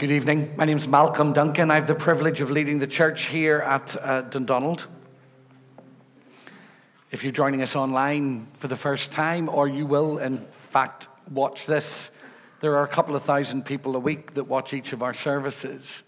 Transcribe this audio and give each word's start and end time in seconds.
Good 0.00 0.12
evening. 0.12 0.54
My 0.56 0.64
name 0.64 0.78
is 0.78 0.88
Malcolm 0.88 1.34
Duncan. 1.34 1.70
I 1.70 1.74
have 1.74 1.86
the 1.86 1.94
privilege 1.94 2.40
of 2.40 2.50
leading 2.50 2.78
the 2.78 2.86
church 2.86 3.24
here 3.26 3.58
at 3.58 3.94
uh, 4.02 4.22
Dundonald. 4.22 4.86
If 7.10 7.22
you're 7.22 7.34
joining 7.34 7.60
us 7.60 7.76
online 7.76 8.46
for 8.54 8.66
the 8.66 8.76
first 8.76 9.12
time, 9.12 9.50
or 9.50 9.68
you 9.68 9.84
will, 9.84 10.16
in 10.16 10.38
fact, 10.52 11.08
watch 11.30 11.66
this, 11.66 12.12
there 12.60 12.76
are 12.76 12.82
a 12.82 12.88
couple 12.88 13.14
of 13.14 13.24
thousand 13.24 13.66
people 13.66 13.94
a 13.94 13.98
week 13.98 14.32
that 14.32 14.44
watch 14.44 14.72
each 14.72 14.94
of 14.94 15.02
our 15.02 15.12
services. 15.12 16.02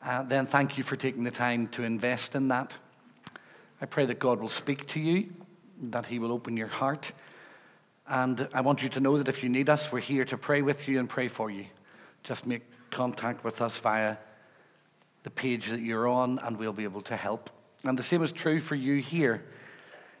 Uh, 0.00 0.22
then 0.22 0.46
thank 0.46 0.78
you 0.78 0.84
for 0.84 0.94
taking 0.94 1.24
the 1.24 1.32
time 1.32 1.66
to 1.70 1.82
invest 1.82 2.36
in 2.36 2.46
that. 2.46 2.76
I 3.80 3.86
pray 3.86 4.06
that 4.06 4.20
God 4.20 4.38
will 4.38 4.48
speak 4.48 4.86
to 4.90 5.00
you, 5.00 5.32
that 5.90 6.06
He 6.06 6.20
will 6.20 6.30
open 6.30 6.56
your 6.56 6.68
heart. 6.68 7.10
And 8.06 8.46
I 8.54 8.60
want 8.60 8.80
you 8.80 8.88
to 8.90 9.00
know 9.00 9.18
that 9.18 9.26
if 9.26 9.42
you 9.42 9.48
need 9.48 9.68
us, 9.68 9.90
we're 9.90 9.98
here 9.98 10.24
to 10.26 10.38
pray 10.38 10.62
with 10.62 10.86
you 10.86 11.00
and 11.00 11.08
pray 11.08 11.26
for 11.26 11.50
you. 11.50 11.64
Just 12.22 12.46
make 12.46 12.62
contact 12.90 13.44
with 13.44 13.60
us 13.60 13.78
via 13.78 14.16
the 15.22 15.30
page 15.30 15.66
that 15.66 15.80
you're 15.80 16.08
on, 16.08 16.38
and 16.40 16.56
we'll 16.56 16.72
be 16.72 16.84
able 16.84 17.02
to 17.02 17.16
help. 17.16 17.50
And 17.84 17.98
the 17.98 18.02
same 18.02 18.22
is 18.22 18.32
true 18.32 18.60
for 18.60 18.74
you 18.74 18.96
here 18.96 19.44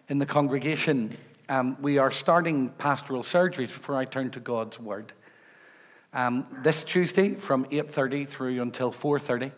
in 0.08 0.18
the 0.18 0.26
congregation. 0.26 1.16
Um, 1.48 1.76
we 1.80 1.98
are 1.98 2.10
starting 2.10 2.70
pastoral 2.70 3.22
surgeries 3.22 3.68
before 3.68 3.96
I 3.96 4.04
turn 4.04 4.30
to 4.32 4.40
God's 4.40 4.78
word. 4.78 5.12
Um, 6.12 6.46
this 6.62 6.84
Tuesday 6.84 7.34
from 7.34 7.66
8:30 7.70 8.24
through 8.24 8.60
until 8.62 8.90
4:30. 8.90 9.52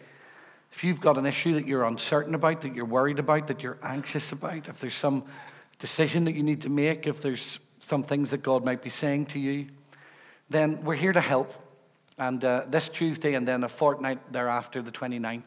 If 0.73 0.85
you've 0.85 1.01
got 1.01 1.19
an 1.19 1.27
issue 1.27 1.55
that 1.55 1.67
you're 1.67 1.85
uncertain 1.85 2.35
about, 2.35 2.61
that 2.61 2.75
you're 2.75 2.85
worried 2.85 3.19
about, 3.19 3.49
that 3.49 3.63
you're 3.63 3.79
anxious 3.83 4.31
about, 4.33 4.69
if 4.69 4.81
there's 4.81 4.95
some 4.95 5.25
decision 5.79 6.25
that 6.25 6.35
you 6.35 6.43
need 6.43 6.63
to 6.63 6.69
make, 6.69 7.07
if 7.07 7.21
there's 7.21 7.59
some 7.81 8.03
things 8.03 8.31
that 8.31 8.43
God 8.43 8.65
might 8.65 8.83
be 8.83 8.91
saying 8.91 9.27
to 9.27 9.39
you, 9.39 9.67
then 10.49 10.85
we're 10.85 10.95
here 10.95 11.13
to 11.13 11.21
help. 11.21 11.53
And 12.21 12.45
uh, 12.45 12.65
this 12.69 12.91
Tuesday 12.91 13.33
and 13.33 13.49
then 13.49 13.65
a 13.65 13.69
fortnight 13.69 14.31
thereafter, 14.31 14.83
the 14.83 14.93
29th, 14.93 15.43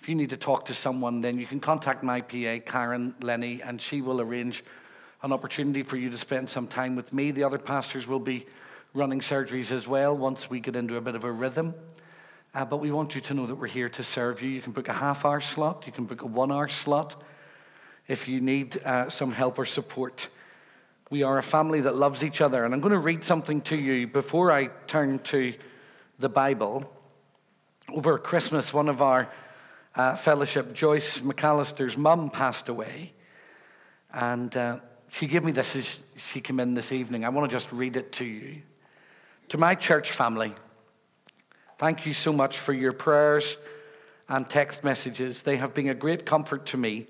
if 0.00 0.08
you 0.08 0.14
need 0.14 0.30
to 0.30 0.36
talk 0.36 0.66
to 0.66 0.74
someone, 0.74 1.22
then 1.22 1.38
you 1.38 1.46
can 1.46 1.58
contact 1.58 2.04
my 2.04 2.20
PA, 2.20 2.58
Karen 2.64 3.16
Lenny, 3.20 3.60
and 3.60 3.82
she 3.82 4.00
will 4.00 4.20
arrange 4.20 4.62
an 5.24 5.32
opportunity 5.32 5.82
for 5.82 5.96
you 5.96 6.08
to 6.08 6.16
spend 6.16 6.48
some 6.48 6.68
time 6.68 6.94
with 6.94 7.12
me. 7.12 7.32
The 7.32 7.42
other 7.42 7.58
pastors 7.58 8.06
will 8.06 8.20
be 8.20 8.46
running 8.94 9.18
surgeries 9.18 9.72
as 9.72 9.88
well 9.88 10.16
once 10.16 10.48
we 10.48 10.60
get 10.60 10.76
into 10.76 10.94
a 10.94 11.00
bit 11.00 11.16
of 11.16 11.24
a 11.24 11.32
rhythm. 11.32 11.74
Uh, 12.54 12.64
but 12.64 12.76
we 12.76 12.92
want 12.92 13.16
you 13.16 13.20
to 13.20 13.34
know 13.34 13.46
that 13.46 13.56
we're 13.56 13.66
here 13.66 13.88
to 13.88 14.04
serve 14.04 14.40
you. 14.40 14.50
You 14.50 14.62
can 14.62 14.70
book 14.70 14.86
a 14.86 14.92
half 14.92 15.24
hour 15.24 15.40
slot, 15.40 15.82
you 15.84 15.92
can 15.92 16.04
book 16.04 16.22
a 16.22 16.26
one 16.26 16.52
hour 16.52 16.68
slot 16.68 17.20
if 18.06 18.28
you 18.28 18.40
need 18.40 18.80
uh, 18.84 19.08
some 19.08 19.32
help 19.32 19.58
or 19.58 19.66
support. 19.66 20.28
We 21.10 21.24
are 21.24 21.38
a 21.38 21.42
family 21.42 21.80
that 21.80 21.96
loves 21.96 22.22
each 22.22 22.40
other. 22.40 22.64
And 22.64 22.72
I'm 22.72 22.80
going 22.80 22.92
to 22.92 23.00
read 23.00 23.24
something 23.24 23.62
to 23.62 23.76
you 23.76 24.06
before 24.06 24.52
I 24.52 24.68
turn 24.86 25.18
to 25.18 25.54
the 26.22 26.28
Bible. 26.28 26.90
Over 27.92 28.16
Christmas, 28.16 28.72
one 28.72 28.88
of 28.88 29.02
our 29.02 29.28
uh, 29.96 30.14
fellowship, 30.14 30.72
Joyce 30.72 31.18
McAllister's 31.18 31.96
mum, 31.96 32.30
passed 32.30 32.68
away. 32.68 33.12
And 34.14 34.56
uh, 34.56 34.78
she 35.08 35.26
gave 35.26 35.42
me 35.42 35.50
this 35.50 35.74
as 35.74 36.00
she 36.16 36.40
came 36.40 36.60
in 36.60 36.74
this 36.74 36.92
evening. 36.92 37.24
I 37.24 37.28
want 37.30 37.50
to 37.50 37.54
just 37.54 37.70
read 37.72 37.96
it 37.96 38.12
to 38.12 38.24
you. 38.24 38.62
To 39.48 39.58
my 39.58 39.74
church 39.74 40.12
family, 40.12 40.54
thank 41.76 42.06
you 42.06 42.14
so 42.14 42.32
much 42.32 42.56
for 42.56 42.72
your 42.72 42.92
prayers 42.92 43.58
and 44.28 44.48
text 44.48 44.84
messages. 44.84 45.42
They 45.42 45.56
have 45.56 45.74
been 45.74 45.88
a 45.88 45.94
great 45.94 46.24
comfort 46.24 46.66
to 46.66 46.76
me 46.76 47.08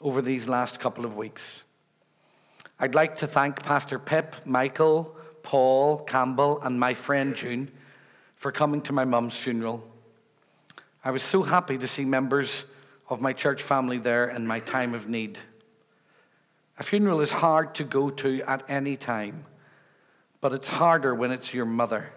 over 0.00 0.20
these 0.20 0.48
last 0.48 0.80
couple 0.80 1.04
of 1.04 1.16
weeks. 1.16 1.62
I'd 2.80 2.96
like 2.96 3.16
to 3.18 3.28
thank 3.28 3.62
Pastor 3.62 4.00
Pip, 4.00 4.34
Michael, 4.44 5.14
Paul, 5.44 5.98
Campbell, 5.98 6.60
and 6.62 6.80
my 6.80 6.94
friend 6.94 7.36
June 7.36 7.70
for 8.40 8.50
coming 8.50 8.80
to 8.80 8.90
my 8.90 9.04
mum's 9.04 9.36
funeral. 9.36 9.84
I 11.04 11.10
was 11.10 11.22
so 11.22 11.42
happy 11.42 11.76
to 11.76 11.86
see 11.86 12.06
members 12.06 12.64
of 13.10 13.20
my 13.20 13.34
church 13.34 13.62
family 13.62 13.98
there 13.98 14.30
in 14.30 14.46
my 14.46 14.60
time 14.60 14.94
of 14.94 15.10
need. 15.10 15.36
A 16.78 16.82
funeral 16.82 17.20
is 17.20 17.32
hard 17.32 17.74
to 17.74 17.84
go 17.84 18.08
to 18.08 18.40
at 18.44 18.62
any 18.66 18.96
time, 18.96 19.44
but 20.40 20.54
it's 20.54 20.70
harder 20.70 21.14
when 21.14 21.32
it's 21.32 21.52
your 21.52 21.66
mother. 21.66 22.14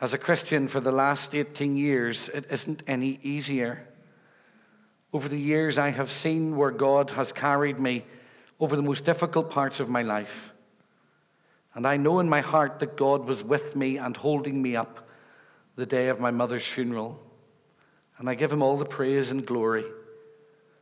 As 0.00 0.14
a 0.14 0.18
Christian 0.18 0.66
for 0.66 0.80
the 0.80 0.90
last 0.90 1.32
18 1.32 1.76
years, 1.76 2.28
it 2.30 2.46
isn't 2.50 2.82
any 2.88 3.20
easier. 3.22 3.86
Over 5.12 5.28
the 5.28 5.38
years, 5.38 5.78
I 5.78 5.90
have 5.90 6.10
seen 6.10 6.56
where 6.56 6.72
God 6.72 7.10
has 7.10 7.30
carried 7.30 7.78
me 7.78 8.04
over 8.58 8.74
the 8.74 8.82
most 8.82 9.04
difficult 9.04 9.48
parts 9.48 9.78
of 9.78 9.88
my 9.88 10.02
life. 10.02 10.51
And 11.74 11.86
I 11.86 11.96
know 11.96 12.20
in 12.20 12.28
my 12.28 12.40
heart 12.40 12.80
that 12.80 12.96
God 12.96 13.24
was 13.24 13.42
with 13.42 13.74
me 13.74 13.96
and 13.96 14.16
holding 14.16 14.60
me 14.60 14.76
up 14.76 15.08
the 15.76 15.86
day 15.86 16.08
of 16.08 16.20
my 16.20 16.30
mother's 16.30 16.66
funeral. 16.66 17.18
And 18.18 18.28
I 18.28 18.34
give 18.34 18.52
him 18.52 18.62
all 18.62 18.76
the 18.76 18.84
praise 18.84 19.30
and 19.30 19.44
glory. 19.44 19.84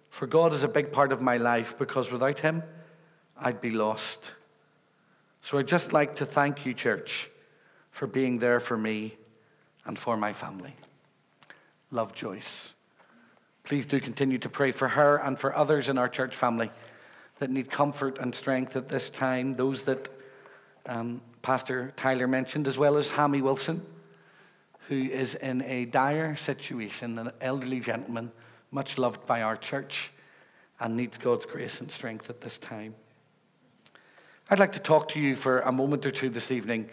For 0.09 0.27
God 0.27 0.53
is 0.53 0.65
a 0.65 0.69
big 0.69 0.91
part 0.91 1.13
of 1.13 1.23
my 1.23 1.37
life 1.37 1.79
because 1.79 2.11
without 2.11 2.41
him, 2.41 2.65
I'd 3.39 3.61
be 3.61 3.71
lost. 3.71 4.33
So 5.41 5.59
I'd 5.59 5.69
just 5.69 5.93
like 5.93 6.17
to 6.17 6.27
thank 6.27 6.67
you, 6.67 6.75
church, 6.75 7.31
for 7.93 8.07
being 8.07 8.41
there 8.41 8.61
for 8.61 8.77
me 8.77 9.17
and 9.87 9.99
for 9.99 10.17
my 10.17 10.33
family. 10.33 10.75
Love 11.91 12.15
Joyce. 12.15 12.75
Please 13.65 13.87
do 13.87 14.01
continue 14.01 14.39
to 14.39 14.49
pray 14.49 14.73
for 14.73 14.89
her 14.89 15.17
and 15.17 15.39
for 15.39 15.57
others 15.57 15.89
in 15.89 15.97
our 15.97 16.09
church 16.09 16.35
family 16.35 16.71
that 17.39 17.51
need 17.51 17.71
comfort 17.71 18.19
and 18.19 18.35
strength 18.35 18.77
at 18.77 18.89
this 18.89 19.09
time, 19.09 19.55
those 19.55 19.85
that 19.85 20.09
um, 20.91 21.21
Pastor 21.41 21.93
Tyler 21.97 22.27
mentioned, 22.27 22.67
as 22.67 22.77
well 22.77 22.97
as 22.97 23.11
Hammy 23.11 23.41
Wilson, 23.41 23.87
who 24.89 24.97
is 24.97 25.37
in 25.37 25.63
a 25.63 25.85
dire 25.85 26.35
situation, 26.35 27.17
an 27.19 27.31
elderly 27.41 27.79
gentleman, 27.79 28.33
much 28.73 28.99
loved 28.99 29.25
by 29.25 29.41
our 29.41 29.57
church, 29.57 30.11
and 30.81 30.97
needs 30.97 31.17
God's 31.17 31.47
grace 31.47 31.81
and 31.81 31.91
strength 31.91 32.29
at 32.29 32.41
this 32.41 32.59
time. 32.59 32.97
I'd 34.51 34.59
like 34.59 34.73
to 34.73 34.81
talk 34.81 35.11
to 35.11 35.21
you 35.21 35.37
for 35.37 35.61
a 35.61 35.71
moment 35.71 36.05
or 36.07 36.11
two 36.11 36.29
this 36.29 36.51
evening, 36.51 36.91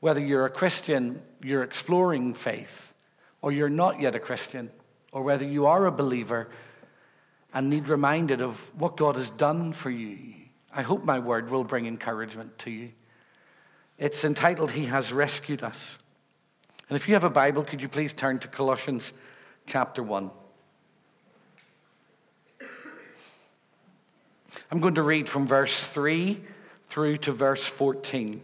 whether 0.00 0.20
you're 0.20 0.44
a 0.44 0.50
Christian, 0.50 1.22
you're 1.42 1.62
exploring 1.62 2.34
faith, 2.34 2.92
or 3.40 3.50
you're 3.50 3.70
not 3.70 3.98
yet 3.98 4.14
a 4.14 4.20
Christian, 4.20 4.70
or 5.10 5.22
whether 5.22 5.46
you 5.46 5.64
are 5.64 5.86
a 5.86 5.92
believer 5.92 6.50
and 7.54 7.70
need 7.70 7.88
reminded 7.88 8.42
of 8.42 8.56
what 8.78 8.98
God 8.98 9.16
has 9.16 9.30
done 9.30 9.72
for 9.72 9.90
you. 9.90 10.34
I 10.74 10.82
hope 10.82 11.04
my 11.04 11.18
word 11.18 11.50
will 11.50 11.64
bring 11.64 11.86
encouragement 11.86 12.58
to 12.60 12.70
you. 12.70 12.92
It's 13.98 14.24
entitled, 14.24 14.72
He 14.72 14.86
Has 14.86 15.12
Rescued 15.12 15.62
Us. 15.62 15.98
And 16.88 16.96
if 16.96 17.08
you 17.08 17.14
have 17.14 17.24
a 17.24 17.30
Bible, 17.30 17.64
could 17.64 17.80
you 17.80 17.88
please 17.88 18.12
turn 18.12 18.38
to 18.40 18.48
Colossians 18.48 19.12
chapter 19.66 20.02
1? 20.02 20.30
I'm 24.70 24.80
going 24.80 24.94
to 24.94 25.02
read 25.02 25.28
from 25.28 25.46
verse 25.46 25.86
3 25.86 26.40
through 26.88 27.18
to 27.18 27.32
verse 27.32 27.64
14. 27.64 28.40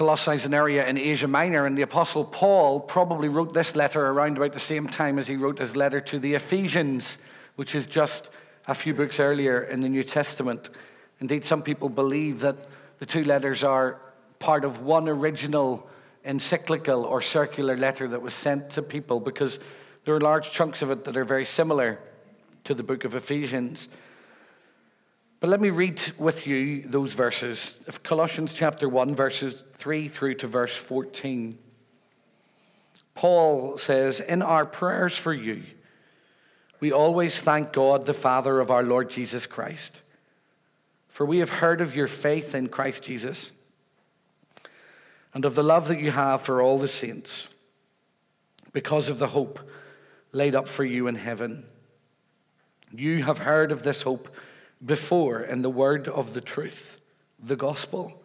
Colossae 0.00 0.32
is 0.32 0.46
an 0.46 0.54
area 0.54 0.88
in 0.88 0.96
Asia 0.96 1.28
Minor, 1.28 1.66
and 1.66 1.76
the 1.76 1.82
Apostle 1.82 2.24
Paul 2.24 2.80
probably 2.80 3.28
wrote 3.28 3.52
this 3.52 3.76
letter 3.76 4.06
around 4.06 4.38
about 4.38 4.54
the 4.54 4.58
same 4.58 4.86
time 4.86 5.18
as 5.18 5.26
he 5.26 5.36
wrote 5.36 5.58
his 5.58 5.76
letter 5.76 6.00
to 6.00 6.18
the 6.18 6.32
Ephesians, 6.32 7.18
which 7.56 7.74
is 7.74 7.86
just 7.86 8.30
a 8.66 8.74
few 8.74 8.94
books 8.94 9.20
earlier 9.20 9.60
in 9.62 9.82
the 9.82 9.90
New 9.90 10.02
Testament. 10.02 10.70
Indeed, 11.20 11.44
some 11.44 11.60
people 11.60 11.90
believe 11.90 12.40
that 12.40 12.66
the 12.98 13.04
two 13.04 13.24
letters 13.24 13.62
are 13.62 14.00
part 14.38 14.64
of 14.64 14.80
one 14.80 15.06
original 15.06 15.86
encyclical 16.24 17.04
or 17.04 17.20
circular 17.20 17.76
letter 17.76 18.08
that 18.08 18.22
was 18.22 18.32
sent 18.32 18.70
to 18.70 18.80
people 18.80 19.20
because 19.20 19.58
there 20.06 20.14
are 20.14 20.20
large 20.20 20.50
chunks 20.50 20.80
of 20.80 20.90
it 20.90 21.04
that 21.04 21.14
are 21.18 21.26
very 21.26 21.44
similar 21.44 21.98
to 22.64 22.72
the 22.72 22.82
book 22.82 23.04
of 23.04 23.14
Ephesians. 23.14 23.90
But 25.40 25.48
let 25.48 25.60
me 25.60 25.70
read 25.70 26.02
with 26.18 26.46
you 26.46 26.82
those 26.82 27.14
verses 27.14 27.74
of 27.88 28.02
Colossians 28.02 28.52
chapter 28.52 28.86
1, 28.86 29.14
verses 29.14 29.64
3 29.74 30.06
through 30.08 30.34
to 30.34 30.46
verse 30.46 30.76
14. 30.76 31.58
Paul 33.14 33.78
says, 33.78 34.20
In 34.20 34.42
our 34.42 34.66
prayers 34.66 35.16
for 35.16 35.32
you, 35.32 35.62
we 36.78 36.92
always 36.92 37.40
thank 37.40 37.72
God, 37.72 38.04
the 38.04 38.12
Father 38.12 38.60
of 38.60 38.70
our 38.70 38.82
Lord 38.82 39.08
Jesus 39.08 39.46
Christ. 39.46 40.02
For 41.08 41.24
we 41.24 41.38
have 41.38 41.50
heard 41.50 41.80
of 41.80 41.96
your 41.96 42.06
faith 42.06 42.54
in 42.54 42.68
Christ 42.68 43.02
Jesus 43.02 43.52
and 45.32 45.46
of 45.46 45.54
the 45.54 45.62
love 45.62 45.88
that 45.88 46.00
you 46.00 46.10
have 46.10 46.42
for 46.42 46.60
all 46.60 46.78
the 46.78 46.86
saints 46.86 47.48
because 48.72 49.08
of 49.08 49.18
the 49.18 49.28
hope 49.28 49.58
laid 50.32 50.54
up 50.54 50.68
for 50.68 50.84
you 50.84 51.06
in 51.06 51.14
heaven. 51.14 51.64
You 52.92 53.24
have 53.24 53.38
heard 53.38 53.72
of 53.72 53.82
this 53.82 54.02
hope 54.02 54.28
before 54.84 55.40
in 55.40 55.62
the 55.62 55.70
word 55.70 56.08
of 56.08 56.32
the 56.32 56.40
truth, 56.40 56.98
the 57.38 57.56
gospel 57.56 58.22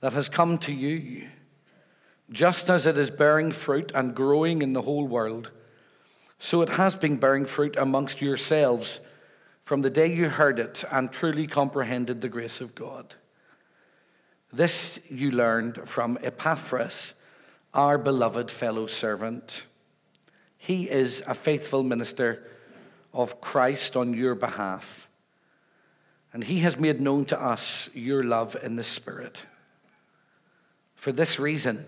that 0.00 0.12
has 0.12 0.28
come 0.28 0.58
to 0.58 0.72
you, 0.72 1.28
just 2.30 2.70
as 2.70 2.86
it 2.86 2.96
is 2.96 3.10
bearing 3.10 3.52
fruit 3.52 3.92
and 3.94 4.14
growing 4.14 4.62
in 4.62 4.72
the 4.72 4.82
whole 4.82 5.06
world, 5.06 5.50
So 6.42 6.62
it 6.62 6.70
has 6.70 6.94
been 6.94 7.18
bearing 7.18 7.44
fruit 7.44 7.76
amongst 7.76 8.22
yourselves 8.22 9.00
from 9.62 9.82
the 9.82 9.90
day 9.90 10.12
you 10.12 10.30
heard 10.30 10.58
it 10.58 10.82
and 10.90 11.12
truly 11.12 11.46
comprehended 11.46 12.22
the 12.22 12.30
grace 12.30 12.62
of 12.62 12.74
God. 12.74 13.14
This 14.50 14.98
you 15.08 15.30
learned 15.30 15.86
from 15.86 16.18
Epaphras, 16.22 17.14
our 17.74 17.98
beloved 17.98 18.50
fellow 18.50 18.86
servant. 18.86 19.66
He 20.56 20.88
is 20.90 21.22
a 21.26 21.34
faithful 21.34 21.82
minister 21.82 22.42
of 23.12 23.42
Christ 23.42 23.94
on 23.94 24.14
your 24.14 24.34
behalf, 24.34 25.09
and 26.32 26.44
he 26.44 26.58
has 26.58 26.78
made 26.78 27.00
known 27.00 27.24
to 27.26 27.40
us 27.40 27.90
your 27.94 28.22
love 28.22 28.56
in 28.62 28.76
the 28.76 28.84
Spirit. 28.84 29.46
For 30.94 31.12
this 31.12 31.38
reason, 31.38 31.86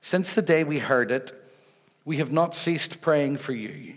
since 0.00 0.34
the 0.34 0.42
day 0.42 0.64
we 0.64 0.78
heard 0.78 1.10
it, 1.10 1.32
we 2.04 2.16
have 2.16 2.32
not 2.32 2.54
ceased 2.54 3.00
praying 3.00 3.36
for 3.36 3.52
you 3.52 3.96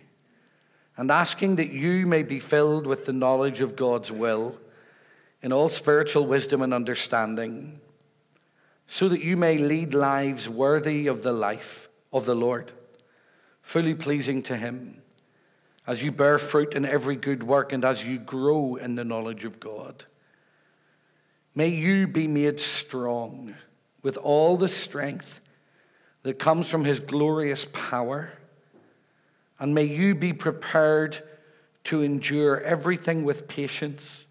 and 0.97 1.11
asking 1.11 1.57
that 1.57 1.71
you 1.71 2.05
may 2.05 2.23
be 2.23 2.39
filled 2.39 2.87
with 2.87 3.05
the 3.05 3.13
knowledge 3.13 3.61
of 3.61 3.75
God's 3.75 4.11
will 4.11 4.57
in 5.41 5.51
all 5.51 5.69
spiritual 5.69 6.25
wisdom 6.25 6.61
and 6.61 6.73
understanding, 6.73 7.79
so 8.87 9.09
that 9.09 9.21
you 9.21 9.35
may 9.35 9.57
lead 9.57 9.93
lives 9.93 10.47
worthy 10.47 11.07
of 11.07 11.21
the 11.21 11.33
life 11.33 11.89
of 12.13 12.25
the 12.25 12.35
Lord, 12.35 12.71
fully 13.61 13.93
pleasing 13.93 14.41
to 14.43 14.57
Him, 14.57 15.01
as 15.87 16.01
you 16.01 16.11
bear 16.11 16.37
fruit 16.37 16.73
in 16.73 16.85
every 16.85 17.15
good 17.15 17.43
work 17.43 17.71
and 17.71 17.85
as 17.85 18.05
you 18.05 18.17
grow 18.17 18.75
in 18.75 18.95
the 18.95 19.05
knowledge 19.05 19.45
of 19.45 19.59
God. 19.59 20.05
May 21.53 21.69
you 21.69 22.07
be 22.07 22.27
made 22.27 22.59
strong 22.59 23.55
with 24.01 24.17
all 24.17 24.57
the 24.57 24.67
strength 24.67 25.41
that 26.23 26.39
comes 26.39 26.67
from 26.67 26.85
his 26.85 26.99
glorious 26.99 27.67
power. 27.71 28.33
And 29.59 29.73
may 29.73 29.83
you 29.83 30.15
be 30.15 30.33
prepared 30.33 31.23
to 31.85 32.01
endure 32.01 32.59
everything 32.61 33.23
with 33.23 33.47
patience 33.47 34.27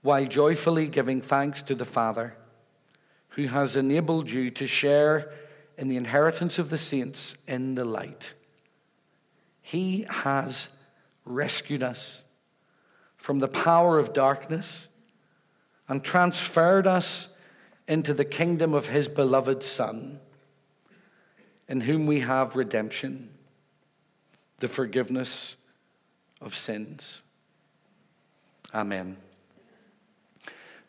while 0.00 0.24
joyfully 0.24 0.88
giving 0.88 1.20
thanks 1.20 1.60
to 1.62 1.74
the 1.74 1.84
Father 1.84 2.34
who 3.30 3.46
has 3.46 3.76
enabled 3.76 4.30
you 4.30 4.50
to 4.50 4.66
share 4.66 5.32
in 5.76 5.88
the 5.88 5.96
inheritance 5.96 6.58
of 6.58 6.70
the 6.70 6.78
saints 6.78 7.36
in 7.46 7.74
the 7.74 7.84
light. 7.84 8.34
He 9.72 10.04
has 10.06 10.68
rescued 11.24 11.82
us 11.82 12.24
from 13.16 13.38
the 13.38 13.48
power 13.48 13.98
of 13.98 14.12
darkness 14.12 14.86
and 15.88 16.04
transferred 16.04 16.86
us 16.86 17.34
into 17.88 18.12
the 18.12 18.26
kingdom 18.26 18.74
of 18.74 18.88
his 18.88 19.08
beloved 19.08 19.62
Son 19.62 20.20
in 21.68 21.80
whom 21.80 22.06
we 22.06 22.20
have 22.20 22.54
redemption, 22.54 23.30
the 24.58 24.68
forgiveness 24.68 25.56
of 26.42 26.54
sins. 26.54 27.22
Amen. 28.74 29.16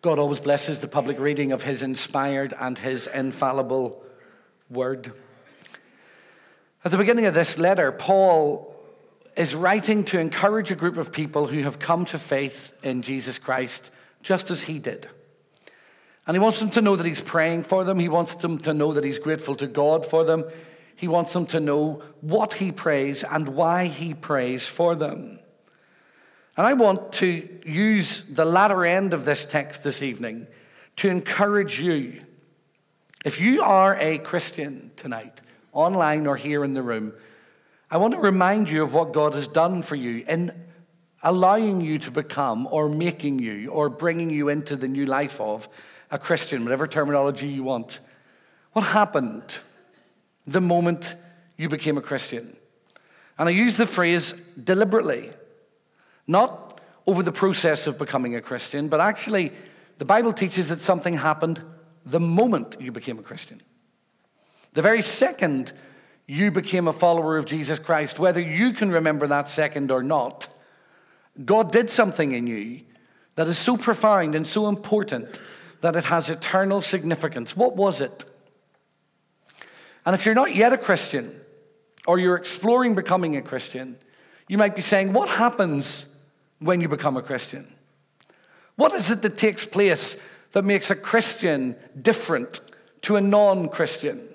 God 0.01 0.19
always 0.19 0.41
blesses 0.41 0.79
the 0.79 0.89
public 0.89 1.18
reading 1.21 1.53
of 1.53 1.63
his 1.63 1.83
inspired 1.83 2.53
and 2.59 2.77
his 2.77 3.07
infallible 3.07 4.03
word. 4.69 5.13
At 6.83 6.91
the 6.91 6.97
beginning 6.97 7.27
of 7.27 7.33
this 7.33 7.57
letter, 7.57 7.89
Paul 7.94 8.71
is 9.35 9.56
writing 9.56 10.03
to 10.06 10.19
encourage 10.19 10.71
a 10.71 10.75
group 10.75 10.97
of 10.97 11.12
people 11.12 11.47
who 11.47 11.63
have 11.63 11.80
come 11.80 12.06
to 12.06 12.19
faith 12.19 12.74
in 12.83 13.01
Jesus 13.01 13.39
Christ 13.39 13.91
just 14.21 14.51
as 14.51 14.63
he 14.63 14.80
did. 14.80 15.07
And 16.25 16.35
he 16.35 16.39
wants 16.39 16.59
them 16.59 16.69
to 16.71 16.81
know 16.81 16.95
that 16.95 17.06
he's 17.06 17.21
praying 17.21 17.63
for 17.63 17.83
them. 17.83 18.00
He 18.00 18.09
wants 18.09 18.35
them 18.35 18.57
to 18.59 18.74
know 18.74 18.94
that 18.94 19.03
he's 19.03 19.19
grateful 19.19 19.56
to 19.56 19.68
God 19.68 20.06
for 20.06 20.24
them. 20.24 20.45
He 20.95 21.07
wants 21.07 21.33
them 21.33 21.45
to 21.47 21.59
know 21.59 22.01
what 22.21 22.53
he 22.53 22.71
prays 22.71 23.24
and 23.24 23.50
why 23.50 23.88
he 23.88 24.13
prays 24.13 24.68
for 24.68 24.95
them. 24.95 25.39
And 26.56 26.68
I 26.68 26.74
want 26.74 27.13
to 27.13 27.59
use 27.65 28.24
the 28.24 28.45
latter 28.45 28.86
end 28.86 29.13
of 29.13 29.25
this 29.25 29.45
text 29.45 29.83
this 29.83 30.01
evening 30.01 30.47
to 30.97 31.09
encourage 31.09 31.81
you. 31.81 32.21
If 33.25 33.41
you 33.41 33.63
are 33.63 33.97
a 34.00 34.19
Christian 34.19 34.91
tonight, 34.95 35.41
online 35.74 36.27
or 36.27 36.38
here 36.38 36.63
in 36.63 36.74
the 36.74 36.83
room, 36.83 37.13
I 37.94 37.98
want 37.98 38.16
to 38.16 38.19
remind 38.19 38.72
you 38.72 38.81
of 38.81 38.92
what 38.92 39.13
God 39.13 39.36
has 39.36 39.48
done 39.48 39.84
for 39.84 39.95
you 39.95 40.25
in 40.28 40.51
allowing 41.22 41.81
you 41.81 42.00
to 42.00 42.10
become 42.10 42.68
or 42.72 42.90
making 42.90 43.38
you 43.38 43.69
or 43.69 43.88
bringing 43.88 44.31
you 44.31 44.50
into 44.50 44.75
the 44.75 44.88
new 44.88 45.06
life 45.06 45.40
of 45.40 45.69
a 46.10 46.18
Christian, 46.18 46.63
whatever 46.63 46.88
terminology 46.88 47.48
you 47.48 47.63
want. 47.63 48.00
What 48.72 48.86
happened? 48.86 49.60
the 50.45 50.62
moment 50.62 51.16
you 51.57 51.69
became 51.69 51.98
a 51.98 52.01
Christian. 52.01 52.56
And 53.38 53.48
I 53.48 53.51
use 53.51 53.78
the 53.78 53.86
phrase 53.86 54.34
deliberately, 54.62 55.31
not 56.28 56.81
over 57.07 57.24
the 57.24 57.31
process 57.31 57.88
of 57.88 57.98
becoming 57.98 58.36
a 58.36 58.42
Christian, 58.42 58.88
but 58.88 59.00
actually, 59.00 59.51
the 59.98 60.06
Bible 60.06 60.34
teaches 60.34 60.69
that 60.69 60.81
something 60.81 61.18
happened 61.18 61.62
the 62.06 62.19
moment 62.19 62.78
you 62.80 62.92
became 62.92 63.19
a 63.19 63.24
Christian. 63.24 63.62
The 64.74 64.81
very 64.81 65.01
second 65.01 65.72
you 66.28 66.52
became 66.52 66.88
a 66.88 66.94
follower 66.94 67.38
of 67.38 67.46
Jesus 67.46 67.80
Christ, 67.80 68.20
whether 68.20 68.40
you 68.40 68.74
can 68.74 68.92
remember 68.92 69.28
that 69.28 69.50
second 69.50 69.92
or 69.92 70.02
not, 70.02 70.48
God 71.44 71.72
did 71.72 71.90
something 71.90 72.31
in 72.31 72.48
you 72.48 72.81
that 73.36 73.48
is 73.48 73.58
so 73.58 73.78
profound 73.78 74.36
and 74.36 74.46
so 74.46 74.70
important 74.70 75.40
that 75.81 75.96
it 75.96 76.06
has 76.06 76.30
eternal 76.30 76.81
significance. 76.81 77.58
What 77.58 77.75
was 77.75 78.00
it? 78.00 78.25
And 80.06 80.14
if 80.14 80.25
you're 80.25 80.36
not 80.36 80.56
yet 80.56 80.74
a 80.74 80.78
Christian, 80.78 81.40
or 82.06 82.20
you're 82.20 82.36
exploring 82.36 82.96
becoming 82.96 83.38
a 83.38 83.42
Christian, 83.42 83.98
you 84.48 84.58
might 84.58 84.75
be 84.75 84.81
saying, 84.81 85.14
What 85.14 85.30
happens 85.30 86.06
when 86.60 86.81
you 86.81 86.88
become 86.88 87.18
a 87.18 87.22
Christian? 87.22 87.74
What 88.75 88.94
is 88.94 89.12
it 89.12 89.22
that 89.22 89.38
takes 89.38 89.66
place 89.66 90.18
that 90.52 90.64
makes 90.64 90.90
a 90.90 90.96
Christian 90.96 91.75
different 92.00 92.60
to 93.04 93.16
a 93.16 93.22
non 93.22 93.70
Christian? 93.70 94.32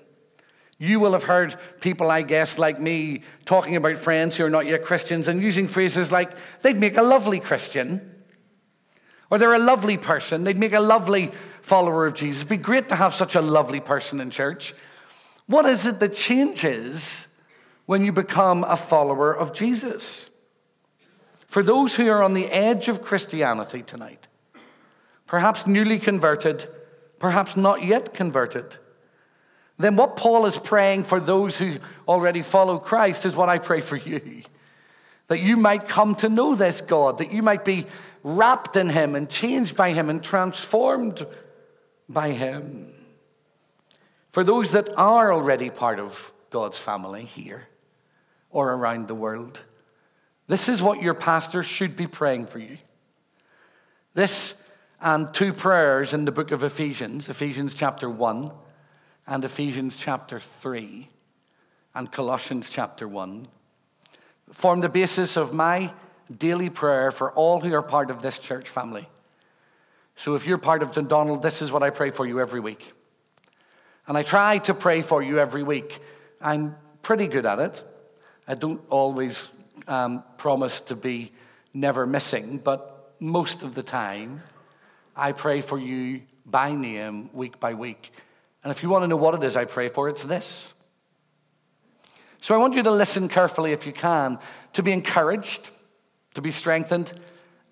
You 0.81 1.01
will 1.01 1.11
have 1.11 1.25
heard 1.25 1.57
people, 1.81 2.09
I 2.09 2.21
guess, 2.21 2.57
like 2.57 2.79
me, 2.79 3.23
talking 3.45 3.75
about 3.75 3.97
friends 3.97 4.37
who 4.37 4.45
are 4.45 4.49
not 4.49 4.65
yet 4.65 4.85
Christians 4.85 5.27
and 5.27 5.41
using 5.41 5.67
phrases 5.67 6.09
like, 6.09 6.31
they'd 6.61 6.79
make 6.79 6.95
a 6.95 7.03
lovely 7.03 7.41
Christian, 7.41 8.15
or 9.29 9.37
they're 9.37 9.53
a 9.53 9.59
lovely 9.59 9.97
person, 9.97 10.45
they'd 10.45 10.57
make 10.57 10.73
a 10.73 10.79
lovely 10.79 11.31
follower 11.61 12.05
of 12.05 12.13
Jesus. 12.13 12.41
It'd 12.41 12.49
be 12.49 12.57
great 12.57 12.87
to 12.89 12.95
have 12.95 13.13
such 13.13 13.35
a 13.35 13.41
lovely 13.41 13.81
person 13.81 14.21
in 14.21 14.29
church. 14.29 14.73
What 15.47 15.65
is 15.65 15.85
it 15.85 15.99
that 15.99 16.13
changes 16.13 17.27
when 17.85 18.05
you 18.05 18.13
become 18.13 18.63
a 18.63 18.77
follower 18.77 19.35
of 19.35 19.53
Jesus? 19.53 20.29
For 21.45 21.61
those 21.61 21.95
who 21.95 22.07
are 22.07 22.23
on 22.23 22.35
the 22.35 22.47
edge 22.47 22.87
of 22.87 23.01
Christianity 23.01 23.81
tonight, 23.81 24.27
perhaps 25.27 25.67
newly 25.67 25.99
converted, 25.99 26.69
perhaps 27.19 27.57
not 27.57 27.83
yet 27.83 28.13
converted, 28.13 28.77
then 29.79 29.95
what 29.95 30.17
Paul 30.17 30.45
is 30.45 30.57
praying 30.57 31.05
for 31.05 31.21
those 31.21 31.57
who 31.57 31.77
already 32.05 32.41
follow 32.41 32.77
Christ 32.79 33.25
is 33.25 33.35
what 33.35 33.47
I 33.47 33.59
pray 33.59 33.79
for 33.79 33.95
you. 33.95 34.43
That 35.27 35.39
you 35.39 35.55
might 35.55 35.87
come 35.87 36.15
to 36.15 36.27
know 36.27 36.53
this 36.53 36.81
God, 36.81 37.19
that 37.19 37.31
you 37.31 37.41
might 37.41 37.63
be 37.63 37.85
wrapped 38.21 38.75
in 38.75 38.89
Him 38.89 39.15
and 39.15 39.29
changed 39.29 39.77
by 39.77 39.93
Him 39.93 40.09
and 40.09 40.21
transformed 40.21 41.25
by 42.09 42.31
Him. 42.31 42.93
For 44.31 44.43
those 44.43 44.73
that 44.73 44.89
are 44.97 45.31
already 45.31 45.69
part 45.69 45.99
of 45.99 46.33
God's 46.49 46.77
family 46.77 47.23
here 47.23 47.67
or 48.49 48.73
around 48.73 49.07
the 49.07 49.15
world, 49.15 49.61
this 50.47 50.67
is 50.67 50.81
what 50.81 51.01
your 51.01 51.13
pastor 51.13 51.63
should 51.63 51.95
be 51.95 52.07
praying 52.07 52.47
for 52.47 52.59
you. 52.59 52.79
This 54.13 54.61
and 54.99 55.33
two 55.33 55.53
prayers 55.53 56.13
in 56.13 56.25
the 56.25 56.33
book 56.33 56.51
of 56.51 56.63
Ephesians, 56.63 57.29
Ephesians 57.29 57.73
chapter 57.73 58.09
1 58.09 58.51
and 59.29 59.45
Ephesians 59.45 59.95
chapter 59.95 60.39
3 60.39 61.07
and 61.93 62.11
Colossians 62.11 62.67
chapter 62.67 63.07
1, 63.07 63.45
form 64.51 64.79
the 64.79 64.89
basis 64.89 65.37
of 65.37 65.53
my 65.53 65.93
daily 66.35 66.71
prayer 66.71 67.11
for 67.11 67.31
all 67.33 67.59
who 67.59 67.71
are 67.75 67.83
part 67.83 68.09
of 68.09 68.23
this 68.23 68.39
church 68.39 68.67
family. 68.67 69.07
So 70.15 70.33
if 70.33 70.47
you're 70.47 70.57
part 70.57 70.81
of 70.81 70.93
Dundonald, 70.93 71.43
this 71.43 71.61
is 71.61 71.71
what 71.71 71.83
I 71.83 71.91
pray 71.91 72.09
for 72.09 72.25
you 72.25 72.39
every 72.39 72.59
week. 72.59 72.91
And 74.07 74.17
I 74.17 74.23
try 74.23 74.57
to 74.57 74.73
pray 74.73 75.03
for 75.03 75.21
you 75.21 75.37
every 75.37 75.61
week. 75.61 75.99
I'm 76.41 76.75
pretty 77.03 77.27
good 77.27 77.45
at 77.45 77.59
it. 77.59 77.83
I 78.47 78.55
don't 78.55 78.81
always 78.89 79.47
um, 79.87 80.23
promise 80.39 80.81
to 80.81 80.95
be 80.95 81.31
never 81.71 82.07
missing, 82.07 82.57
but 82.57 83.13
most 83.19 83.61
of 83.61 83.75
the 83.75 83.83
time, 83.83 84.41
I 85.15 85.33
pray 85.33 85.61
for 85.61 85.77
you 85.77 86.23
by 86.47 86.73
name, 86.73 87.29
week 87.31 87.59
by 87.59 87.75
week. 87.75 88.11
And 88.63 88.71
if 88.71 88.83
you 88.83 88.89
want 88.89 89.03
to 89.03 89.07
know 89.07 89.15
what 89.15 89.35
it 89.35 89.43
is 89.43 89.55
I 89.55 89.65
pray 89.65 89.87
for, 89.87 90.09
it's 90.09 90.23
this. 90.23 90.73
So 92.39 92.55
I 92.55 92.57
want 92.57 92.73
you 92.73 92.83
to 92.83 92.91
listen 92.91 93.27
carefully 93.27 93.71
if 93.71 93.85
you 93.85 93.91
can, 93.91 94.39
to 94.73 94.83
be 94.83 94.91
encouraged, 94.91 95.71
to 96.33 96.41
be 96.41 96.51
strengthened, 96.51 97.11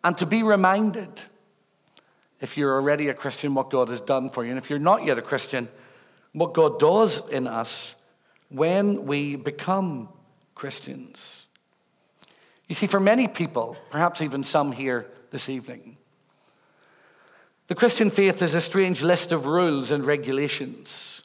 and 0.04 0.18
to 0.18 0.26
be 0.26 0.44
reminded, 0.44 1.10
if 2.40 2.58
you're 2.58 2.76
already 2.76 3.10
a 3.10 3.14
Christian, 3.14 3.56
what 3.56 3.70
God 3.70 3.90
has 3.90 4.02
done 4.02 4.30
for 4.30 4.44
you. 4.44 4.50
And 4.50 4.58
if 4.58 4.70
you're 4.70 4.80
not 4.80 5.04
yet 5.04 5.18
a 5.18 5.22
Christian, 5.22 5.70
what 6.34 6.54
God 6.54 6.80
does 6.80 7.28
in 7.30 7.48
us 7.48 7.96
when 8.50 9.06
we 9.06 9.36
become 9.36 10.10
Christians. 10.54 11.48
You 12.68 12.76
see, 12.76 12.88
for 12.88 13.00
many 13.00 13.28
people, 13.28 13.78
perhaps 13.90 14.22
even 14.22 14.44
some 14.44 14.72
here 14.72 15.08
this 15.32 15.50
evening, 15.50 15.98
the 17.68 17.76
Christian 17.76 18.10
faith 18.10 18.42
is 18.42 18.56
a 18.56 18.62
strange 18.62 19.02
list 19.02 19.32
of 19.32 19.46
rules 19.46 19.92
and 19.92 20.06
regulations. 20.06 21.22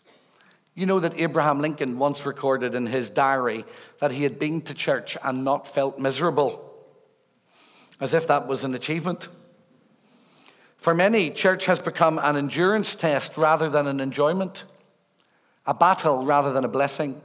You 0.74 0.86
know 0.86 1.00
that 1.00 1.18
Abraham 1.18 1.60
Lincoln 1.60 1.98
once 1.98 2.24
recorded 2.24 2.74
in 2.74 2.86
his 2.86 3.10
diary 3.10 3.64
that 4.00 4.10
he 4.10 4.22
had 4.22 4.38
been 4.38 4.62
to 4.62 4.74
church 4.74 5.16
and 5.22 5.44
not 5.44 5.66
felt 5.66 5.98
miserable, 5.98 6.72
as 8.00 8.14
if 8.14 8.26
that 8.26 8.48
was 8.48 8.64
an 8.64 8.74
achievement. 8.74 9.28
For 10.78 10.94
many, 10.94 11.30
church 11.30 11.66
has 11.66 11.78
become 11.78 12.18
an 12.18 12.36
endurance 12.36 12.96
test 12.96 13.36
rather 13.36 13.68
than 13.68 13.86
an 13.86 14.00
enjoyment, 14.00 14.64
a 15.64 15.74
battle 15.74 16.24
rather 16.24 16.52
than 16.52 16.64
a 16.64 16.68
blessing, 16.68 17.20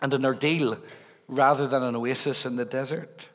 and 0.00 0.14
an 0.14 0.24
ordeal 0.24 0.78
rather 1.26 1.66
than 1.66 1.82
an 1.82 1.94
oasis 1.94 2.46
in 2.46 2.56
the 2.56 2.64
desert. 2.64 3.28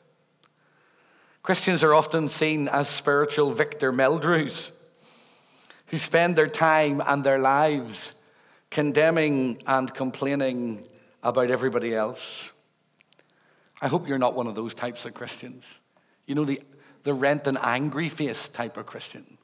Christians 1.44 1.84
are 1.84 1.92
often 1.92 2.26
seen 2.26 2.68
as 2.68 2.88
spiritual 2.88 3.52
Victor 3.52 3.92
Meldrews 3.92 4.70
who 5.88 5.98
spend 5.98 6.36
their 6.36 6.48
time 6.48 7.02
and 7.06 7.22
their 7.22 7.38
lives 7.38 8.14
condemning 8.70 9.62
and 9.66 9.92
complaining 9.92 10.88
about 11.22 11.50
everybody 11.50 11.94
else. 11.94 12.50
I 13.82 13.88
hope 13.88 14.08
you're 14.08 14.16
not 14.16 14.34
one 14.34 14.46
of 14.46 14.54
those 14.54 14.72
types 14.72 15.04
of 15.04 15.12
Christians. 15.12 15.80
You 16.24 16.34
know, 16.34 16.46
the, 16.46 16.62
the 17.02 17.12
rent 17.12 17.46
and 17.46 17.58
angry 17.60 18.08
face 18.08 18.48
type 18.48 18.78
of 18.78 18.86
Christian. 18.86 19.36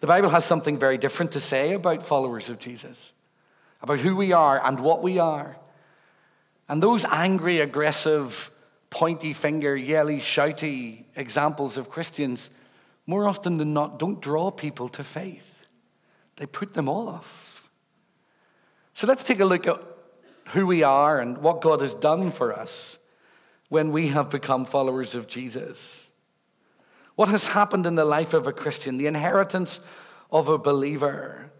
The 0.00 0.08
Bible 0.08 0.30
has 0.30 0.44
something 0.44 0.80
very 0.80 0.98
different 0.98 1.30
to 1.32 1.40
say 1.40 1.74
about 1.74 2.02
followers 2.02 2.50
of 2.50 2.58
Jesus, 2.58 3.12
about 3.82 4.00
who 4.00 4.16
we 4.16 4.32
are 4.32 4.60
and 4.66 4.80
what 4.80 5.00
we 5.00 5.20
are. 5.20 5.58
And 6.68 6.82
those 6.82 7.04
angry, 7.04 7.60
aggressive, 7.60 8.50
pointy 8.96 9.34
finger, 9.34 9.76
yelly, 9.76 10.18
shouty 10.18 11.04
examples 11.16 11.76
of 11.76 11.90
Christians, 11.90 12.48
more 13.06 13.28
often 13.28 13.58
than 13.58 13.74
not, 13.74 13.98
don't 13.98 14.22
draw 14.22 14.50
people 14.50 14.88
to 14.88 15.04
faith. 15.04 15.66
They 16.36 16.46
put 16.46 16.72
them 16.72 16.88
off. 16.88 17.70
So 18.94 19.06
let's 19.06 19.22
take 19.22 19.40
a 19.40 19.44
look 19.44 19.66
at 19.66 19.78
who 20.54 20.66
we 20.66 20.82
are 20.82 21.20
and 21.20 21.36
what 21.36 21.60
God 21.60 21.82
has 21.82 21.94
done 21.94 22.30
for 22.30 22.58
us 22.58 22.98
when 23.68 23.92
we 23.92 24.08
have 24.08 24.30
become 24.30 24.64
followers 24.64 25.14
of 25.14 25.26
Jesus. 25.26 26.08
What 27.16 27.28
has 27.28 27.48
happened 27.48 27.84
in 27.84 27.96
the 27.96 28.04
life 28.06 28.32
of 28.32 28.46
a 28.46 28.52
Christian, 28.52 28.96
the 28.96 29.08
inheritance 29.08 29.82
of 30.30 30.48
a 30.48 30.56
believer. 30.56 31.50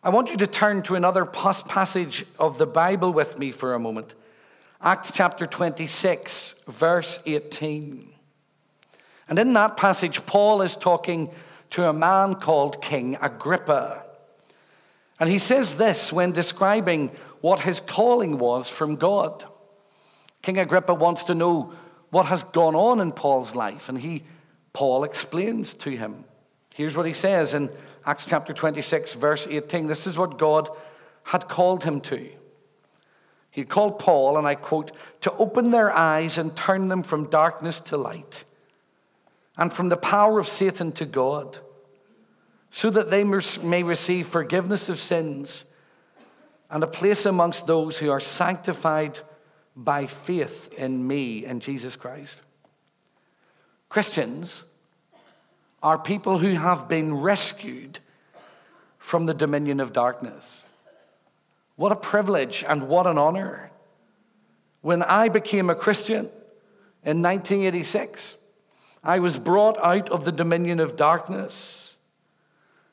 I 0.00 0.10
want 0.10 0.30
you 0.30 0.36
to 0.36 0.46
turn 0.46 0.82
to 0.82 0.94
another 0.94 1.24
passage 1.24 2.24
of 2.38 2.58
the 2.58 2.66
Bible 2.66 3.12
with 3.12 3.36
me 3.36 3.50
for 3.50 3.74
a 3.74 3.80
moment. 3.80 4.14
Acts 4.84 5.12
chapter 5.14 5.46
26, 5.46 6.62
verse 6.66 7.20
18. 7.24 8.12
And 9.28 9.38
in 9.38 9.52
that 9.52 9.76
passage, 9.76 10.26
Paul 10.26 10.60
is 10.60 10.74
talking 10.74 11.30
to 11.70 11.88
a 11.88 11.92
man 11.92 12.34
called 12.34 12.82
King 12.82 13.16
Agrippa. 13.20 14.04
And 15.20 15.30
he 15.30 15.38
says 15.38 15.76
this 15.76 16.12
when 16.12 16.32
describing 16.32 17.12
what 17.40 17.60
his 17.60 17.78
calling 17.78 18.38
was 18.38 18.68
from 18.68 18.96
God. 18.96 19.44
King 20.42 20.58
Agrippa 20.58 20.94
wants 20.94 21.22
to 21.24 21.34
know 21.36 21.72
what 22.10 22.26
has 22.26 22.42
gone 22.42 22.74
on 22.74 22.98
in 22.98 23.12
Paul's 23.12 23.54
life, 23.54 23.88
and 23.88 24.00
he, 24.00 24.24
Paul 24.72 25.04
explains 25.04 25.74
to 25.74 25.90
him. 25.90 26.24
Here's 26.74 26.96
what 26.96 27.06
he 27.06 27.14
says 27.14 27.54
in 27.54 27.70
Acts 28.04 28.26
chapter 28.26 28.52
26, 28.52 29.14
verse 29.14 29.46
18. 29.48 29.86
This 29.86 30.08
is 30.08 30.18
what 30.18 30.38
God 30.38 30.68
had 31.22 31.48
called 31.48 31.84
him 31.84 32.00
to. 32.00 32.28
He 33.52 33.64
called 33.64 33.98
Paul, 33.98 34.38
and 34.38 34.46
I 34.46 34.54
quote, 34.54 34.90
to 35.20 35.32
open 35.34 35.70
their 35.70 35.92
eyes 35.92 36.38
and 36.38 36.56
turn 36.56 36.88
them 36.88 37.02
from 37.02 37.28
darkness 37.28 37.80
to 37.82 37.98
light 37.98 38.44
and 39.58 39.70
from 39.70 39.90
the 39.90 39.96
power 39.96 40.38
of 40.38 40.48
Satan 40.48 40.90
to 40.92 41.04
God, 41.04 41.58
so 42.70 42.88
that 42.88 43.10
they 43.10 43.22
may 43.22 43.82
receive 43.82 44.26
forgiveness 44.26 44.88
of 44.88 44.98
sins 44.98 45.66
and 46.70 46.82
a 46.82 46.86
place 46.86 47.26
amongst 47.26 47.66
those 47.66 47.98
who 47.98 48.10
are 48.10 48.20
sanctified 48.20 49.18
by 49.76 50.06
faith 50.06 50.72
in 50.72 51.06
me, 51.06 51.44
in 51.44 51.60
Jesus 51.60 51.94
Christ. 51.94 52.40
Christians 53.90 54.64
are 55.82 55.98
people 55.98 56.38
who 56.38 56.54
have 56.54 56.88
been 56.88 57.20
rescued 57.20 57.98
from 58.98 59.26
the 59.26 59.34
dominion 59.34 59.78
of 59.80 59.92
darkness. 59.92 60.64
What 61.82 61.90
a 61.90 61.96
privilege 61.96 62.64
and 62.68 62.86
what 62.86 63.08
an 63.08 63.18
honor. 63.18 63.72
When 64.82 65.02
I 65.02 65.28
became 65.28 65.68
a 65.68 65.74
Christian 65.74 66.26
in 67.02 67.20
1986, 67.20 68.36
I 69.02 69.18
was 69.18 69.36
brought 69.36 69.76
out 69.78 70.08
of 70.08 70.24
the 70.24 70.30
dominion 70.30 70.78
of 70.78 70.94
darkness. 70.94 71.96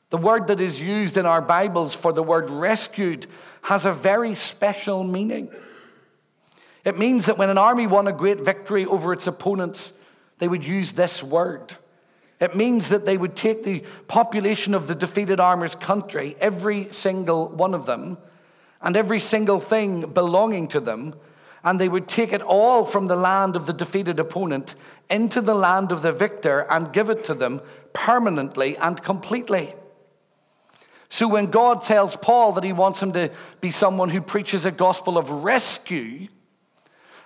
The 0.08 0.16
word 0.16 0.48
that 0.48 0.58
is 0.58 0.80
used 0.80 1.16
in 1.16 1.24
our 1.24 1.40
Bibles 1.40 1.94
for 1.94 2.12
the 2.12 2.24
word 2.24 2.50
rescued 2.50 3.28
has 3.62 3.86
a 3.86 3.92
very 3.92 4.34
special 4.34 5.04
meaning. 5.04 5.50
It 6.84 6.98
means 6.98 7.26
that 7.26 7.38
when 7.38 7.48
an 7.48 7.58
army 7.58 7.86
won 7.86 8.08
a 8.08 8.12
great 8.12 8.40
victory 8.40 8.86
over 8.86 9.12
its 9.12 9.28
opponents, 9.28 9.92
they 10.38 10.48
would 10.48 10.66
use 10.66 10.94
this 10.94 11.22
word. 11.22 11.76
It 12.40 12.56
means 12.56 12.88
that 12.88 13.06
they 13.06 13.16
would 13.16 13.36
take 13.36 13.62
the 13.62 13.84
population 14.08 14.74
of 14.74 14.88
the 14.88 14.96
defeated 14.96 15.38
army's 15.38 15.76
country, 15.76 16.34
every 16.40 16.88
single 16.90 17.46
one 17.46 17.72
of 17.72 17.86
them, 17.86 18.18
and 18.82 18.96
every 18.96 19.20
single 19.20 19.60
thing 19.60 20.12
belonging 20.12 20.68
to 20.68 20.80
them, 20.80 21.14
and 21.62 21.78
they 21.78 21.88
would 21.88 22.08
take 22.08 22.32
it 22.32 22.42
all 22.42 22.84
from 22.84 23.06
the 23.06 23.16
land 23.16 23.56
of 23.56 23.66
the 23.66 23.72
defeated 23.72 24.18
opponent 24.18 24.74
into 25.10 25.40
the 25.40 25.54
land 25.54 25.92
of 25.92 26.02
the 26.02 26.12
victor 26.12 26.60
and 26.70 26.92
give 26.92 27.10
it 27.10 27.24
to 27.24 27.34
them 27.34 27.60
permanently 27.92 28.76
and 28.78 29.02
completely. 29.02 29.74
So 31.10 31.28
when 31.28 31.46
God 31.46 31.82
tells 31.82 32.16
Paul 32.16 32.52
that 32.52 32.64
he 32.64 32.72
wants 32.72 33.02
him 33.02 33.12
to 33.12 33.30
be 33.60 33.72
someone 33.72 34.10
who 34.10 34.20
preaches 34.20 34.64
a 34.64 34.70
gospel 34.70 35.18
of 35.18 35.30
rescue, 35.30 36.28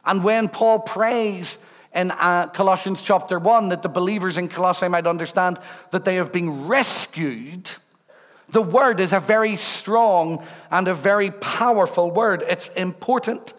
and 0.04 0.25
when 0.25 0.49
Paul 0.49 0.80
prays 0.80 1.58
in 1.94 2.11
uh, 2.11 2.49
Colossians 2.49 3.02
chapter 3.02 3.38
1 3.38 3.68
that 3.68 3.82
the 3.82 3.88
believers 3.88 4.37
in 4.37 4.49
Colossae 4.49 4.88
might 4.88 5.06
understand 5.06 5.58
that 5.90 6.04
they 6.04 6.16
have 6.16 6.32
been 6.32 6.66
rescued, 6.66 7.70
the 8.54 8.62
word 8.62 9.00
is 9.00 9.12
a 9.12 9.18
very 9.18 9.56
strong 9.56 10.46
and 10.70 10.87
a 10.87 10.94
very 10.94 11.32
powerful 11.32 12.08
word. 12.08 12.44
It's 12.49 12.68
important. 12.76 13.52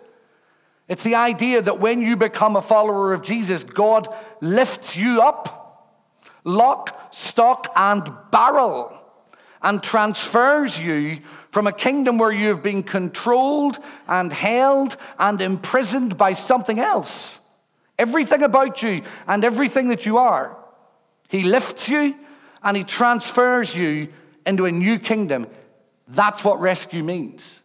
It's 0.88 1.04
the 1.04 1.16
idea 1.16 1.62
that 1.62 1.82
when 1.82 2.02
you 2.02 2.16
become 2.16 2.56
a 2.56 2.62
follower 2.62 3.12
of 3.12 3.22
Jesus, 3.22 3.66
God 3.66 4.08
lifts 4.40 4.96
you 4.96 5.22
up, 5.22 6.00
lock, 6.46 7.14
stock, 7.14 7.74
and 7.76 8.10
barrel, 8.32 8.98
and 9.62 9.84
transfers 9.84 10.80
you 10.80 11.20
from 11.52 11.68
a 11.68 11.74
kingdom 11.74 12.18
where 12.18 12.32
you 12.32 12.48
have 12.48 12.64
been 12.64 12.82
controlled 12.82 13.78
and 14.08 14.32
held 14.32 14.96
and 15.20 15.42
imprisoned 15.42 16.18
by 16.18 16.32
something 16.32 16.80
else. 16.80 17.40
Everything 18.00 18.44
about 18.44 18.82
you 18.82 19.02
and 19.28 19.44
everything 19.44 19.90
that 19.90 20.06
you 20.06 20.18
are. 20.18 20.58
He 21.28 21.44
lifts 21.44 21.90
you 21.90 22.16
and 22.64 22.78
he 22.78 22.86
transfers 22.86 23.76
you 23.76 24.08
into 24.46 24.66
a 24.66 24.72
new 24.72 25.00
kingdom. 25.00 25.48
That's 26.08 26.44
what 26.44 26.60
rescue 26.60 27.04
means. 27.04 27.62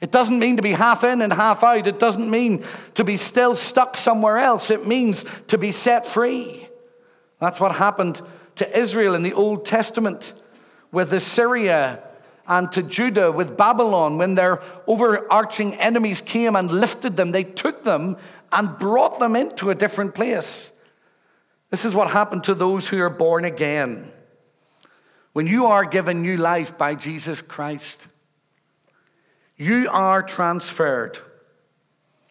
It 0.00 0.10
doesn't 0.10 0.38
mean 0.38 0.56
to 0.56 0.62
be 0.62 0.72
half 0.72 1.02
in 1.02 1.22
and 1.22 1.32
half 1.32 1.64
out. 1.64 1.86
It 1.86 1.98
doesn't 1.98 2.30
mean 2.30 2.64
to 2.94 3.04
be 3.04 3.16
still 3.16 3.56
stuck 3.56 3.96
somewhere 3.96 4.36
else. 4.38 4.70
It 4.70 4.86
means 4.86 5.24
to 5.48 5.56
be 5.56 5.72
set 5.72 6.04
free. 6.04 6.68
That's 7.38 7.58
what 7.58 7.72
happened 7.72 8.20
to 8.56 8.78
Israel 8.78 9.14
in 9.14 9.22
the 9.22 9.32
Old 9.32 9.64
Testament 9.64 10.34
with 10.92 11.12
Assyria 11.12 12.02
and 12.46 12.70
to 12.72 12.82
Judah 12.82 13.32
with 13.32 13.56
Babylon 13.56 14.18
when 14.18 14.34
their 14.34 14.60
overarching 14.86 15.74
enemies 15.76 16.20
came 16.20 16.54
and 16.54 16.70
lifted 16.70 17.16
them. 17.16 17.30
They 17.30 17.44
took 17.44 17.84
them 17.84 18.16
and 18.52 18.78
brought 18.78 19.18
them 19.18 19.34
into 19.34 19.70
a 19.70 19.74
different 19.74 20.14
place. 20.14 20.70
This 21.70 21.84
is 21.84 21.94
what 21.94 22.10
happened 22.10 22.44
to 22.44 22.54
those 22.54 22.88
who 22.88 23.00
are 23.00 23.10
born 23.10 23.44
again. 23.44 24.12
When 25.34 25.48
you 25.48 25.66
are 25.66 25.84
given 25.84 26.22
new 26.22 26.36
life 26.36 26.78
by 26.78 26.94
Jesus 26.94 27.42
Christ, 27.42 28.06
you 29.56 29.88
are 29.90 30.22
transferred, 30.22 31.18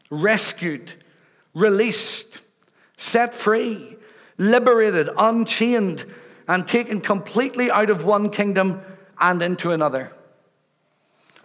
rescued, 0.09 0.93
released, 1.53 2.39
set 2.95 3.33
free, 3.33 3.97
liberated, 4.37 5.09
unchained, 5.17 6.05
and 6.47 6.65
taken 6.65 7.01
completely 7.01 7.69
out 7.69 7.89
of 7.89 8.05
one 8.05 8.29
kingdom 8.29 8.79
and 9.19 9.41
into 9.41 9.71
another. 9.73 10.13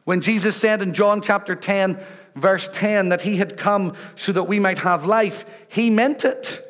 When 0.04 0.20
Jesus 0.20 0.54
said 0.54 0.80
in 0.80 0.94
John 0.94 1.20
chapter 1.20 1.56
10, 1.56 1.98
verse 2.36 2.70
10, 2.72 3.08
that 3.08 3.22
he 3.22 3.38
had 3.38 3.56
come 3.56 3.94
so 4.14 4.30
that 4.30 4.44
we 4.44 4.60
might 4.60 4.78
have 4.78 5.04
life, 5.04 5.44
he 5.66 5.90
meant 5.90 6.24
it 6.24 6.60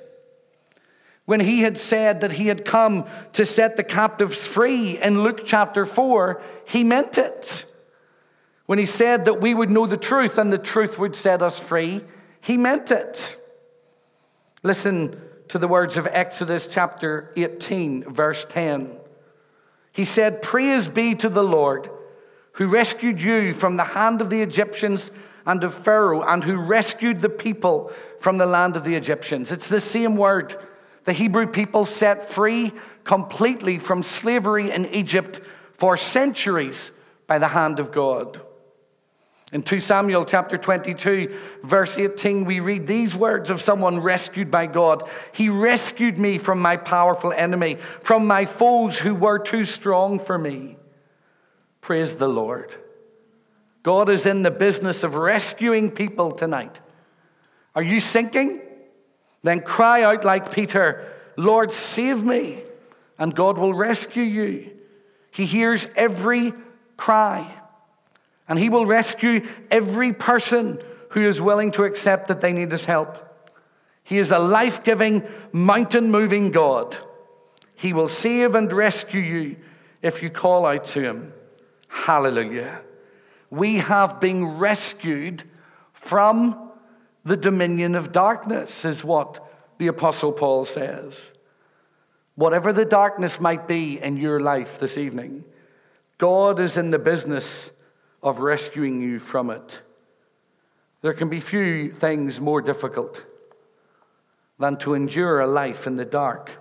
when 1.28 1.40
he 1.40 1.60
had 1.60 1.76
said 1.76 2.22
that 2.22 2.32
he 2.32 2.46
had 2.46 2.64
come 2.64 3.04
to 3.34 3.44
set 3.44 3.76
the 3.76 3.84
captives 3.84 4.46
free 4.46 4.96
in 4.96 5.22
Luke 5.22 5.42
chapter 5.44 5.84
4, 5.84 6.40
he 6.64 6.82
meant 6.82 7.18
it. 7.18 7.66
When 8.64 8.78
he 8.78 8.86
said 8.86 9.26
that 9.26 9.38
we 9.38 9.52
would 9.52 9.68
know 9.68 9.84
the 9.84 9.98
truth 9.98 10.38
and 10.38 10.50
the 10.50 10.56
truth 10.56 10.98
would 10.98 11.14
set 11.14 11.42
us 11.42 11.58
free, 11.58 12.00
he 12.40 12.56
meant 12.56 12.90
it. 12.90 13.36
Listen 14.62 15.20
to 15.48 15.58
the 15.58 15.68
words 15.68 15.98
of 15.98 16.06
Exodus 16.06 16.66
chapter 16.66 17.30
18, 17.36 18.04
verse 18.04 18.46
10. 18.46 18.96
He 19.92 20.06
said, 20.06 20.40
Praise 20.40 20.88
be 20.88 21.14
to 21.16 21.28
the 21.28 21.44
Lord 21.44 21.90
who 22.52 22.68
rescued 22.68 23.20
you 23.20 23.52
from 23.52 23.76
the 23.76 23.84
hand 23.84 24.22
of 24.22 24.30
the 24.30 24.40
Egyptians 24.40 25.10
and 25.44 25.62
of 25.62 25.74
Pharaoh, 25.74 26.22
and 26.22 26.42
who 26.44 26.56
rescued 26.56 27.20
the 27.20 27.28
people 27.28 27.92
from 28.18 28.38
the 28.38 28.46
land 28.46 28.76
of 28.76 28.84
the 28.84 28.94
Egyptians. 28.94 29.52
It's 29.52 29.68
the 29.68 29.78
same 29.78 30.16
word. 30.16 30.56
The 31.08 31.14
Hebrew 31.14 31.46
people 31.46 31.86
set 31.86 32.28
free 32.28 32.70
completely 33.02 33.78
from 33.78 34.02
slavery 34.02 34.70
in 34.70 34.84
Egypt 34.84 35.40
for 35.72 35.96
centuries 35.96 36.92
by 37.26 37.38
the 37.38 37.48
hand 37.48 37.78
of 37.78 37.92
God. 37.92 38.42
In 39.50 39.62
2 39.62 39.80
Samuel 39.80 40.26
chapter 40.26 40.58
22, 40.58 41.34
verse 41.62 41.96
18, 41.96 42.44
we 42.44 42.60
read 42.60 42.86
these 42.86 43.16
words 43.16 43.48
of 43.48 43.62
someone 43.62 44.00
rescued 44.00 44.50
by 44.50 44.66
God. 44.66 45.08
He 45.32 45.48
rescued 45.48 46.18
me 46.18 46.36
from 46.36 46.60
my 46.60 46.76
powerful 46.76 47.32
enemy, 47.32 47.76
from 48.02 48.26
my 48.26 48.44
foes 48.44 48.98
who 48.98 49.14
were 49.14 49.38
too 49.38 49.64
strong 49.64 50.18
for 50.18 50.36
me. 50.36 50.76
Praise 51.80 52.16
the 52.16 52.28
Lord. 52.28 52.74
God 53.82 54.10
is 54.10 54.26
in 54.26 54.42
the 54.42 54.50
business 54.50 55.02
of 55.02 55.14
rescuing 55.14 55.90
people 55.90 56.32
tonight. 56.32 56.82
Are 57.74 57.82
you 57.82 57.98
sinking? 57.98 58.60
Then 59.48 59.62
cry 59.62 60.02
out 60.02 60.24
like 60.24 60.52
Peter, 60.52 61.10
Lord, 61.38 61.72
save 61.72 62.22
me, 62.22 62.60
and 63.18 63.34
God 63.34 63.56
will 63.56 63.72
rescue 63.72 64.22
you. 64.22 64.70
He 65.30 65.46
hears 65.46 65.86
every 65.96 66.52
cry. 66.98 67.50
And 68.46 68.58
He 68.58 68.68
will 68.68 68.84
rescue 68.84 69.48
every 69.70 70.12
person 70.12 70.82
who 71.12 71.26
is 71.26 71.40
willing 71.40 71.70
to 71.72 71.84
accept 71.84 72.28
that 72.28 72.42
they 72.42 72.52
need 72.52 72.70
His 72.70 72.84
help. 72.84 73.16
He 74.04 74.18
is 74.18 74.30
a 74.30 74.38
life 74.38 74.84
giving, 74.84 75.26
mountain 75.50 76.10
moving 76.10 76.50
God. 76.50 76.98
He 77.74 77.94
will 77.94 78.08
save 78.08 78.54
and 78.54 78.70
rescue 78.70 79.22
you 79.22 79.56
if 80.02 80.22
you 80.22 80.28
call 80.28 80.66
out 80.66 80.84
to 80.92 81.00
Him. 81.00 81.32
Hallelujah. 81.88 82.82
We 83.48 83.76
have 83.76 84.20
been 84.20 84.58
rescued 84.58 85.44
from 85.94 86.67
the 87.28 87.36
dominion 87.36 87.94
of 87.94 88.10
darkness, 88.10 88.84
is 88.84 89.04
what 89.04 89.46
the 89.78 89.86
Apostle 89.86 90.32
Paul 90.32 90.64
says. 90.64 91.30
Whatever 92.34 92.72
the 92.72 92.84
darkness 92.84 93.40
might 93.40 93.68
be 93.68 94.00
in 94.00 94.16
your 94.16 94.40
life 94.40 94.78
this 94.78 94.96
evening, 94.96 95.44
God 96.18 96.58
is 96.58 96.76
in 96.76 96.90
the 96.90 96.98
business 96.98 97.70
of 98.22 98.40
rescuing 98.40 99.00
you 99.00 99.18
from 99.18 99.50
it. 99.50 99.80
There 101.02 101.14
can 101.14 101.28
be 101.28 101.40
few 101.40 101.92
things 101.92 102.40
more 102.40 102.60
difficult 102.60 103.24
than 104.58 104.76
to 104.78 104.94
endure 104.94 105.40
a 105.40 105.46
life 105.46 105.86
in 105.86 105.96
the 105.96 106.04
dark. 106.04 106.58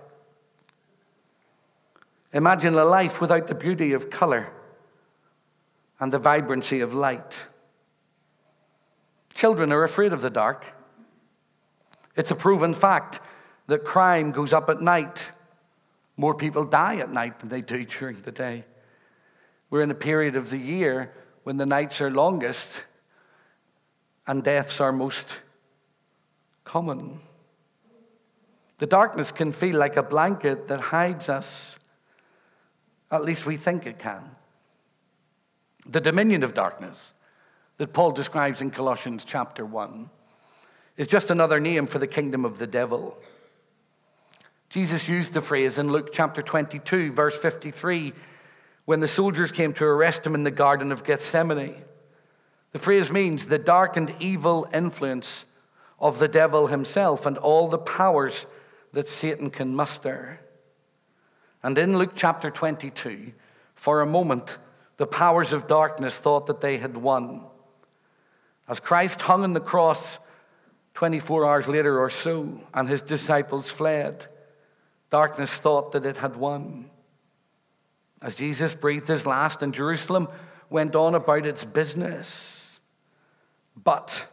Imagine 2.32 2.74
a 2.74 2.84
life 2.84 3.20
without 3.20 3.46
the 3.46 3.54
beauty 3.54 3.92
of 3.92 4.10
color 4.10 4.52
and 5.98 6.12
the 6.12 6.18
vibrancy 6.18 6.80
of 6.80 6.94
light. 6.94 7.46
Children 9.38 9.70
are 9.72 9.84
afraid 9.84 10.12
of 10.12 10.20
the 10.20 10.30
dark. 10.30 10.64
It's 12.16 12.32
a 12.32 12.34
proven 12.34 12.74
fact 12.74 13.20
that 13.68 13.84
crime 13.84 14.32
goes 14.32 14.52
up 14.52 14.68
at 14.68 14.80
night. 14.80 15.30
More 16.16 16.34
people 16.34 16.64
die 16.64 16.96
at 16.96 17.12
night 17.12 17.38
than 17.38 17.48
they 17.48 17.60
do 17.60 17.84
during 17.98 18.20
the 18.22 18.32
day. 18.32 18.64
We're 19.70 19.82
in 19.82 19.92
a 19.92 19.94
period 19.94 20.34
of 20.34 20.50
the 20.50 20.58
year 20.58 21.14
when 21.44 21.56
the 21.56 21.66
nights 21.66 22.00
are 22.00 22.10
longest 22.10 22.82
and 24.26 24.42
deaths 24.42 24.80
are 24.80 24.90
most 24.90 25.38
common. 26.64 27.20
The 28.78 28.86
darkness 28.86 29.30
can 29.30 29.52
feel 29.52 29.78
like 29.78 29.96
a 29.96 30.02
blanket 30.02 30.66
that 30.66 30.80
hides 30.80 31.28
us. 31.28 31.78
At 33.08 33.24
least 33.24 33.46
we 33.46 33.56
think 33.56 33.86
it 33.86 34.00
can. 34.00 34.32
The 35.86 36.00
dominion 36.00 36.42
of 36.42 36.54
darkness 36.54 37.12
that 37.78 37.92
Paul 37.92 38.12
describes 38.12 38.60
in 38.60 38.70
Colossians 38.70 39.24
chapter 39.24 39.64
1 39.64 40.10
is 40.96 41.06
just 41.06 41.30
another 41.30 41.60
name 41.60 41.86
for 41.86 41.98
the 41.98 42.06
kingdom 42.06 42.44
of 42.44 42.58
the 42.58 42.66
devil. 42.66 43.16
Jesus 44.68 45.08
used 45.08 45.32
the 45.32 45.40
phrase 45.40 45.78
in 45.78 45.90
Luke 45.90 46.10
chapter 46.12 46.42
22, 46.42 47.12
verse 47.12 47.38
53 47.38 48.12
when 48.84 49.00
the 49.00 49.08
soldiers 49.08 49.52
came 49.52 49.74
to 49.74 49.84
arrest 49.84 50.26
him 50.26 50.34
in 50.34 50.44
the 50.44 50.50
Garden 50.50 50.90
of 50.90 51.04
Gethsemane. 51.04 51.76
The 52.72 52.78
phrase 52.78 53.12
means 53.12 53.46
the 53.46 53.58
dark 53.58 53.96
and 53.96 54.14
evil 54.18 54.66
influence 54.72 55.44
of 56.00 56.18
the 56.18 56.28
devil 56.28 56.68
himself 56.68 57.26
and 57.26 57.36
all 57.36 57.68
the 57.68 57.78
powers 57.78 58.46
that 58.94 59.06
Satan 59.06 59.50
can 59.50 59.76
muster. 59.76 60.40
And 61.62 61.76
in 61.76 61.98
Luke 61.98 62.12
chapter 62.14 62.50
22, 62.50 63.32
for 63.74 64.00
a 64.00 64.06
moment, 64.06 64.56
the 64.96 65.06
powers 65.06 65.52
of 65.52 65.66
darkness 65.66 66.18
thought 66.18 66.46
that 66.46 66.62
they 66.62 66.78
had 66.78 66.96
won. 66.96 67.44
As 68.68 68.80
Christ 68.80 69.22
hung 69.22 69.44
on 69.44 69.54
the 69.54 69.60
cross 69.60 70.18
24 70.94 71.46
hours 71.46 71.68
later 71.68 71.98
or 71.98 72.10
so, 72.10 72.60
and 72.74 72.88
his 72.88 73.02
disciples 73.02 73.70
fled, 73.70 74.26
darkness 75.10 75.56
thought 75.56 75.92
that 75.92 76.04
it 76.04 76.16
had 76.18 76.36
won. 76.36 76.90
As 78.20 78.34
Jesus 78.34 78.74
breathed 78.74 79.08
his 79.08 79.24
last 79.24 79.62
in 79.62 79.72
Jerusalem, 79.72 80.28
went 80.70 80.96
on 80.96 81.14
about 81.14 81.46
its 81.46 81.64
business. 81.64 82.80
But, 83.76 84.26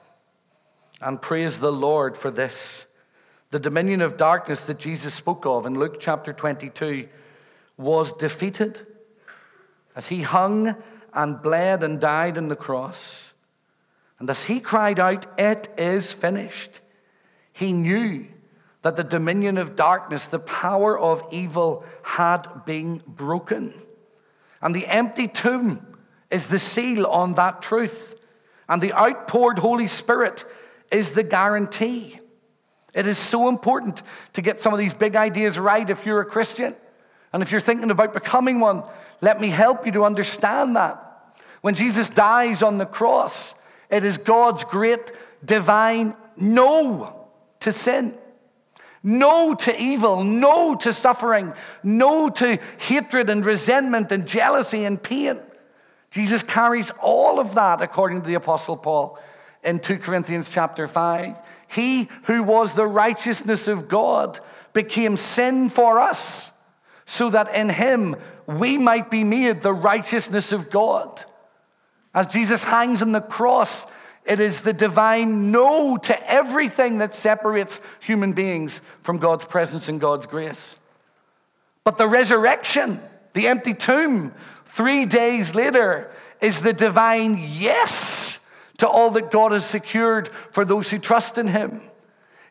and 1.00 1.22
praise 1.22 1.60
the 1.60 1.72
Lord 1.72 2.18
for 2.18 2.32
this, 2.32 2.88
the 3.52 3.60
dominion 3.60 4.02
of 4.02 4.18
darkness 4.18 4.66
that 4.66 4.80
Jesus 4.80 5.14
spoke 5.14 5.46
of 5.46 5.66
in 5.66 5.80
Luke 5.80 5.98
chapter 6.00 6.34
22 6.34 7.08
was 7.78 8.12
defeated 8.12 8.88
as 9.96 10.08
he 10.08 10.24
hung 10.24 10.76
and 11.14 11.42
bled 11.42 11.84
and 11.84 12.02
died 12.02 12.38
on 12.38 12.48
the 12.48 12.56
cross. 12.56 13.35
And 14.20 14.30
as 14.30 14.44
he 14.44 14.60
cried 14.60 15.00
out, 15.00 15.26
It 15.38 15.68
is 15.78 16.14
finished, 16.14 16.80
he 17.52 17.74
knew 17.74 18.28
that 18.82 18.96
the 18.96 19.04
dominion 19.04 19.58
of 19.58 19.76
darkness, 19.76 20.28
the 20.28 20.40
power 20.40 20.98
of 20.98 21.24
evil, 21.32 21.84
had 22.04 22.66
been 22.66 23.02
broken. 23.08 23.74
And 24.62 24.76
the 24.76 24.86
empty 24.88 25.28
tomb 25.28 25.96
is 26.30 26.48
the 26.48 26.60
seal 26.60 27.06
on 27.08 27.34
that 27.34 27.62
truth. 27.62 28.16
And 28.70 28.82
the 28.82 28.94
outpoured 28.94 29.60
Holy 29.60 29.88
Spirit 29.88 30.46
is 30.92 31.12
the 31.12 31.24
guarantee. 31.24 32.20
It 32.94 33.08
is 33.08 33.18
so 33.18 33.50
important 33.50 34.02
to 34.34 34.42
get 34.42 34.62
some 34.62 34.72
of 34.72 34.80
these 34.80 34.94
big 34.94 35.16
ideas 35.16 35.60
right 35.60 35.90
if 35.90 36.06
you're 36.06 36.22
a 36.22 36.26
Christian. 36.26 36.76
And 37.34 37.44
if 37.44 37.52
you're 37.52 37.60
thinking 37.60 37.92
about 37.92 38.14
becoming 38.14 38.60
one, 38.60 38.84
let 39.20 39.42
me 39.42 39.50
help 39.50 39.86
you 39.86 39.92
to 39.94 40.06
understand 40.06 40.76
that. 40.76 41.02
When 41.62 41.76
Jesus 41.76 42.10
dies 42.10 42.64
on 42.64 42.78
the 42.78 42.86
cross, 42.86 43.56
it 43.90 44.04
is 44.04 44.18
God's 44.18 44.64
great 44.64 45.12
divine 45.44 46.16
no 46.38 47.28
to 47.62 47.72
sin. 47.72 48.18
No 49.04 49.54
to 49.54 49.82
evil, 49.82 50.24
no 50.24 50.74
to 50.78 50.92
suffering, 50.92 51.54
no 51.84 52.30
to 52.32 52.58
hatred 52.80 53.30
and 53.30 53.46
resentment 53.46 54.12
and 54.12 54.28
jealousy 54.28 54.84
and 54.84 55.02
pain. 55.02 55.40
Jesus 56.10 56.42
carries 56.42 56.92
all 57.02 57.40
of 57.40 57.54
that 57.54 57.82
according 57.82 58.22
to 58.22 58.28
the 58.28 58.34
apostle 58.34 58.78
Paul 58.78 59.20
in 59.64 59.80
2 59.80 60.00
Corinthians 60.00 60.50
chapter 60.50 60.88
5. 60.88 61.38
He 61.68 62.10
who 62.24 62.42
was 62.42 62.74
the 62.74 62.88
righteousness 62.88 63.68
of 63.68 63.88
God 63.88 64.40
became 64.74 65.18
sin 65.18 65.70
for 65.70 66.00
us 66.00 66.52
so 67.06 67.30
that 67.30 67.54
in 67.54 67.70
him 67.70 68.16
we 68.48 68.78
might 68.78 69.12
be 69.12 69.24
made 69.24 69.62
the 69.62 69.74
righteousness 69.74 70.52
of 70.52 70.70
God. 70.70 71.24
As 72.16 72.28
Jesus 72.28 72.64
hangs 72.64 73.02
on 73.02 73.12
the 73.12 73.22
cross, 73.22 73.86
it 74.26 74.40
is 74.40 74.62
the 74.62 74.74
divine 74.74 75.52
no 75.52 75.98
to 75.98 76.32
everything 76.32 77.00
that 77.00 77.14
separates 77.14 77.82
human 78.00 78.32
beings 78.32 78.82
from 79.04 79.18
God's 79.18 79.44
presence 79.46 79.90
and 79.90 80.00
God's 80.00 80.26
grace. 80.26 80.78
But 81.84 81.98
the 81.98 82.08
resurrection, 82.08 83.02
the 83.34 83.48
empty 83.48 83.74
tomb, 83.74 84.34
three 84.68 85.06
days 85.06 85.54
later, 85.54 86.10
is 86.42 86.62
the 86.62 86.74
divine 86.74 87.38
yes 87.38 88.40
to 88.78 88.88
all 88.88 89.12
that 89.12 89.30
God 89.30 89.52
has 89.52 89.66
secured 89.66 90.30
for 90.30 90.66
those 90.66 90.90
who 90.90 91.00
trust 91.00 91.38
in 91.38 91.48
Him. 91.48 91.82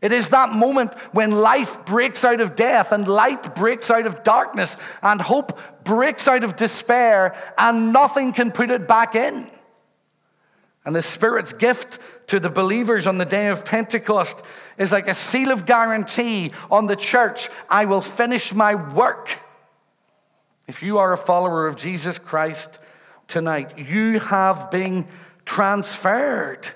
It 0.05 0.12
is 0.12 0.29
that 0.29 0.53
moment 0.53 0.93
when 1.12 1.31
life 1.31 1.87
breaks 1.87 2.25
out 2.25 2.43
of 2.43 2.57
death 2.57 2.93
and 2.93 3.09
light 3.09 3.55
breaks 3.55 3.90
out 3.90 4.07
of 4.07 4.23
darkness 4.23 4.77
and 5.03 5.19
hope 5.19 5.59
breaks 5.83 6.29
out 6.29 6.45
of 6.45 6.57
despair 6.57 7.35
and 7.57 7.90
nothing 7.93 8.35
can 8.35 8.53
put 8.53 8.71
it 8.71 8.87
back 8.87 9.14
in. 9.14 9.51
And 10.85 10.95
the 10.95 11.01
Spirit's 11.01 11.55
gift 11.55 11.99
to 12.27 12.38
the 12.38 12.51
believers 12.51 13.07
on 13.07 13.17
the 13.17 13.25
day 13.25 13.49
of 13.49 13.64
Pentecost 13.64 14.43
is 14.77 14.93
like 14.93 15.09
a 15.09 15.14
seal 15.14 15.51
of 15.51 15.64
guarantee 15.64 16.53
on 16.71 16.85
the 16.85 16.97
church 16.97 17.49
I 17.71 17.87
will 17.87 18.03
finish 18.03 18.53
my 18.53 18.75
work. 18.75 19.38
If 20.69 20.83
you 20.83 20.99
are 20.99 21.14
a 21.14 21.19
follower 21.19 21.67
of 21.67 21.77
Jesus 21.77 22.19
Christ, 22.19 22.79
tonight. 23.29 23.79
You 23.79 24.21
have 24.21 24.71
been 24.71 25.07
transferred 25.45 26.69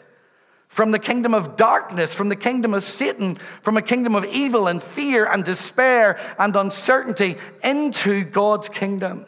from 0.79 0.93
the 0.93 0.99
kingdom 1.01 1.35
of 1.35 1.57
darkness, 1.57 2.14
from 2.14 2.29
the 2.29 2.37
kingdom 2.37 2.73
of 2.73 2.85
Satan, 2.85 3.35
from 3.62 3.77
a 3.77 3.83
kingdom 3.83 4.14
of 4.14 4.25
evil 4.27 4.69
and 4.69 4.81
fear 4.81 5.27
and 5.27 5.43
despair 5.43 6.21
and 6.38 6.55
uncertainty 6.55 7.37
into 7.64 8.23
God's 8.23 8.69
kingdom, 8.69 9.27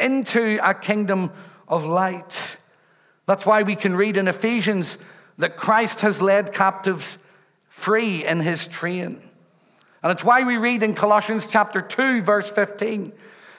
into 0.00 0.58
a 0.60 0.74
kingdom 0.74 1.30
of 1.68 1.86
light. 1.86 2.56
That's 3.26 3.46
why 3.46 3.62
we 3.62 3.76
can 3.76 3.94
read 3.94 4.16
in 4.16 4.26
Ephesians 4.26 4.98
that 5.38 5.56
Christ 5.56 6.00
has 6.00 6.20
led 6.20 6.52
captives 6.52 7.18
free 7.68 8.24
in 8.24 8.40
his 8.40 8.66
train. 8.66 9.22
And 10.02 10.10
it's 10.10 10.24
why 10.24 10.42
we 10.42 10.56
read 10.56 10.82
in 10.82 10.96
Colossians 10.96 11.46
chapter 11.46 11.82
2, 11.82 12.22
verse 12.22 12.50
15, 12.50 13.12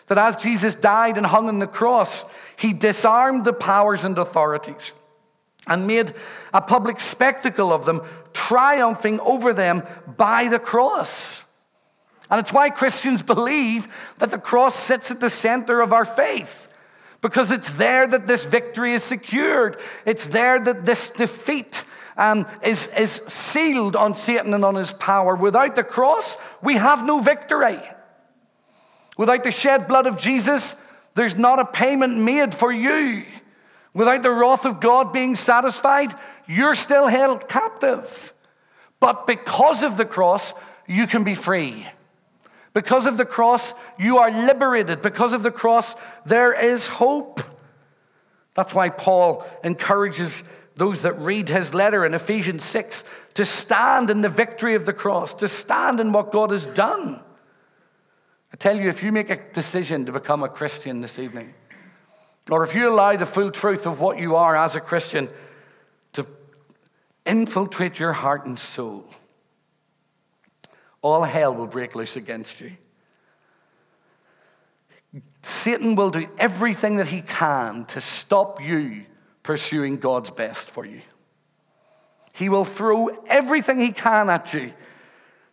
that 0.08 0.18
as 0.18 0.36
Jesus 0.36 0.76
died 0.76 1.16
and 1.16 1.26
hung 1.26 1.48
on 1.48 1.60
the 1.60 1.66
cross, 1.66 2.26
he 2.58 2.74
disarmed 2.74 3.46
the 3.46 3.54
powers 3.54 4.04
and 4.04 4.18
authorities 4.18 4.92
and 5.68 5.88
made 5.88 6.14
a 6.54 6.62
public 6.62 7.00
spectacle 7.00 7.72
of 7.72 7.86
them, 7.86 8.02
triumphing 8.34 9.20
over 9.22 9.54
them 9.54 9.84
by 10.18 10.48
the 10.48 10.60
cross. 10.60 11.46
And 12.30 12.40
it's 12.40 12.54
why 12.54 12.70
Christians 12.70 13.22
believe 13.22 13.88
that 14.18 14.32
the 14.32 14.38
cross 14.38 14.76
sits 14.76 15.12
at 15.12 15.20
the 15.20 15.30
center 15.30 15.82
of 15.82 15.94
our 15.94 16.06
faith. 16.06 16.68
Because 17.22 17.52
it's 17.52 17.72
there 17.74 18.08
that 18.08 18.28
this 18.28 18.46
victory 18.46 18.94
is 18.94 19.04
secured. 19.04 19.78
It's 20.06 20.28
there 20.28 20.60
that 20.60 20.86
this 20.86 21.12
defeat 21.12 21.84
um, 22.18 22.46
is, 22.64 22.88
is 22.98 23.24
sealed 23.28 23.96
on 23.96 24.14
Satan 24.16 24.54
and 24.54 24.64
on 24.64 24.76
his 24.76 24.94
power. 24.94 25.36
Without 25.36 25.76
the 25.76 25.84
cross, 25.84 26.38
we 26.62 26.76
have 26.76 27.06
no 27.06 27.20
victory. 27.20 27.82
Without 29.18 29.44
the 29.44 29.52
shed 29.52 29.88
blood 29.88 30.08
of 30.08 30.18
Jesus, 30.18 30.76
there's 31.14 31.36
not 31.36 31.60
a 31.60 31.66
payment 31.66 32.18
made 32.18 32.54
for 32.54 32.72
you. 32.72 33.26
Without 33.96 34.24
the 34.24 34.32
wrath 34.32 34.66
of 34.66 34.82
God 34.82 35.14
being 35.14 35.36
satisfied, 35.36 36.14
you're 36.48 36.76
still 36.76 37.08
held 37.08 37.48
captive. 37.48 38.34
But 39.00 39.26
because 39.26 39.84
of 39.84 39.96
the 39.96 40.06
cross, 40.06 40.54
you 40.86 41.08
can 41.08 41.24
be 41.24 41.34
free. 41.34 41.88
Because 42.74 43.06
of 43.06 43.16
the 43.16 43.26
cross, 43.26 43.74
you 43.98 44.18
are 44.18 44.30
liberated. 44.30 45.02
Because 45.02 45.32
of 45.32 45.44
the 45.44 45.52
cross, 45.52 45.96
there 46.26 46.54
is 46.54 46.88
hope. 46.88 47.42
That's 48.54 48.74
why 48.74 48.90
Paul 48.90 49.48
encourages 49.64 50.44
those 50.76 51.04
that 51.04 51.18
read 51.18 51.48
his 51.48 51.74
letter 51.74 52.06
in 52.06 52.14
Ephesians 52.14 52.66
6 52.66 53.06
to 53.36 53.46
stand 53.46 54.10
in 54.10 54.20
the 54.20 54.30
victory 54.30 54.76
of 54.76 54.86
the 54.86 54.92
cross, 54.92 55.34
to 55.36 55.48
stand 55.48 56.02
in 56.02 56.12
what 56.12 56.34
God 56.34 56.52
has 56.52 56.66
done. 56.66 57.22
I 58.52 58.58
tell 58.58 58.78
you, 58.78 58.90
if 58.90 59.02
you 59.02 59.14
make 59.14 59.30
a 59.30 59.40
decision 59.54 60.06
to 60.06 60.12
become 60.12 60.44
a 60.44 60.50
Christian 60.50 61.00
this 61.00 61.18
evening, 61.18 61.54
or 62.50 62.64
if 62.64 62.76
you 62.76 62.90
allow 62.90 63.16
the 63.16 63.26
full 63.26 63.52
truth 63.52 63.88
of 63.88 64.00
what 64.00 64.20
you 64.20 64.36
are 64.36 64.56
as 64.56 64.76
a 64.76 64.80
Christian 64.80 65.30
to 66.14 66.28
infiltrate 67.26 68.00
your 68.00 68.14
heart 68.14 68.46
and 68.46 68.60
soul, 68.60 69.06
all 71.02 71.24
hell 71.24 71.54
will 71.54 71.68
break 71.68 71.96
loose 71.96 72.16
against 72.16 72.62
you. 72.62 72.74
Satan 75.42 75.96
will 75.96 76.10
do 76.10 76.28
everything 76.38 76.98
that 76.98 77.08
he 77.08 77.22
can 77.22 77.86
to 77.86 78.02
stop 78.02 78.62
you 78.62 79.06
pursuing 79.44 79.98
God's 79.98 80.32
best 80.32 80.72
for 80.72 80.86
you. 80.86 81.02
He 82.34 82.50
will 82.50 82.66
throw 82.66 83.08
everything 83.28 83.80
he 83.80 83.92
can 83.92 84.30
at 84.30 84.54
you 84.54 84.74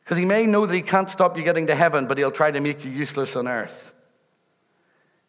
because 0.02 0.18
he 0.18 0.24
may 0.24 0.46
know 0.46 0.66
that 0.66 0.74
he 0.74 0.82
can't 0.82 1.08
stop 1.08 1.36
you 1.36 1.44
getting 1.44 1.68
to 1.68 1.74
heaven, 1.74 2.06
but 2.06 2.18
he'll 2.18 2.30
try 2.30 2.50
to 2.50 2.60
make 2.60 2.84
you 2.84 2.90
useless 2.90 3.36
on 3.36 3.46
earth. 3.46 3.92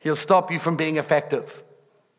He'll 0.03 0.17
stop 0.17 0.51
you 0.51 0.59
from 0.59 0.75
being 0.75 0.97
effective. 0.97 1.63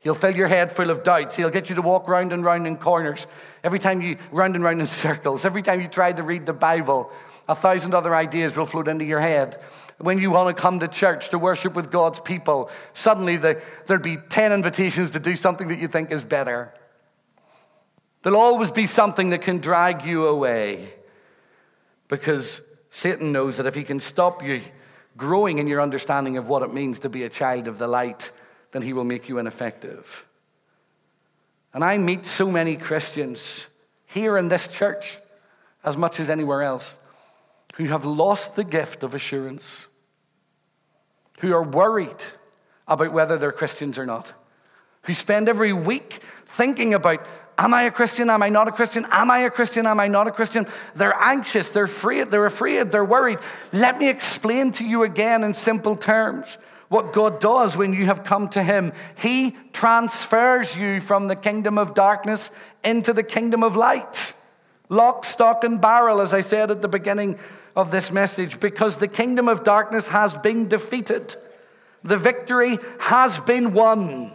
He'll 0.01 0.15
fill 0.15 0.35
your 0.35 0.49
head 0.49 0.73
full 0.73 0.89
of 0.89 1.03
doubts. 1.03 1.37
He'll 1.37 1.51
get 1.51 1.69
you 1.69 1.75
to 1.75 1.83
walk 1.83 2.09
round 2.09 2.33
and 2.33 2.43
round 2.43 2.67
in 2.67 2.79
corners. 2.79 3.27
Every 3.63 3.79
time 3.79 4.01
you 4.01 4.17
round 4.33 4.55
and 4.55 4.65
round 4.65 4.81
in 4.81 4.87
circles, 5.05 5.45
every 5.45 5.61
time 5.61 5.83
you 5.83 5.89
try 5.89 6.11
to 6.11 6.23
read 6.23 6.47
the 6.47 6.55
Bible, 6.55 7.13
a 7.47 7.55
thousand 7.55 7.93
other 7.93 8.15
ideas 8.15 8.57
will 8.57 8.65
float 8.65 8.89
into 8.89 9.05
your 9.05 9.21
head. 9.21 9.61
When 9.99 10.19
you 10.19 10.31
want 10.31 10.57
to 10.57 10.59
come 10.59 10.81
to 10.81 10.89
church 10.89 11.29
to 11.29 11.39
worship 11.39 11.75
with 11.75 11.91
God's 11.91 12.21
people, 12.21 12.71
suddenly 12.95 13.37
the, 13.37 13.61
there'll 13.87 14.03
be 14.03 14.17
10 14.17 14.51
invitations 14.51 15.11
to 15.11 15.21
do 15.21 15.37
something 15.37 15.69
that 15.69 15.79
you 15.79 15.89
think 15.89 16.11
is 16.11 16.25
better. 16.25 16.73
There'll 18.23 18.41
always 18.41 18.71
be 18.71 18.87
something 18.87 19.29
that 19.29 19.43
can 19.43 19.59
drag 19.59 20.07
you 20.07 20.27
away 20.27 20.89
because 22.09 22.63
Satan 22.89 23.31
knows 23.31 23.59
that 23.59 23.67
if 23.67 23.75
he 23.75 23.85
can 23.85 24.01
stop 24.01 24.43
you 24.43 24.63
growing 25.17 25.59
in 25.59 25.67
your 25.67 25.81
understanding 25.81 26.37
of 26.37 26.49
what 26.49 26.63
it 26.63 26.73
means 26.73 26.99
to 27.01 27.09
be 27.09 27.23
a 27.23 27.29
child 27.29 27.69
of 27.69 27.79
the 27.79 27.87
light, 27.87 28.31
then 28.73 28.83
he 28.83 28.93
will 28.93 29.05
make 29.05 29.29
you 29.29 29.39
ineffective. 29.39 30.27
And 31.73 31.85
I 31.85 31.99
meet 31.99 32.27
so 32.27 32.51
many 32.51 32.77
Christians 32.77 33.69
here 34.07 34.37
in 34.37 34.49
this 34.49 34.69
church, 34.69 35.19
as 35.83 35.97
much 35.97 36.21
as 36.21 36.31
anywhere 36.31 36.63
else, 36.63 36.97
who 37.75 37.87
have 37.87 38.05
lost 38.05 38.57
the 38.57 38.65
gift 38.65 39.03
of 39.03 39.15
assurance, 39.15 39.89
who 41.41 41.53
are 41.53 41.63
worried 41.63 42.25
about 42.87 43.13
whether 43.13 43.37
they're 43.37 43.53
Christians 43.53 43.99
or 43.99 44.07
not, 44.07 44.33
who 45.03 45.15
spend 45.15 45.49
every 45.49 45.73
week 45.73 46.21
thinking 46.47 46.95
about, 46.95 47.27
Am 47.57 47.73
I 47.73 47.83
a 47.83 47.91
Christian? 47.91 48.31
Am 48.31 48.43
I 48.43 48.49
not 48.49 48.67
a 48.67 48.73
Christian? 48.73 49.07
Am 49.11 49.31
I 49.31 49.41
a 49.41 49.51
Christian? 49.51 49.87
Am 49.87 50.01
I 50.01 50.09
not 50.09 50.27
a 50.27 50.33
Christian? 50.33 50.67
They're 50.95 51.15
anxious, 51.15 51.71
they're 51.71 51.85
afraid, 51.85 52.31
they're 52.31 52.47
afraid, 52.47 52.91
they're 52.91 53.05
worried. 53.05 53.39
Let 53.73 53.99
me 53.99 54.09
explain 54.09 54.73
to 54.73 54.85
you 54.85 55.05
again 55.05 55.45
in 55.45 55.55
simple 55.55 55.95
terms 55.95 56.59
what 56.89 57.13
God 57.13 57.41
does 57.41 57.77
when 57.77 57.95
you 57.95 58.07
have 58.07 58.25
come 58.25 58.49
to 58.51 58.63
Him. 58.63 58.93
He 59.17 59.57
transfers 59.73 60.75
you 60.75 61.01
from 61.01 61.29
the 61.29 61.37
kingdom 61.37 61.79
of 61.79 61.95
darkness 61.95 62.51
into 62.83 63.13
the 63.13 63.23
kingdom 63.23 63.63
of 63.63 63.77
light. 63.77 64.33
Lock, 64.89 65.25
stock, 65.25 65.65
and 65.65 65.81
barrel, 65.81 66.21
as 66.21 66.35
I 66.35 66.41
said 66.41 66.71
at 66.71 66.83
the 66.83 66.89
beginning 66.89 67.39
of 67.77 67.91
this 67.91 68.13
message 68.13 68.61
because 68.61 68.97
the 68.97 69.09
kingdom 69.09 69.49
of 69.49 69.65
darkness 69.65 70.09
has 70.09 70.37
been 70.37 70.69
defeated. 70.69 71.37
The 72.03 72.17
victory 72.19 72.79
has 73.01 73.39
been 73.41 73.73
won. 73.73 74.33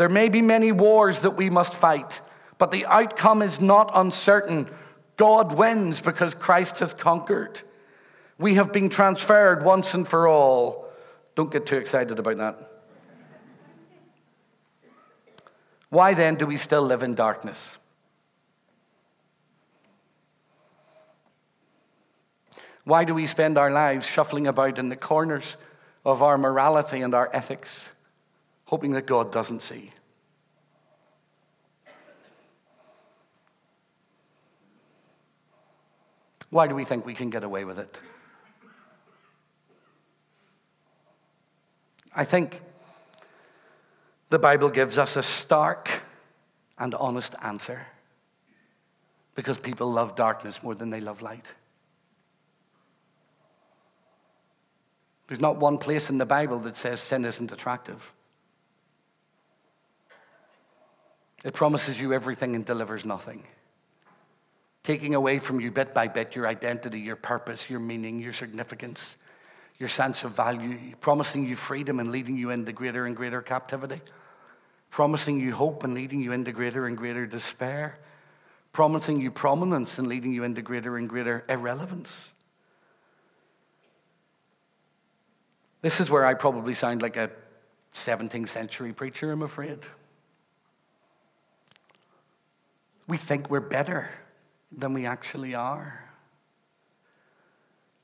There 0.00 0.08
may 0.08 0.30
be 0.30 0.40
many 0.40 0.72
wars 0.72 1.20
that 1.20 1.36
we 1.36 1.50
must 1.50 1.74
fight, 1.74 2.22
but 2.56 2.70
the 2.70 2.86
outcome 2.86 3.42
is 3.42 3.60
not 3.60 3.90
uncertain. 3.94 4.70
God 5.18 5.52
wins 5.52 6.00
because 6.00 6.32
Christ 6.32 6.78
has 6.78 6.94
conquered. 6.94 7.60
We 8.38 8.54
have 8.54 8.72
been 8.72 8.88
transferred 8.88 9.62
once 9.62 9.92
and 9.92 10.08
for 10.08 10.26
all. 10.26 10.90
Don't 11.34 11.52
get 11.52 11.66
too 11.66 11.76
excited 11.76 12.18
about 12.18 12.38
that. 12.38 12.72
Why 15.90 16.14
then 16.14 16.36
do 16.36 16.46
we 16.46 16.56
still 16.56 16.80
live 16.80 17.02
in 17.02 17.14
darkness? 17.14 17.76
Why 22.84 23.04
do 23.04 23.12
we 23.14 23.26
spend 23.26 23.58
our 23.58 23.70
lives 23.70 24.06
shuffling 24.06 24.46
about 24.46 24.78
in 24.78 24.88
the 24.88 24.96
corners 24.96 25.58
of 26.06 26.22
our 26.22 26.38
morality 26.38 27.02
and 27.02 27.14
our 27.14 27.28
ethics, 27.34 27.90
hoping 28.70 28.92
that 28.92 29.04
God 29.04 29.32
doesn't 29.32 29.62
see? 29.62 29.90
Why 36.50 36.68
do 36.68 36.76
we 36.76 36.84
think 36.84 37.04
we 37.04 37.14
can 37.14 37.30
get 37.30 37.42
away 37.42 37.64
with 37.64 37.80
it? 37.80 37.98
I 42.14 42.22
think 42.22 42.62
the 44.28 44.38
Bible 44.38 44.70
gives 44.70 44.98
us 44.98 45.16
a 45.16 45.22
stark 45.24 45.90
and 46.78 46.94
honest 46.94 47.34
answer 47.42 47.88
because 49.34 49.58
people 49.58 49.90
love 49.90 50.14
darkness 50.14 50.62
more 50.62 50.76
than 50.76 50.90
they 50.90 51.00
love 51.00 51.22
light. 51.22 51.46
There's 55.26 55.40
not 55.40 55.56
one 55.56 55.76
place 55.78 56.08
in 56.08 56.18
the 56.18 56.26
Bible 56.26 56.60
that 56.60 56.76
says 56.76 57.00
sin 57.00 57.24
isn't 57.24 57.50
attractive. 57.50 58.12
It 61.44 61.54
promises 61.54 62.00
you 62.00 62.12
everything 62.12 62.54
and 62.54 62.64
delivers 62.64 63.04
nothing. 63.04 63.44
Taking 64.82 65.14
away 65.14 65.38
from 65.38 65.60
you 65.60 65.70
bit 65.70 65.94
by 65.94 66.08
bit 66.08 66.34
your 66.34 66.46
identity, 66.46 67.00
your 67.00 67.16
purpose, 67.16 67.68
your 67.70 67.80
meaning, 67.80 68.18
your 68.20 68.32
significance, 68.32 69.16
your 69.78 69.88
sense 69.88 70.24
of 70.24 70.32
value, 70.32 70.94
promising 71.00 71.46
you 71.46 71.56
freedom 71.56 72.00
and 72.00 72.10
leading 72.10 72.36
you 72.36 72.50
into 72.50 72.72
greater 72.72 73.06
and 73.06 73.16
greater 73.16 73.40
captivity, 73.40 74.00
promising 74.90 75.40
you 75.40 75.54
hope 75.54 75.84
and 75.84 75.94
leading 75.94 76.20
you 76.20 76.32
into 76.32 76.52
greater 76.52 76.86
and 76.86 76.96
greater 76.96 77.26
despair, 77.26 77.98
promising 78.72 79.20
you 79.20 79.30
prominence 79.30 79.98
and 79.98 80.08
leading 80.08 80.32
you 80.32 80.44
into 80.44 80.62
greater 80.62 80.96
and 80.96 81.08
greater 81.08 81.44
irrelevance. 81.48 82.32
This 85.82 86.00
is 86.00 86.10
where 86.10 86.26
I 86.26 86.34
probably 86.34 86.74
sound 86.74 87.00
like 87.00 87.16
a 87.16 87.30
17th 87.94 88.48
century 88.48 88.92
preacher, 88.92 89.32
I'm 89.32 89.42
afraid. 89.42 89.78
We 93.10 93.16
think 93.16 93.50
we're 93.50 93.58
better 93.58 94.08
than 94.70 94.92
we 94.92 95.04
actually 95.04 95.52
are. 95.52 96.08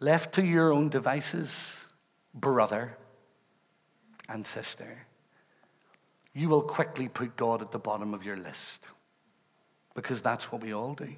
Left 0.00 0.34
to 0.34 0.44
your 0.44 0.72
own 0.72 0.88
devices, 0.88 1.84
brother 2.34 2.98
and 4.28 4.44
sister, 4.44 5.06
you 6.34 6.48
will 6.48 6.62
quickly 6.62 7.06
put 7.06 7.36
God 7.36 7.62
at 7.62 7.70
the 7.70 7.78
bottom 7.78 8.14
of 8.14 8.24
your 8.24 8.36
list 8.36 8.88
because 9.94 10.20
that's 10.22 10.50
what 10.50 10.60
we 10.60 10.74
all 10.74 10.94
do. 10.94 11.14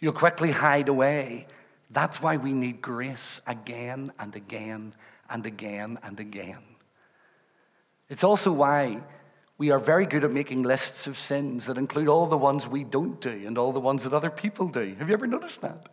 You'll 0.00 0.12
quickly 0.12 0.50
hide 0.50 0.88
away. 0.88 1.46
That's 1.92 2.20
why 2.20 2.38
we 2.38 2.52
need 2.52 2.82
grace 2.82 3.40
again 3.46 4.10
and 4.18 4.34
again 4.34 4.94
and 5.30 5.46
again 5.46 5.96
and 6.02 6.18
again. 6.18 6.64
It's 8.08 8.24
also 8.24 8.50
why 8.50 9.00
we 9.60 9.70
are 9.70 9.78
very 9.78 10.06
good 10.06 10.24
at 10.24 10.32
making 10.32 10.62
lists 10.62 11.06
of 11.06 11.18
sins 11.18 11.66
that 11.66 11.76
include 11.76 12.08
all 12.08 12.24
the 12.24 12.38
ones 12.38 12.66
we 12.66 12.82
don't 12.82 13.20
do 13.20 13.42
and 13.46 13.58
all 13.58 13.72
the 13.72 13.78
ones 13.78 14.04
that 14.04 14.14
other 14.14 14.30
people 14.30 14.68
do. 14.68 14.94
Have 14.98 15.08
you 15.08 15.12
ever 15.12 15.26
noticed 15.26 15.60
that? 15.60 15.90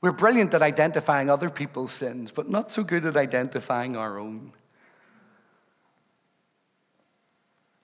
We're 0.00 0.12
brilliant 0.12 0.54
at 0.54 0.62
identifying 0.62 1.28
other 1.28 1.50
people's 1.50 1.92
sins, 1.92 2.32
but 2.32 2.48
not 2.48 2.72
so 2.72 2.82
good 2.82 3.04
at 3.04 3.18
identifying 3.18 3.94
our 3.94 4.18
own. 4.18 4.54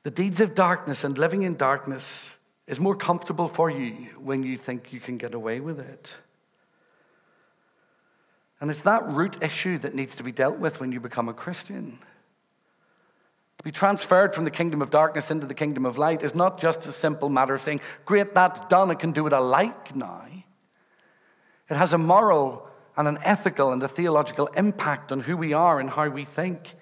The 0.05 0.11
deeds 0.11 0.41
of 0.41 0.55
darkness 0.55 1.05
and 1.05 1.19
living 1.19 1.43
in 1.43 1.57
darkness 1.57 2.35
is 2.67 2.81
more 2.81 2.97
comfortable 2.97 3.49
for 3.49 3.69
you 3.69 3.93
when 4.19 4.43
you 4.43 4.57
think 4.57 4.91
you 4.91 5.01
can 5.01 5.19
get 5.19 5.35
away 5.35 5.61
with 5.61 5.81
it. 5.81 6.17
And 8.59 8.71
it's 8.71 8.81
that 8.81 9.07
root 9.07 9.37
issue 9.43 9.77
that 9.81 9.95
needs 9.95 10.17
to 10.17 10.23
be 10.23 10.33
dealt 10.33 10.59
with 10.59 10.81
when 10.81 10.93
you 10.93 10.99
become 10.99 11.29
a 11.29 11.35
Christian. 11.35 11.99
To 13.59 13.65
be 13.65 13.73
transferred 13.73 14.35
from 14.35 14.45
the 14.45 14.51
kingdom 14.51 14.81
of 14.81 14.91
darkness 14.91 15.31
into 15.31 15.47
the 15.47 15.55
kingdom 15.55 15.85
of 15.85 15.99
light 15.99 16.23
is 16.23 16.35
not 16.35 16.61
just 16.61 16.87
a 16.87 16.93
simple 16.93 17.29
matter 17.29 17.55
of 17.55 17.61
saying, 17.61 17.81
Great, 18.05 18.33
that's 18.33 18.61
done, 18.63 18.91
I 18.91 18.95
can 18.95 19.13
do 19.13 19.25
what 19.25 19.33
I 19.33 19.39
like 19.39 19.95
now. 19.95 20.23
It 21.69 21.77
has 21.77 21.93
a 21.93 21.99
moral 21.99 22.69
and 22.97 23.07
an 23.07 23.19
ethical 23.23 23.73
and 23.73 23.83
a 23.83 23.89
theological 23.89 24.47
impact 24.49 25.13
on 25.13 25.21
who 25.21 25.37
we 25.37 25.53
are 25.53 25.79
and 25.79 25.91
how 25.91 26.09
we 26.09 26.25
think. 26.25 26.75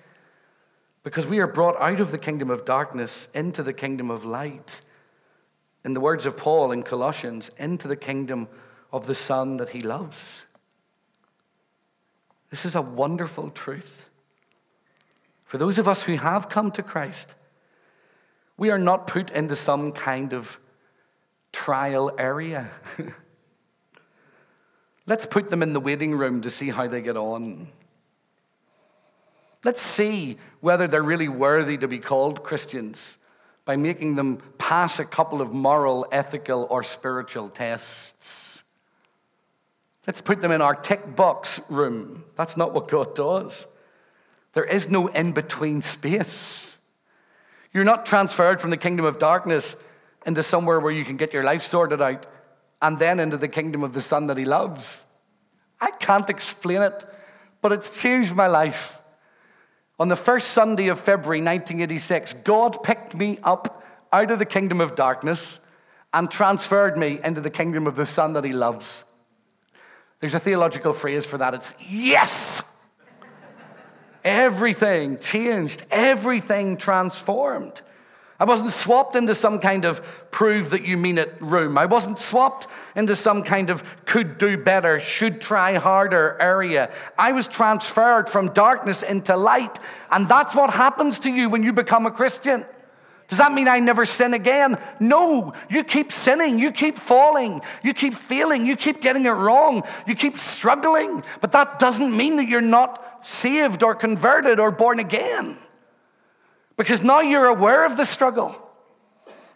Because 1.02 1.26
we 1.26 1.38
are 1.40 1.46
brought 1.46 1.80
out 1.80 2.00
of 2.00 2.10
the 2.10 2.18
kingdom 2.18 2.50
of 2.50 2.64
darkness 2.64 3.28
into 3.34 3.62
the 3.62 3.72
kingdom 3.72 4.10
of 4.10 4.24
light. 4.24 4.80
In 5.84 5.94
the 5.94 6.00
words 6.00 6.26
of 6.26 6.36
Paul 6.36 6.72
in 6.72 6.82
Colossians, 6.82 7.50
into 7.58 7.86
the 7.86 7.96
kingdom 7.96 8.48
of 8.92 9.06
the 9.06 9.14
Son 9.14 9.56
that 9.58 9.70
he 9.70 9.80
loves. 9.80 10.42
This 12.50 12.64
is 12.64 12.74
a 12.74 12.82
wonderful 12.82 13.50
truth. 13.50 14.05
For 15.46 15.58
those 15.58 15.78
of 15.78 15.88
us 15.88 16.02
who 16.02 16.16
have 16.16 16.48
come 16.48 16.72
to 16.72 16.82
Christ, 16.82 17.32
we 18.56 18.70
are 18.70 18.78
not 18.78 19.06
put 19.06 19.30
into 19.30 19.54
some 19.54 19.92
kind 19.92 20.32
of 20.32 20.58
trial 21.52 22.10
area. 22.18 22.70
Let's 25.06 25.24
put 25.24 25.50
them 25.50 25.62
in 25.62 25.72
the 25.72 25.80
waiting 25.80 26.16
room 26.16 26.42
to 26.42 26.50
see 26.50 26.70
how 26.70 26.88
they 26.88 27.00
get 27.00 27.16
on. 27.16 27.68
Let's 29.64 29.80
see 29.80 30.36
whether 30.60 30.88
they're 30.88 31.02
really 31.02 31.28
worthy 31.28 31.78
to 31.78 31.86
be 31.86 32.00
called 32.00 32.42
Christians 32.42 33.16
by 33.64 33.76
making 33.76 34.16
them 34.16 34.38
pass 34.58 34.98
a 34.98 35.04
couple 35.04 35.40
of 35.40 35.52
moral, 35.52 36.06
ethical, 36.10 36.66
or 36.70 36.82
spiritual 36.82 37.50
tests. 37.50 38.64
Let's 40.08 40.20
put 40.20 40.40
them 40.40 40.50
in 40.50 40.60
our 40.60 40.74
tick 40.74 41.14
box 41.14 41.60
room. 41.68 42.24
That's 42.34 42.56
not 42.56 42.74
what 42.74 42.88
God 42.88 43.14
does. 43.14 43.66
There 44.56 44.64
is 44.64 44.88
no 44.88 45.08
in 45.08 45.32
between 45.32 45.82
space. 45.82 46.78
You're 47.74 47.84
not 47.84 48.06
transferred 48.06 48.58
from 48.58 48.70
the 48.70 48.78
kingdom 48.78 49.04
of 49.04 49.18
darkness 49.18 49.76
into 50.24 50.42
somewhere 50.42 50.80
where 50.80 50.92
you 50.92 51.04
can 51.04 51.18
get 51.18 51.34
your 51.34 51.42
life 51.42 51.60
sorted 51.60 52.00
out 52.00 52.24
and 52.80 52.98
then 52.98 53.20
into 53.20 53.36
the 53.36 53.48
kingdom 53.48 53.82
of 53.82 53.92
the 53.92 54.00
Son 54.00 54.28
that 54.28 54.38
He 54.38 54.46
loves. 54.46 55.04
I 55.78 55.90
can't 55.90 56.30
explain 56.30 56.80
it, 56.80 57.04
but 57.60 57.70
it's 57.70 58.00
changed 58.00 58.34
my 58.34 58.46
life. 58.46 59.02
On 59.98 60.08
the 60.08 60.16
first 60.16 60.52
Sunday 60.52 60.88
of 60.88 61.00
February 61.00 61.42
1986, 61.42 62.32
God 62.42 62.82
picked 62.82 63.14
me 63.14 63.38
up 63.42 63.84
out 64.10 64.30
of 64.30 64.38
the 64.38 64.46
kingdom 64.46 64.80
of 64.80 64.94
darkness 64.94 65.60
and 66.14 66.30
transferred 66.30 66.96
me 66.96 67.20
into 67.22 67.42
the 67.42 67.50
kingdom 67.50 67.86
of 67.86 67.96
the 67.96 68.06
Son 68.06 68.32
that 68.32 68.44
He 68.44 68.54
loves. 68.54 69.04
There's 70.20 70.32
a 70.32 70.40
theological 70.40 70.94
phrase 70.94 71.26
for 71.26 71.36
that. 71.36 71.52
It's 71.52 71.74
yes! 71.78 72.62
Everything 74.26 75.18
changed, 75.18 75.86
everything 75.90 76.76
transformed. 76.76 77.80
I 78.38 78.44
wasn't 78.44 78.72
swapped 78.72 79.16
into 79.16 79.34
some 79.34 79.60
kind 79.60 79.86
of 79.86 80.02
prove 80.30 80.70
that 80.70 80.84
you 80.84 80.98
mean 80.98 81.16
it 81.16 81.34
room. 81.40 81.78
I 81.78 81.86
wasn't 81.86 82.18
swapped 82.18 82.66
into 82.94 83.16
some 83.16 83.42
kind 83.42 83.70
of 83.70 83.82
could 84.04 84.36
do 84.36 84.58
better, 84.58 85.00
should 85.00 85.40
try 85.40 85.76
harder 85.76 86.36
area. 86.38 86.92
I 87.16 87.32
was 87.32 87.48
transferred 87.48 88.28
from 88.28 88.52
darkness 88.52 89.02
into 89.02 89.36
light. 89.36 89.78
And 90.10 90.28
that's 90.28 90.54
what 90.54 90.70
happens 90.70 91.20
to 91.20 91.30
you 91.30 91.48
when 91.48 91.62
you 91.62 91.72
become 91.72 92.04
a 92.04 92.10
Christian. 92.10 92.66
Does 93.28 93.38
that 93.38 93.52
mean 93.52 93.68
I 93.68 93.80
never 93.80 94.04
sin 94.04 94.34
again? 94.34 94.76
No. 95.00 95.54
You 95.70 95.82
keep 95.82 96.12
sinning. 96.12 96.58
You 96.58 96.72
keep 96.72 96.98
falling. 96.98 97.62
You 97.82 97.94
keep 97.94 98.12
failing. 98.14 98.66
You 98.66 98.76
keep 98.76 99.00
getting 99.00 99.24
it 99.24 99.30
wrong. 99.30 99.82
You 100.06 100.14
keep 100.14 100.38
struggling. 100.38 101.24
But 101.40 101.52
that 101.52 101.78
doesn't 101.78 102.14
mean 102.14 102.36
that 102.36 102.48
you're 102.48 102.60
not 102.60 103.02
saved 103.26 103.82
or 103.82 103.94
converted 103.94 104.60
or 104.60 104.70
born 104.70 105.00
again. 105.00 105.58
Because 106.76 107.02
now 107.02 107.20
you're 107.20 107.46
aware 107.46 107.84
of 107.84 107.96
the 107.96 108.04
struggle. 108.04 108.54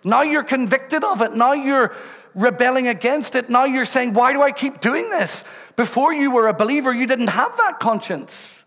Now 0.03 0.23
you're 0.23 0.43
convicted 0.43 1.05
of 1.05 1.23
it. 1.23 1.35
Now 1.35 1.53
you're 1.53 1.95
rebelling 2.35 2.89
against 2.89 3.35
it. 3.37 3.49
Now 3.49 3.67
you're 3.67 3.85
saying, 3.85 4.15
Why 4.15 4.33
do 4.33 4.43
I 4.43 4.51
keep 4.51 4.81
doing 4.81 5.11
this? 5.11 5.45
Before 5.77 6.13
you 6.13 6.33
were 6.33 6.49
a 6.49 6.55
believer, 6.55 6.93
you 6.93 7.07
didn't 7.07 7.29
have 7.29 7.57
that 7.59 7.79
conscience. 7.79 8.65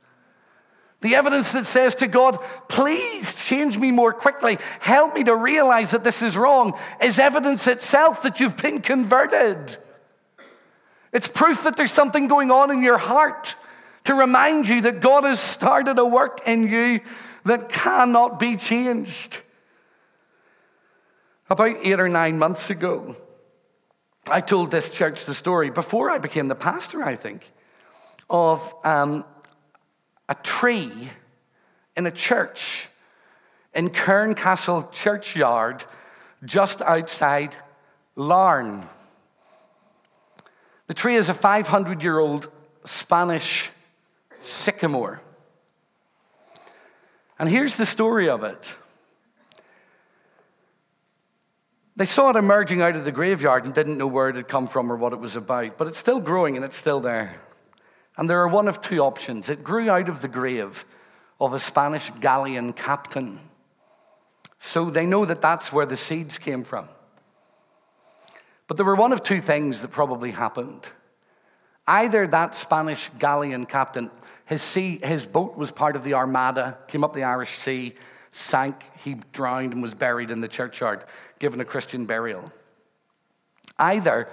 The 1.02 1.16
evidence 1.16 1.52
that 1.52 1.66
says 1.66 1.96
to 1.96 2.08
God, 2.08 2.38
Please 2.70 3.36
change 3.44 3.78
me 3.78 3.92
more 3.92 4.14
quickly, 4.14 4.58
help 4.80 5.16
me 5.16 5.24
to 5.26 5.36
realize 5.36 5.92
that 5.92 6.06
this 6.06 6.22
is 6.22 6.38
wrong, 6.38 6.80
is 7.02 7.20
evidence 7.20 7.68
itself 7.68 8.22
that 8.22 8.40
you've 8.40 8.58
been 8.58 8.80
converted. 8.80 9.76
It's 11.12 11.28
proof 11.28 11.64
that 11.64 11.76
there's 11.76 11.92
something 11.92 12.28
going 12.28 12.52
on 12.52 12.72
in 12.72 12.82
your 12.82 12.98
heart 12.98 13.56
to 14.06 14.14
remind 14.14 14.68
you 14.68 14.82
that 14.82 15.02
God 15.02 15.24
has 15.24 15.40
started 15.40 15.98
a 15.98 16.06
work 16.06 16.42
in 16.46 16.68
you 16.68 17.00
that 17.46 17.70
cannot 17.70 18.40
be 18.40 18.58
changed. 18.58 19.40
About 21.50 21.78
eight 21.84 22.00
or 22.00 22.10
nine 22.10 22.38
months 22.38 22.70
ago, 22.70 23.16
I 24.30 24.42
told 24.42 24.72
this 24.72 24.90
church 24.90 25.26
the 25.26 25.34
story 25.34 25.70
before 25.70 26.10
I 26.10 26.18
became 26.18 26.48
the 26.48 26.56
pastor, 26.56 27.04
I 27.04 27.16
think, 27.16 27.52
of 28.30 28.74
um, 28.84 29.26
a 30.30 30.36
tree 30.36 30.92
in 31.96 32.06
a 32.08 32.12
church 32.12 32.88
in 33.74 33.90
Castle 33.90 34.90
Churchyard 34.92 35.84
just 36.46 36.82
outside 36.82 37.56
Larne. 38.16 38.88
The 40.88 40.94
tree 40.94 41.16
is 41.16 41.30
a 41.30 41.34
500 41.34 42.02
year 42.02 42.20
old 42.20 42.50
Spanish 42.86 43.70
sycamore. 44.46 45.22
And 47.40 47.50
here's 47.50 47.78
the 47.78 47.86
story 47.86 48.30
of 48.30 48.44
it. 48.44 48.78
They 51.96 52.06
saw 52.06 52.30
it 52.32 52.36
emerging 52.36 52.82
out 52.82 52.96
of 52.96 53.06
the 53.06 53.12
graveyard 53.12 53.66
and 53.66 53.74
didn't 53.74 53.98
know 53.98 54.08
where 54.08 54.30
it 54.30 54.36
had 54.36 54.48
come 54.48 54.68
from 54.68 54.92
or 54.92 54.96
what 54.96 55.14
it 55.14 55.20
was 55.20 55.36
about, 55.36 55.78
but 55.78 55.88
it's 55.88 56.00
still 56.00 56.20
growing 56.20 56.56
and 56.56 56.66
it's 56.66 56.78
still 56.78 57.00
there. 57.00 57.40
And 58.18 58.30
there 58.30 58.40
are 58.42 58.48
one 58.48 58.68
of 58.68 58.82
two 58.82 59.00
options. 59.00 59.50
It 59.50 59.64
grew 59.64 59.90
out 59.90 60.10
of 60.10 60.22
the 60.22 60.28
grave 60.28 60.86
of 61.40 61.54
a 61.54 61.60
Spanish 61.60 62.12
galleon 62.20 62.74
captain. 62.74 63.40
So 64.60 64.90
they 64.90 65.06
know 65.06 65.26
that 65.26 65.42
that's 65.42 65.74
where 65.74 65.86
the 65.86 65.98
seeds 65.98 66.38
came 66.38 66.64
from. 66.64 66.88
But 68.68 68.78
there 68.78 68.86
were 68.86 68.96
one 68.96 69.12
of 69.12 69.22
two 69.22 69.42
things 69.42 69.82
that 69.82 69.92
probably 69.92 70.32
happened. 70.32 70.88
Either 71.86 72.26
that 72.28 72.56
Spanish 72.56 73.10
galleon 73.20 73.66
captain 73.66 74.10
his, 74.46 74.62
sea, 74.62 75.00
his 75.04 75.26
boat 75.26 75.58
was 75.58 75.72
part 75.72 75.96
of 75.96 76.04
the 76.04 76.14
Armada, 76.14 76.78
came 76.88 77.04
up 77.04 77.14
the 77.14 77.24
Irish 77.24 77.58
Sea, 77.58 77.94
sank, 78.32 78.84
he 79.04 79.16
drowned, 79.32 79.74
and 79.74 79.82
was 79.82 79.94
buried 79.94 80.32
in 80.32 80.42
the 80.42 80.48
churchyard, 80.48 81.04
given 81.40 81.62
a 81.62 81.66
Christian 81.66 82.06
burial. 82.06 82.52
Either 83.80 84.28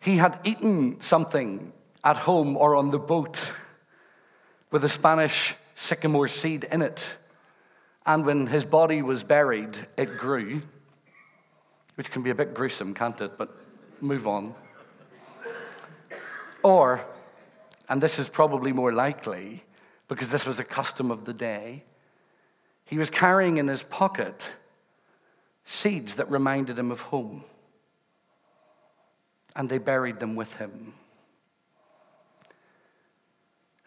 he 0.00 0.16
had 0.16 0.38
eaten 0.44 1.00
something 1.00 1.72
at 2.02 2.16
home 2.18 2.56
or 2.56 2.74
on 2.76 2.90
the 2.90 2.98
boat 2.98 3.52
with 4.70 4.84
a 4.84 4.88
Spanish 4.88 5.56
sycamore 5.74 6.28
seed 6.28 6.64
in 6.70 6.82
it, 6.82 7.16
and 8.06 8.24
when 8.26 8.46
his 8.46 8.64
body 8.64 9.02
was 9.02 9.22
buried, 9.22 9.86
it 9.96 10.18
grew, 10.18 10.60
which 11.94 12.10
can 12.10 12.22
be 12.22 12.30
a 12.30 12.34
bit 12.34 12.54
gruesome, 12.54 12.92
can't 12.94 13.20
it? 13.20 13.38
But 13.38 13.56
move 14.00 14.26
on. 14.26 14.54
Or 16.62 17.04
and 17.88 18.02
this 18.02 18.18
is 18.18 18.28
probably 18.28 18.72
more 18.72 18.92
likely 18.92 19.64
because 20.08 20.28
this 20.28 20.46
was 20.46 20.58
a 20.58 20.64
custom 20.64 21.10
of 21.10 21.24
the 21.24 21.32
day, 21.32 21.84
he 22.84 22.98
was 22.98 23.10
carrying 23.10 23.56
in 23.56 23.68
his 23.68 23.82
pocket 23.82 24.50
seeds 25.64 26.14
that 26.14 26.30
reminded 26.30 26.78
him 26.78 26.90
of 26.90 27.00
home. 27.02 27.44
And 29.56 29.68
they 29.68 29.78
buried 29.78 30.20
them 30.20 30.34
with 30.34 30.56
him. 30.56 30.94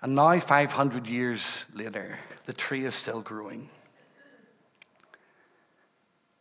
And 0.01 0.15
now, 0.15 0.39
500 0.39 1.07
years 1.07 1.65
later, 1.73 2.19
the 2.45 2.53
tree 2.53 2.86
is 2.86 2.95
still 2.95 3.21
growing. 3.21 3.69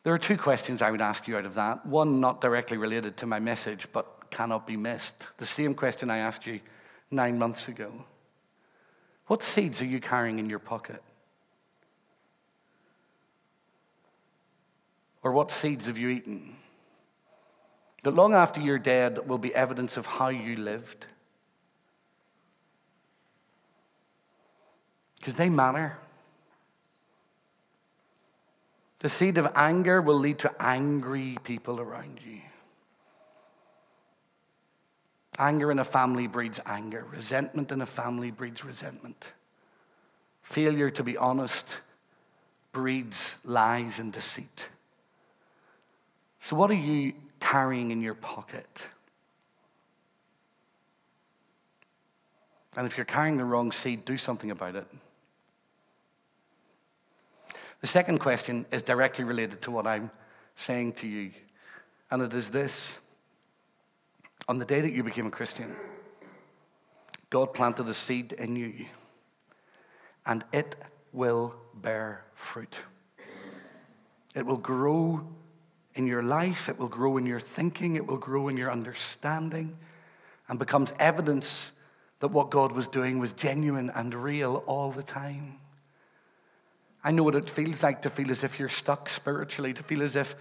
There 0.04 0.14
are 0.14 0.18
two 0.18 0.36
questions 0.36 0.82
I 0.82 0.90
would 0.90 1.00
ask 1.00 1.26
you 1.26 1.36
out 1.36 1.46
of 1.46 1.54
that. 1.54 1.84
One, 1.84 2.20
not 2.20 2.40
directly 2.40 2.76
related 2.76 3.16
to 3.18 3.26
my 3.26 3.40
message, 3.40 3.88
but 3.92 4.30
cannot 4.30 4.66
be 4.66 4.76
missed. 4.76 5.26
The 5.38 5.46
same 5.46 5.74
question 5.74 6.10
I 6.10 6.18
asked 6.18 6.46
you 6.46 6.60
nine 7.10 7.38
months 7.38 7.68
ago. 7.68 7.92
What 9.26 9.42
seeds 9.42 9.82
are 9.82 9.86
you 9.86 10.00
carrying 10.00 10.38
in 10.38 10.48
your 10.48 10.58
pocket? 10.58 11.02
Or 15.22 15.32
what 15.32 15.50
seeds 15.50 15.86
have 15.86 15.98
you 15.98 16.08
eaten? 16.08 16.56
That 18.04 18.14
long 18.14 18.34
after 18.34 18.60
you're 18.60 18.78
dead 18.78 19.26
will 19.26 19.38
be 19.38 19.52
evidence 19.52 19.96
of 19.96 20.06
how 20.06 20.28
you 20.28 20.54
lived. 20.54 21.06
Because 25.18 25.34
they 25.34 25.48
matter. 25.48 25.98
The 29.00 29.08
seed 29.08 29.38
of 29.38 29.48
anger 29.56 30.00
will 30.00 30.18
lead 30.18 30.38
to 30.40 30.54
angry 30.60 31.36
people 31.42 31.80
around 31.80 32.20
you. 32.24 32.42
Anger 35.38 35.70
in 35.70 35.78
a 35.78 35.84
family 35.84 36.26
breeds 36.26 36.60
anger. 36.64 37.04
Resentment 37.10 37.70
in 37.70 37.82
a 37.82 37.86
family 37.86 38.30
breeds 38.30 38.64
resentment. 38.64 39.32
Failure 40.42 40.90
to 40.90 41.02
be 41.02 41.16
honest 41.16 41.80
breeds 42.72 43.38
lies 43.44 43.98
and 43.98 44.12
deceit. 44.12 44.68
So, 46.40 46.56
what 46.56 46.70
are 46.70 46.74
you 46.74 47.14
carrying 47.40 47.90
in 47.90 48.02
your 48.02 48.14
pocket? 48.14 48.86
And 52.76 52.86
if 52.86 52.96
you're 52.96 53.06
carrying 53.06 53.38
the 53.38 53.44
wrong 53.44 53.72
seed, 53.72 54.04
do 54.04 54.16
something 54.16 54.50
about 54.50 54.76
it. 54.76 54.86
The 57.80 57.86
second 57.86 58.18
question 58.18 58.66
is 58.70 58.82
directly 58.82 59.24
related 59.24 59.62
to 59.62 59.70
what 59.70 59.86
I'm 59.86 60.10
saying 60.54 60.94
to 60.94 61.08
you, 61.08 61.30
and 62.10 62.22
it 62.22 62.34
is 62.34 62.50
this 62.50 62.98
On 64.48 64.58
the 64.58 64.64
day 64.64 64.80
that 64.80 64.92
you 64.92 65.02
became 65.02 65.26
a 65.26 65.30
Christian, 65.30 65.74
God 67.30 67.52
planted 67.52 67.88
a 67.88 67.94
seed 67.94 68.32
in 68.32 68.56
you, 68.56 68.86
and 70.24 70.44
it 70.52 70.76
will 71.12 71.54
bear 71.74 72.24
fruit. 72.34 72.76
It 74.34 74.46
will 74.46 74.58
grow 74.58 75.26
in 75.94 76.06
your 76.06 76.22
life, 76.22 76.68
it 76.68 76.78
will 76.78 76.88
grow 76.88 77.16
in 77.16 77.26
your 77.26 77.40
thinking, 77.40 77.96
it 77.96 78.06
will 78.06 78.18
grow 78.18 78.48
in 78.48 78.56
your 78.56 78.70
understanding, 78.70 79.76
and 80.48 80.58
becomes 80.58 80.92
evidence 80.98 81.72
that 82.20 82.28
what 82.28 82.50
God 82.50 82.72
was 82.72 82.86
doing 82.86 83.18
was 83.18 83.32
genuine 83.32 83.90
and 83.94 84.14
real 84.14 84.62
all 84.66 84.92
the 84.92 85.02
time. 85.02 85.58
I 87.02 87.10
know 87.10 87.22
what 87.22 87.34
it 87.34 87.48
feels 87.48 87.82
like 87.82 88.02
to 88.02 88.10
feel 88.10 88.30
as 88.30 88.44
if 88.44 88.58
you're 88.58 88.68
stuck 88.68 89.08
spiritually, 89.08 89.72
to 89.72 89.82
feel 89.82 90.02
as 90.02 90.16
if 90.16 90.34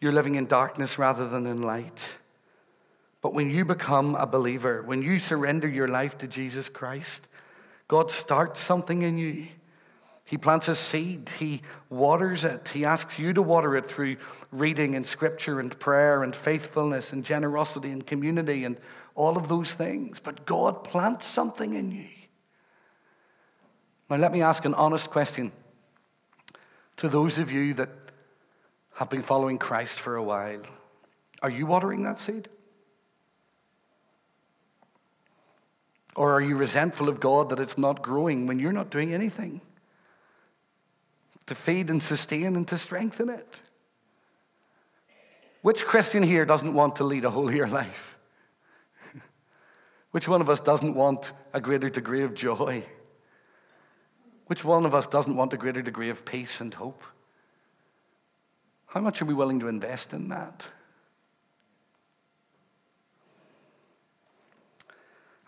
you're 0.00 0.12
living 0.12 0.34
in 0.34 0.46
darkness 0.46 0.98
rather 0.98 1.28
than 1.28 1.46
in 1.46 1.62
light. 1.62 2.16
But 3.22 3.34
when 3.34 3.50
you 3.50 3.64
become 3.64 4.14
a 4.14 4.26
believer, 4.26 4.82
when 4.82 5.02
you 5.02 5.18
surrender 5.18 5.68
your 5.68 5.88
life 5.88 6.16
to 6.18 6.26
Jesus 6.26 6.68
Christ, 6.68 7.26
God 7.86 8.10
starts 8.10 8.60
something 8.60 9.02
in 9.02 9.18
you. 9.18 9.48
He 10.24 10.38
plants 10.38 10.68
a 10.68 10.74
seed, 10.74 11.28
He 11.38 11.62
waters 11.88 12.44
it. 12.44 12.68
He 12.68 12.84
asks 12.84 13.18
you 13.18 13.32
to 13.32 13.42
water 13.42 13.76
it 13.76 13.84
through 13.84 14.16
reading 14.52 14.94
and 14.94 15.04
scripture 15.04 15.58
and 15.58 15.76
prayer 15.78 16.22
and 16.22 16.34
faithfulness 16.34 17.12
and 17.12 17.24
generosity 17.24 17.90
and 17.90 18.06
community 18.06 18.64
and 18.64 18.76
all 19.16 19.36
of 19.36 19.48
those 19.48 19.74
things. 19.74 20.20
But 20.20 20.46
God 20.46 20.84
plants 20.84 21.26
something 21.26 21.74
in 21.74 21.90
you. 21.90 22.06
Now, 24.08 24.16
let 24.16 24.32
me 24.32 24.40
ask 24.40 24.64
an 24.64 24.74
honest 24.74 25.10
question 25.10 25.52
to 26.96 27.08
those 27.08 27.38
of 27.38 27.50
you 27.50 27.74
that 27.74 27.90
have 28.94 29.10
been 29.10 29.22
following 29.22 29.58
Christ 29.58 29.98
for 29.98 30.16
a 30.16 30.22
while. 30.22 30.62
Are 31.42 31.50
you 31.50 31.66
watering 31.66 32.04
that 32.04 32.18
seed? 32.18 32.48
Or 36.16 36.34
are 36.34 36.40
you 36.40 36.56
resentful 36.56 37.08
of 37.08 37.20
God 37.20 37.48
that 37.50 37.60
it's 37.60 37.78
not 37.78 38.02
growing 38.02 38.46
when 38.46 38.58
you're 38.58 38.72
not 38.72 38.90
doing 38.90 39.14
anything? 39.14 39.60
to 41.50 41.54
feed 41.56 41.90
and 41.90 42.00
sustain 42.00 42.54
and 42.54 42.68
to 42.68 42.78
strengthen 42.78 43.28
it. 43.28 43.60
Which 45.62 45.84
Christian 45.84 46.22
here 46.22 46.44
doesn't 46.44 46.72
want 46.72 46.94
to 46.96 47.04
lead 47.04 47.24
a 47.24 47.30
holier 47.30 47.66
life? 47.66 48.16
Which 50.12 50.28
one 50.28 50.40
of 50.40 50.48
us 50.48 50.60
doesn't 50.60 50.94
want 50.94 51.32
a 51.52 51.60
greater 51.60 51.90
degree 51.90 52.22
of 52.22 52.34
joy? 52.34 52.84
Which 54.46 54.64
one 54.64 54.86
of 54.86 54.94
us 54.94 55.08
doesn't 55.08 55.34
want 55.34 55.52
a 55.52 55.56
greater 55.56 55.82
degree 55.82 56.08
of 56.08 56.24
peace 56.24 56.60
and 56.60 56.72
hope? 56.72 57.02
How 58.86 59.00
much 59.00 59.20
are 59.20 59.24
we 59.24 59.34
willing 59.34 59.58
to 59.58 59.66
invest 59.66 60.12
in 60.12 60.28
that? 60.28 60.68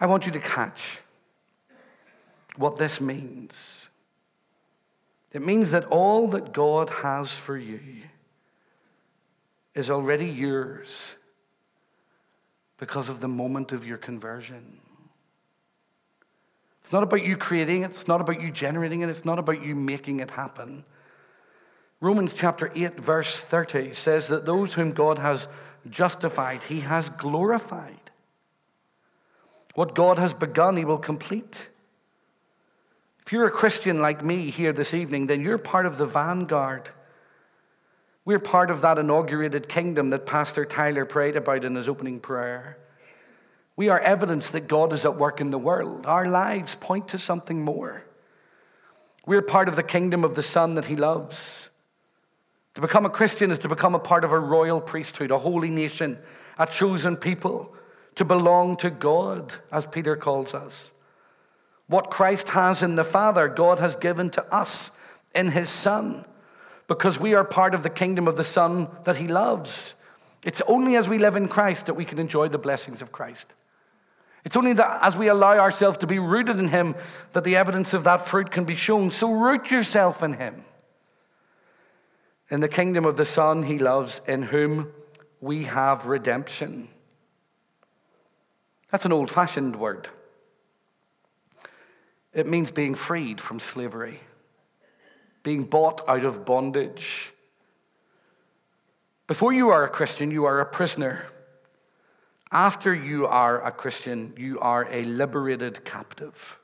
I 0.03 0.07
want 0.07 0.27
you 0.27 0.33
to 0.33 0.41
catch 0.41 0.99
what 2.57 2.77
this 2.77 3.01
means. 3.01 3.88
It 5.31 5.43
means 5.43 5.71
that 5.71 5.85
all 5.85 6.27
that 6.31 6.53
God 6.53 6.91
has 6.91 7.37
for 7.37 7.57
you 7.57 7.79
is 9.77 9.91
already 9.91 10.27
yours 10.27 11.15
because 12.79 13.09
of 13.09 13.21
the 13.21 13.29
moment 13.29 13.71
of 13.71 13.87
your 13.87 13.97
conversion. 13.97 14.81
It's 16.81 16.93
not 16.93 17.05
about 17.05 17.25
you 17.25 17.37
creating 17.37 17.83
it, 17.83 17.93
it's 17.93 18.09
not 18.09 18.21
about 18.21 18.43
you 18.43 18.51
generating 18.51 19.03
it, 19.03 19.09
it's 19.09 19.25
not 19.25 19.38
about 19.38 19.65
you 19.65 19.77
making 19.77 20.19
it 20.19 20.33
happen. 20.33 20.85
Romans 22.01 22.35
chapter 22.35 22.73
8, 22.75 22.99
verse 22.99 23.41
30 23.41 23.93
says 23.93 24.27
that 24.27 24.47
those 24.47 24.75
whom 24.75 24.91
God 24.91 25.21
has 25.21 25.47
justified, 25.88 26.65
he 26.65 26.81
has 26.81 27.09
glorified. 27.09 28.02
What 29.75 29.95
God 29.95 30.19
has 30.19 30.35
begun, 30.35 30.77
he 30.77 30.85
will 30.85 30.99
complete. 30.99 31.69
If 33.25 33.33
you're 33.33 33.47
a 33.47 33.51
Christian 33.51 34.01
like 34.01 34.25
me 34.25 34.51
here 34.51 34.73
this 34.73 34.93
evening, 34.93 35.27
then 35.27 35.41
you're 35.41 35.59
part 35.59 35.87
of 35.87 35.97
the 35.99 36.07
vanguard. 36.07 36.91
We're 38.25 38.39
part 38.39 38.71
of 38.71 38.83
that 38.83 38.99
inaugurated 38.99 39.69
kingdom 39.69 40.11
that 40.11 40.27
Pastor 40.27 40.65
Tyler 40.65 41.05
prayed 41.05 41.37
about 41.37 41.65
in 41.65 41.75
his 41.75 41.89
opening 41.89 42.21
prayer. 42.21 42.79
We 43.75 43.89
are 43.89 43.99
evidence 43.99 44.51
that 44.51 44.69
God 44.69 44.93
is 44.93 45.05
at 45.05 45.17
work 45.17 45.41
in 45.41 45.51
the 45.51 45.59
world. 45.59 46.07
Our 46.07 46.29
lives 46.29 46.75
point 46.75 47.09
to 47.09 47.19
something 47.19 47.65
more. 47.65 48.05
We're 49.25 49.43
part 49.43 49.69
of 49.69 49.77
the 49.77 49.83
kingdom 49.83 50.25
of 50.25 50.35
the 50.35 50.43
Son 50.43 50.75
that 50.75 50.87
He 50.87 50.97
loves. 50.97 51.71
To 52.75 52.81
become 52.81 53.07
a 53.07 53.11
Christian 53.11 53.51
is 53.51 53.59
to 53.61 53.69
become 53.69 53.95
a 53.95 54.01
part 54.01 54.25
of 54.25 54.33
a 54.33 54.39
royal 54.39 54.81
priesthood, 54.81 55.31
a 55.31 55.39
holy 55.39 55.71
nation, 55.71 56.19
a 56.59 56.67
chosen 56.67 57.17
people, 57.17 57.75
to 58.14 58.25
belong 58.25 58.77
to 58.77 58.90
God, 58.90 59.55
as 59.70 59.87
Peter 59.87 60.16
calls 60.16 60.55
us. 60.55 60.92
What 61.87 62.11
Christ 62.11 62.51
has 62.51 62.83
in 62.83 62.96
the 62.96 63.05
Father, 63.05 63.48
God 63.48 63.79
has 63.79 63.94
given 63.94 64.31
to 64.31 64.55
us 64.55 64.92
in 65.35 65.51
His 65.51 65.68
Son, 65.68 66.25
because 66.88 67.18
we 67.18 67.35
are 67.35 67.44
part 67.44 67.75
of 67.75 67.83
the 67.83 67.90
kingdom 67.90 68.29
of 68.29 68.37
the 68.37 68.44
Son 68.44 68.88
that 69.05 69.16
He 69.16 69.27
loves. 69.27 69.94
It's 70.44 70.62
only 70.66 70.96
as 70.96 71.09
we 71.09 71.18
live 71.18 71.37
in 71.37 71.48
Christ 71.48 71.87
that 71.87 71.94
we 71.94 72.05
can 72.05 72.18
enjoy 72.18 72.48
the 72.48 72.59
blessings 72.59 73.01
of 73.01 73.12
Christ. 73.12 73.46
It's 74.44 74.57
only 74.57 74.72
that 74.72 75.03
as 75.03 75.16
we 75.16 75.29
allow 75.29 75.57
ourselves 75.57 75.98
to 75.98 76.07
be 76.07 76.18
rooted 76.18 76.59
in 76.59 76.68
Him 76.68 76.96
that 77.33 77.44
the 77.44 77.57
evidence 77.57 77.94
of 77.94 78.05
that 78.05 78.27
fruit 78.27 78.51
can 78.51 78.64
be 78.64 78.75
shown. 78.75 79.11
So 79.11 79.33
root 79.33 79.70
yourself 79.70 80.22
in 80.22 80.35
Him. 80.35 80.64
In 82.51 82.61
the 82.61 82.68
kingdom 82.68 83.05
of 83.05 83.16
the 83.16 83.25
Son 83.25 83.62
He 83.62 83.79
loves, 83.79 84.20
in 84.27 84.42
whom 84.42 84.92
we 85.40 85.64
have 85.64 86.07
redemption. 86.07 86.88
That's 88.92 89.07
an 89.07 89.12
old 89.12 89.31
fashioned 89.31 89.74
word. 89.74 90.09
It 92.35 92.46
means 92.46 92.70
being 92.70 92.94
freed 92.94 93.40
from 93.40 93.59
slavery, 93.59 94.20
being 95.43 95.64
bought 95.64 96.03
out 96.07 96.24
of 96.24 96.45
bondage. 96.45 97.32
Before 99.26 99.53
you 99.53 99.70
are 99.70 99.82
a 99.82 99.88
Christian, 99.88 100.30
you 100.30 100.45
are 100.45 100.61
a 100.61 100.66
prisoner. 100.66 101.24
After 102.51 102.95
you 102.95 103.26
are 103.26 103.64
a 103.64 103.72
Christian, 103.72 104.34
you 104.36 104.61
are 104.61 104.86
a 104.90 105.05
liberated 105.05 105.86
captive, 105.86 106.59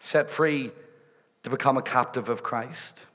set 0.00 0.28
free 0.28 0.72
to 1.44 1.50
become 1.50 1.76
a 1.76 1.82
captive 1.82 2.28
of 2.28 2.42
Christ. 2.42 3.06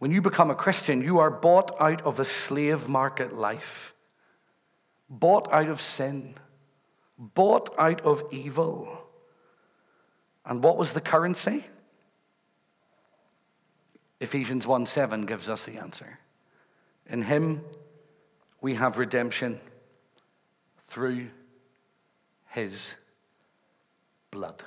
When 0.00 0.10
you 0.10 0.20
become 0.20 0.50
a 0.50 0.56
Christian, 0.56 1.02
you 1.02 1.18
are 1.18 1.30
bought 1.30 1.70
out 1.80 2.02
of 2.02 2.18
a 2.18 2.24
slave 2.24 2.88
market 2.88 3.32
life, 3.32 3.94
bought 5.08 5.52
out 5.52 5.68
of 5.68 5.80
sin, 5.80 6.34
bought 7.18 7.74
out 7.78 8.00
of 8.02 8.22
evil. 8.30 8.98
And 10.44 10.62
what 10.62 10.76
was 10.76 10.92
the 10.92 11.00
currency? 11.00 11.64
Ephesians 14.20 14.66
1 14.66 14.86
7 14.86 15.26
gives 15.26 15.48
us 15.48 15.64
the 15.64 15.78
answer. 15.78 16.18
In 17.08 17.22
him 17.22 17.62
we 18.60 18.74
have 18.74 18.98
redemption 18.98 19.60
through 20.86 21.28
his 22.48 22.94
blood. 24.30 24.62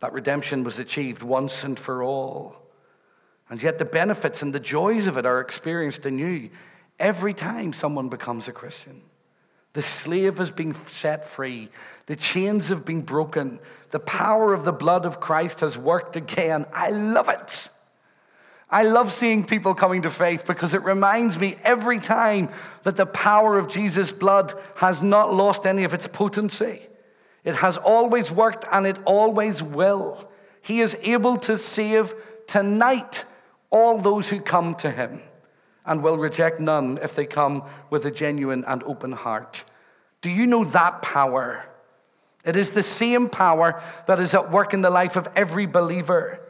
That 0.00 0.12
redemption 0.12 0.64
was 0.64 0.78
achieved 0.78 1.22
once 1.22 1.62
and 1.62 1.78
for 1.78 2.02
all. 2.02 2.56
And 3.48 3.62
yet, 3.62 3.78
the 3.78 3.84
benefits 3.84 4.42
and 4.42 4.54
the 4.54 4.60
joys 4.60 5.06
of 5.06 5.16
it 5.16 5.26
are 5.26 5.40
experienced 5.40 6.06
anew 6.06 6.48
every 6.98 7.34
time 7.34 7.72
someone 7.72 8.08
becomes 8.08 8.48
a 8.48 8.52
Christian. 8.52 9.02
The 9.74 9.82
slave 9.82 10.38
has 10.38 10.50
been 10.50 10.74
set 10.86 11.24
free. 11.24 11.70
The 12.06 12.16
chains 12.16 12.68
have 12.68 12.84
been 12.84 13.02
broken. 13.02 13.58
The 13.90 14.00
power 14.00 14.52
of 14.52 14.64
the 14.64 14.72
blood 14.72 15.06
of 15.06 15.20
Christ 15.20 15.60
has 15.60 15.78
worked 15.78 16.16
again. 16.16 16.66
I 16.72 16.90
love 16.90 17.28
it. 17.28 17.68
I 18.68 18.84
love 18.84 19.12
seeing 19.12 19.44
people 19.44 19.74
coming 19.74 20.02
to 20.02 20.10
faith 20.10 20.46
because 20.46 20.72
it 20.72 20.82
reminds 20.82 21.38
me 21.38 21.56
every 21.62 21.98
time 21.98 22.48
that 22.84 22.96
the 22.96 23.06
power 23.06 23.58
of 23.58 23.68
Jesus' 23.68 24.10
blood 24.10 24.54
has 24.76 25.02
not 25.02 25.32
lost 25.32 25.66
any 25.66 25.84
of 25.84 25.92
its 25.92 26.08
potency. 26.08 26.80
It 27.44 27.56
has 27.56 27.76
always 27.76 28.30
worked 28.30 28.64
and 28.70 28.86
it 28.86 28.96
always 29.04 29.62
will. 29.62 30.30
He 30.62 30.80
is 30.80 30.96
able 31.02 31.36
to 31.38 31.56
save 31.56 32.14
tonight 32.46 33.24
all 33.70 33.98
those 33.98 34.28
who 34.28 34.40
come 34.40 34.74
to 34.76 34.90
him 34.90 35.22
and 35.84 36.02
will 36.02 36.16
reject 36.16 36.60
none 36.60 36.98
if 37.02 37.14
they 37.14 37.26
come 37.26 37.64
with 37.90 38.04
a 38.04 38.10
genuine 38.10 38.64
and 38.66 38.82
open 38.84 39.12
heart. 39.12 39.64
Do 40.20 40.30
you 40.30 40.46
know 40.46 40.64
that 40.64 41.02
power? 41.02 41.66
It 42.44 42.56
is 42.56 42.70
the 42.70 42.82
same 42.82 43.28
power 43.28 43.82
that 44.06 44.18
is 44.18 44.34
at 44.34 44.50
work 44.50 44.74
in 44.74 44.82
the 44.82 44.90
life 44.90 45.16
of 45.16 45.28
every 45.36 45.66
believer. 45.66 46.40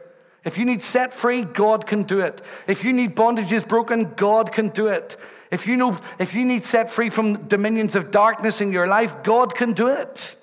If 0.43 0.57
you 0.57 0.65
need 0.65 0.81
set 0.81 1.13
free, 1.13 1.43
God 1.43 1.87
can 1.87 2.03
do 2.03 2.19
it. 2.19 2.41
If 2.67 2.83
you 2.83 2.93
need 2.93 3.15
bondages 3.15 3.67
broken, 3.67 4.13
God 4.15 4.51
can 4.51 4.69
do 4.69 4.87
it. 4.87 5.17
If 5.51 5.67
you, 5.67 5.77
know, 5.77 5.97
if 6.19 6.33
you 6.33 6.45
need 6.45 6.65
set 6.65 6.89
free 6.89 7.09
from 7.09 7.47
dominions 7.47 7.95
of 7.95 8.11
darkness 8.11 8.59
in 8.59 8.71
your 8.71 8.87
life, 8.87 9.23
God 9.23 9.55
can 9.55 9.73
do 9.73 9.87
it. 9.87 10.35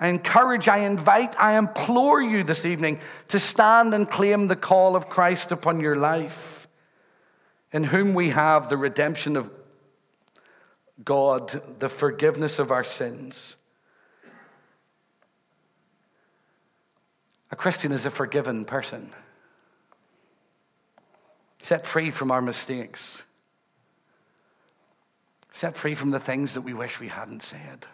I 0.00 0.08
encourage, 0.08 0.66
I 0.66 0.78
invite, 0.78 1.38
I 1.38 1.56
implore 1.56 2.20
you 2.20 2.42
this 2.42 2.64
evening 2.64 3.00
to 3.28 3.38
stand 3.38 3.94
and 3.94 4.10
claim 4.10 4.48
the 4.48 4.56
call 4.56 4.96
of 4.96 5.08
Christ 5.08 5.52
upon 5.52 5.78
your 5.80 5.96
life 5.96 6.63
in 7.74 7.82
whom 7.82 8.14
we 8.14 8.30
have 8.30 8.68
the 8.68 8.76
redemption 8.76 9.36
of 9.36 9.50
God, 11.04 11.60
the 11.80 11.88
forgiveness 11.88 12.60
of 12.60 12.70
our 12.70 12.84
sins. 12.84 13.56
A 17.50 17.56
Christian 17.56 17.90
is 17.90 18.06
a 18.06 18.10
forgiven 18.10 18.64
person, 18.64 19.10
set 21.58 21.84
free 21.84 22.12
from 22.12 22.30
our 22.30 22.40
mistakes, 22.40 23.24
set 25.50 25.76
free 25.76 25.96
from 25.96 26.12
the 26.12 26.20
things 26.20 26.54
that 26.54 26.60
we 26.60 26.74
wish 26.74 27.00
we 27.00 27.08
hadn't 27.08 27.42
said, 27.42 27.86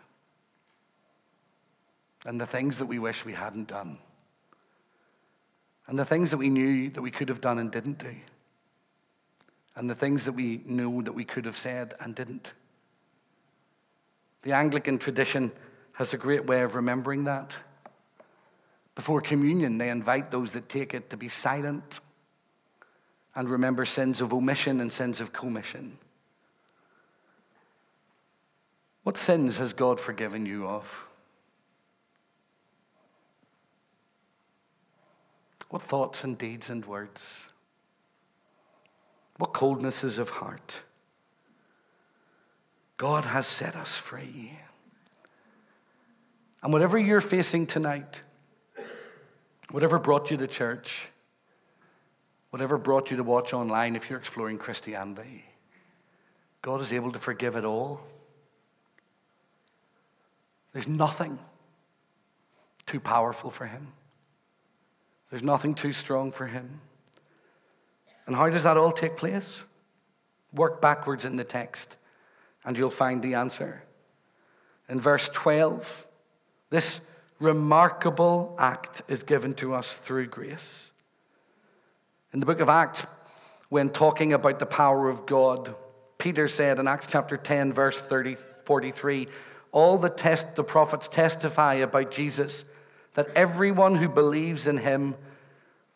and 2.27 2.39
the 2.39 2.47
things 2.47 2.77
that 2.77 2.87
we 2.87 2.99
wish 2.99 3.25
we 3.25 3.33
hadn't 3.33 3.69
done, 3.69 3.97
and 5.87 5.99
the 5.99 6.05
things 6.05 6.31
that 6.33 6.37
we 6.37 6.51
knew 6.51 6.91
that 6.91 7.01
we 7.01 7.11
could 7.11 7.31
have 7.31 7.41
done 7.41 7.59
and 7.59 7.73
didn't 7.73 7.97
do 7.97 8.15
and 9.81 9.89
the 9.89 9.95
things 9.95 10.27
that 10.27 10.33
we 10.33 10.61
know 10.67 11.01
that 11.01 11.15
we 11.15 11.25
could 11.25 11.47
have 11.47 11.57
said 11.57 11.95
and 12.01 12.15
didn't. 12.15 12.53
The 14.43 14.53
Anglican 14.53 14.99
tradition 14.99 15.53
has 15.95 16.13
a 16.13 16.19
great 16.19 16.45
way 16.45 16.61
of 16.61 16.75
remembering 16.75 17.25
that. 17.25 17.57
Before 18.95 19.23
communion, 19.23 19.79
they 19.79 19.89
invite 19.89 20.31
those 20.31 20.53
that 20.53 20.69
take 20.69 20.93
it 20.93 21.09
to 21.09 21.17
be 21.17 21.31
silent 21.31 22.01
and 23.35 23.49
remember 23.49 23.87
sins 23.87 24.21
of 24.21 24.35
omission 24.35 24.83
and 24.83 24.93
sins 24.93 25.19
of 25.19 25.33
commission. 25.33 25.97
What 29.03 29.17
sins 29.17 29.57
has 29.57 29.73
God 29.73 29.99
forgiven 29.99 30.45
you 30.45 30.69
of? 30.69 31.07
What 35.71 35.81
thoughts 35.81 36.23
and 36.23 36.37
deeds 36.37 36.69
and 36.69 36.85
words? 36.85 37.50
What 39.41 39.55
coldnesses 39.55 40.19
of 40.19 40.29
heart. 40.29 40.83
God 42.99 43.25
has 43.25 43.47
set 43.47 43.75
us 43.75 43.97
free. 43.97 44.53
And 46.63 46.75
whatever 46.75 46.99
you're 46.99 47.23
facing 47.23 47.67
tonight, 47.67 48.21
whatever 49.71 49.99
brought 49.99 50.31
you 50.31 50.37
to 50.37 50.47
church, 50.47 51.09
whatever 52.51 52.77
brought 52.77 53.11
you 53.11 53.17
to 53.17 53.23
watch 53.23 53.55
online, 53.55 53.97
if 53.97 54.11
you're 54.11 54.19
exploring 54.19 54.59
Christianity, 54.59 55.47
God 56.61 56.83
is 56.83 56.93
able 56.93 57.11
to 57.11 57.19
forgive 57.19 57.57
it 57.57 57.65
all. 57.65 58.03
There's 60.75 60.87
nothing 60.87 61.39
too 62.85 63.01
powerful 63.01 63.51
for 63.51 63.65
Him, 63.65 63.95
there's 65.31 65.43
nothing 65.43 65.73
too 65.75 65.95
strong 65.95 66.31
for 66.31 66.47
Him. 66.47 66.83
And 68.31 68.37
how 68.37 68.49
does 68.49 68.63
that 68.63 68.77
all 68.77 68.93
take 68.93 69.17
place? 69.17 69.65
Work 70.53 70.81
backwards 70.81 71.25
in 71.25 71.35
the 71.35 71.43
text, 71.43 71.97
and 72.65 72.79
you'll 72.79 72.89
find 72.89 73.21
the 73.21 73.35
answer. 73.35 73.83
In 74.89 75.01
verse 75.01 75.29
12, 75.31 76.07
this 76.71 77.01
remarkable 77.41 78.55
act 78.57 79.03
is 79.09 79.25
given 79.25 79.55
to 79.55 79.75
us 79.75 79.97
through 79.97 80.29
grace. 80.29 80.93
In 82.33 82.39
the 82.39 82.47
book 82.47 82.61
of 82.61 82.69
Acts, 82.69 83.05
when 83.69 83.91
talking 83.91 84.33
about 84.33 84.61
the 84.61 84.65
power 84.65 85.09
of 85.09 85.27
God, 85.27 85.75
Peter 86.17 86.47
said 86.47 86.79
in 86.79 86.87
Acts 86.87 87.09
chapter 87.09 87.37
10, 87.37 87.73
verse 87.73 88.01
30, 88.01 88.37
43, 88.65 89.27
all 89.73 89.99
the, 89.99 90.09
test, 90.09 90.55
the 90.55 90.63
prophets 90.63 91.09
testify 91.09 91.75
about 91.75 92.13
Jesus 92.13 92.65
that 93.15 93.29
everyone 93.35 93.97
who 93.97 94.09
believes 94.09 94.69
in 94.69 94.79
him 94.79 95.17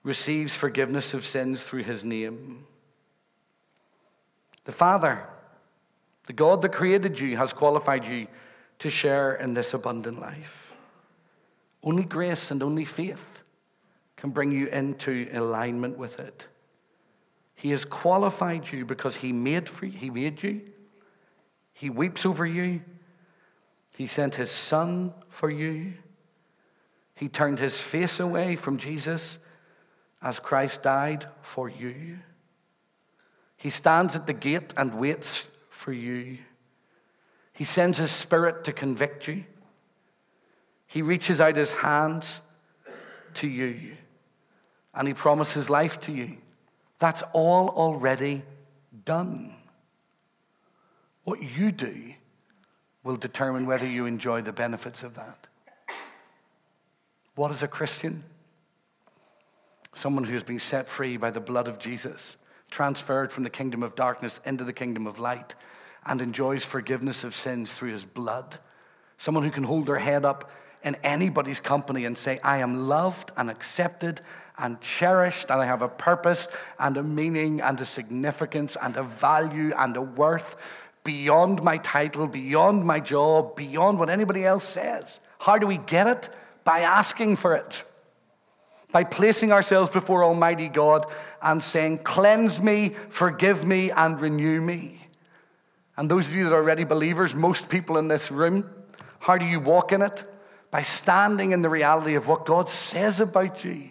receives 0.04 0.54
forgiveness 0.54 1.14
of 1.14 1.24
sins 1.24 1.64
through 1.64 1.82
his 1.82 2.04
name. 2.04 2.66
The 4.66 4.72
Father, 4.72 5.26
the 6.26 6.32
God 6.32 6.62
that 6.62 6.72
created 6.72 7.18
you, 7.18 7.36
has 7.36 7.52
qualified 7.52 8.06
you 8.06 8.28
to 8.78 8.90
share 8.90 9.34
in 9.34 9.54
this 9.54 9.74
abundant 9.74 10.20
life. 10.20 10.74
Only 11.82 12.04
grace 12.04 12.50
and 12.50 12.62
only 12.62 12.84
faith 12.84 13.42
can 14.16 14.30
bring 14.30 14.52
you 14.52 14.68
into 14.68 15.28
alignment 15.32 15.98
with 15.98 16.20
it. 16.20 16.46
He 17.54 17.70
has 17.70 17.84
qualified 17.84 18.70
you 18.72 18.84
because 18.84 19.16
he 19.16 19.32
made, 19.32 19.68
for 19.68 19.86
you, 19.86 19.98
he 19.98 20.10
made 20.10 20.42
you. 20.42 20.60
He 21.72 21.88
weeps 21.90 22.26
over 22.26 22.44
you. 22.44 22.82
He 23.90 24.06
sent 24.06 24.34
his 24.34 24.50
son 24.50 25.14
for 25.28 25.50
you. 25.50 25.94
He 27.14 27.28
turned 27.28 27.58
his 27.58 27.80
face 27.80 28.18
away 28.18 28.56
from 28.56 28.76
Jesus 28.76 29.38
as 30.24 30.38
Christ 30.40 30.82
died 30.82 31.26
for 31.42 31.68
you. 31.68 32.18
He 33.58 33.68
stands 33.70 34.16
at 34.16 34.26
the 34.26 34.32
gate 34.32 34.72
and 34.76 34.94
waits 34.94 35.48
for 35.68 35.92
you. 35.92 36.38
He 37.52 37.64
sends 37.64 37.98
his 37.98 38.10
spirit 38.10 38.64
to 38.64 38.72
convict 38.72 39.28
you. 39.28 39.44
He 40.86 41.02
reaches 41.02 41.40
out 41.40 41.56
his 41.56 41.74
hands 41.74 42.40
to 43.34 43.46
you 43.46 43.96
and 44.94 45.06
he 45.06 45.14
promises 45.14 45.68
life 45.68 46.00
to 46.00 46.12
you. 46.12 46.38
That's 46.98 47.22
all 47.32 47.68
already 47.68 48.42
done. 49.04 49.54
What 51.24 51.42
you 51.42 51.70
do 51.70 52.14
will 53.02 53.16
determine 53.16 53.66
whether 53.66 53.86
you 53.86 54.06
enjoy 54.06 54.40
the 54.40 54.52
benefits 54.52 55.02
of 55.02 55.14
that. 55.14 55.46
What 57.34 57.50
is 57.50 57.62
a 57.62 57.68
Christian? 57.68 58.24
Someone 59.96 60.24
who 60.24 60.34
has 60.34 60.44
been 60.44 60.58
set 60.58 60.88
free 60.88 61.16
by 61.16 61.30
the 61.30 61.40
blood 61.40 61.68
of 61.68 61.78
Jesus, 61.78 62.36
transferred 62.70 63.32
from 63.32 63.44
the 63.44 63.50
kingdom 63.50 63.82
of 63.82 63.94
darkness 63.94 64.40
into 64.44 64.64
the 64.64 64.72
kingdom 64.72 65.06
of 65.06 65.18
light, 65.18 65.54
and 66.06 66.20
enjoys 66.20 66.64
forgiveness 66.64 67.24
of 67.24 67.34
sins 67.34 67.72
through 67.72 67.92
his 67.92 68.04
blood. 68.04 68.58
Someone 69.16 69.44
who 69.44 69.50
can 69.50 69.64
hold 69.64 69.86
their 69.86 69.98
head 69.98 70.24
up 70.24 70.50
in 70.82 70.96
anybody's 71.02 71.60
company 71.60 72.04
and 72.04 72.16
say, 72.16 72.38
I 72.42 72.58
am 72.58 72.88
loved 72.88 73.30
and 73.36 73.50
accepted 73.50 74.20
and 74.58 74.80
cherished, 74.80 75.50
and 75.50 75.60
I 75.62 75.66
have 75.66 75.82
a 75.82 75.88
purpose 75.88 76.46
and 76.78 76.96
a 76.96 77.02
meaning 77.02 77.60
and 77.60 77.80
a 77.80 77.84
significance 77.84 78.76
and 78.80 78.96
a 78.96 79.02
value 79.02 79.72
and 79.76 79.96
a 79.96 80.02
worth 80.02 80.56
beyond 81.04 81.62
my 81.62 81.78
title, 81.78 82.26
beyond 82.26 82.84
my 82.84 83.00
job, 83.00 83.56
beyond 83.56 83.98
what 83.98 84.10
anybody 84.10 84.44
else 84.44 84.64
says. 84.64 85.20
How 85.38 85.58
do 85.58 85.66
we 85.66 85.78
get 85.78 86.06
it? 86.06 86.28
By 86.64 86.80
asking 86.80 87.36
for 87.36 87.54
it 87.54 87.84
by 88.94 89.02
placing 89.02 89.50
ourselves 89.50 89.90
before 89.90 90.22
Almighty 90.22 90.68
God 90.68 91.04
and 91.42 91.60
saying, 91.60 91.98
Cleanse 91.98 92.62
me, 92.62 92.94
forgive 93.08 93.64
me, 93.64 93.90
and 93.90 94.20
renew 94.20 94.60
me. 94.60 95.08
And 95.96 96.08
those 96.08 96.28
of 96.28 96.34
you 96.36 96.44
that 96.44 96.52
are 96.52 96.62
already 96.62 96.84
believers, 96.84 97.34
most 97.34 97.68
people 97.68 97.98
in 97.98 98.06
this 98.06 98.30
room, 98.30 98.70
how 99.18 99.36
do 99.36 99.46
you 99.46 99.58
walk 99.58 99.90
in 99.90 100.00
it? 100.00 100.22
By 100.70 100.82
standing 100.82 101.50
in 101.50 101.60
the 101.60 101.68
reality 101.68 102.14
of 102.14 102.28
what 102.28 102.46
God 102.46 102.68
says 102.68 103.18
about 103.18 103.64
you 103.64 103.90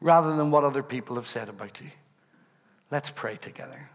rather 0.00 0.36
than 0.36 0.52
what 0.52 0.62
other 0.62 0.84
people 0.84 1.16
have 1.16 1.26
said 1.26 1.48
about 1.48 1.80
you. 1.80 1.90
Let's 2.88 3.10
pray 3.10 3.38
together. 3.38 3.90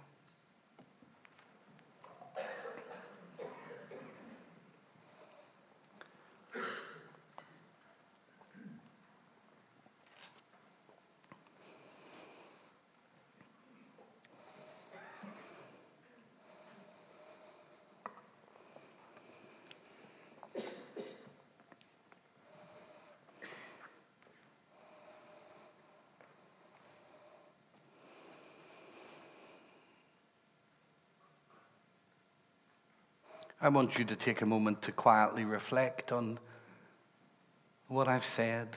I 33.63 33.69
want 33.69 33.99
you 33.99 34.05
to 34.05 34.15
take 34.15 34.41
a 34.41 34.45
moment 34.47 34.81
to 34.83 34.91
quietly 34.91 35.45
reflect 35.45 36.11
on 36.11 36.39
what 37.87 38.07
I've 38.07 38.25
said. 38.25 38.75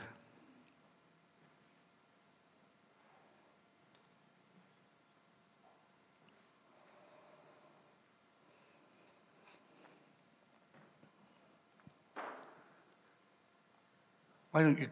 Why 14.51 14.63
don't 14.63 14.79
you 14.79 14.89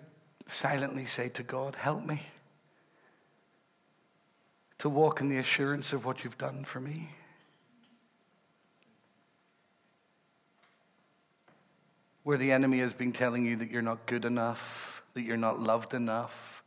silently 0.47 1.05
say 1.05 1.28
to 1.28 1.43
God, 1.43 1.76
Help 1.76 2.05
me 2.07 2.22
to 4.78 4.88
walk 4.88 5.20
in 5.20 5.28
the 5.28 5.36
assurance 5.36 5.93
of 5.93 6.07
what 6.07 6.24
you've 6.24 6.38
done 6.38 6.64
for 6.64 6.80
me? 6.80 7.11
Where 12.23 12.39
the 12.39 12.53
enemy 12.53 12.79
has 12.79 12.93
been 12.93 13.12
telling 13.12 13.45
you 13.45 13.57
that 13.57 13.70
you're 13.70 13.83
not 13.83 14.07
good 14.07 14.25
enough, 14.25 15.03
that 15.14 15.23
you're 15.23 15.37
not 15.37 15.61
loved 15.61 15.93
enough, 15.95 16.62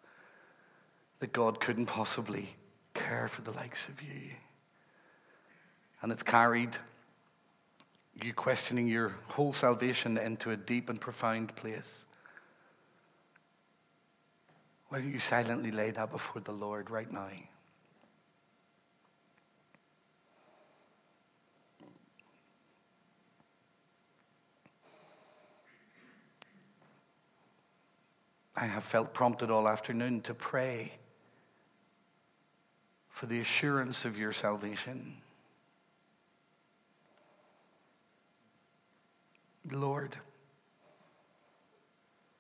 that 1.20 1.32
God 1.32 1.60
couldn't 1.60 1.86
possibly 1.86 2.56
care 2.94 3.28
for 3.28 3.42
the 3.42 3.52
likes 3.52 3.88
of 3.88 4.02
you. 4.02 4.32
And 6.02 6.12
it's 6.12 6.24
carried 6.24 6.76
you 8.22 8.34
questioning 8.34 8.88
your 8.88 9.14
whole 9.28 9.54
salvation 9.54 10.18
into 10.18 10.52
a 10.52 10.58
deep 10.58 10.90
and 10.90 11.00
profound 11.00 11.56
place. 11.56 12.06
Why 14.90 15.00
don't 15.00 15.12
you 15.12 15.20
silently 15.20 15.72
lay 15.72 15.92
that 15.92 16.12
before 16.12 16.42
the 16.42 16.54
Lord 16.54 16.90
right 16.90 17.12
now? 17.12 17.28
I 28.58 28.66
have 28.66 28.84
felt 28.84 29.14
prompted 29.14 29.52
all 29.52 29.68
afternoon 29.68 30.22
to 30.22 30.34
pray 30.34 30.94
for 33.10 33.26
the 33.26 33.40
assurance 33.40 34.06
of 34.06 34.18
your 34.18 34.32
salvation. 34.32 35.18
Lord, 39.72 40.18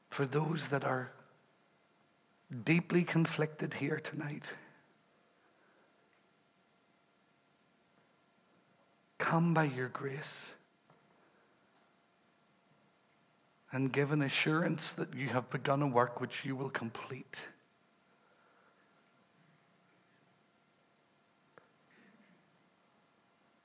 for 0.10 0.26
those 0.26 0.70
that 0.70 0.84
are 0.84 1.12
deeply 2.64 3.04
conflicted 3.04 3.76
here 3.76 4.00
tonight. 4.00 4.44
Come 9.18 9.54
by 9.54 9.66
your 9.66 9.90
grace 9.90 10.55
and 13.76 13.92
give 13.92 14.14
an 14.14 14.22
assurance 14.22 14.94
that 14.94 15.14
you 15.14 15.28
have 15.28 15.50
begun 15.50 15.82
a 15.82 15.88
work 15.88 16.22
which 16.22 16.46
you 16.46 16.56
will 16.56 16.70
complete. 16.70 17.48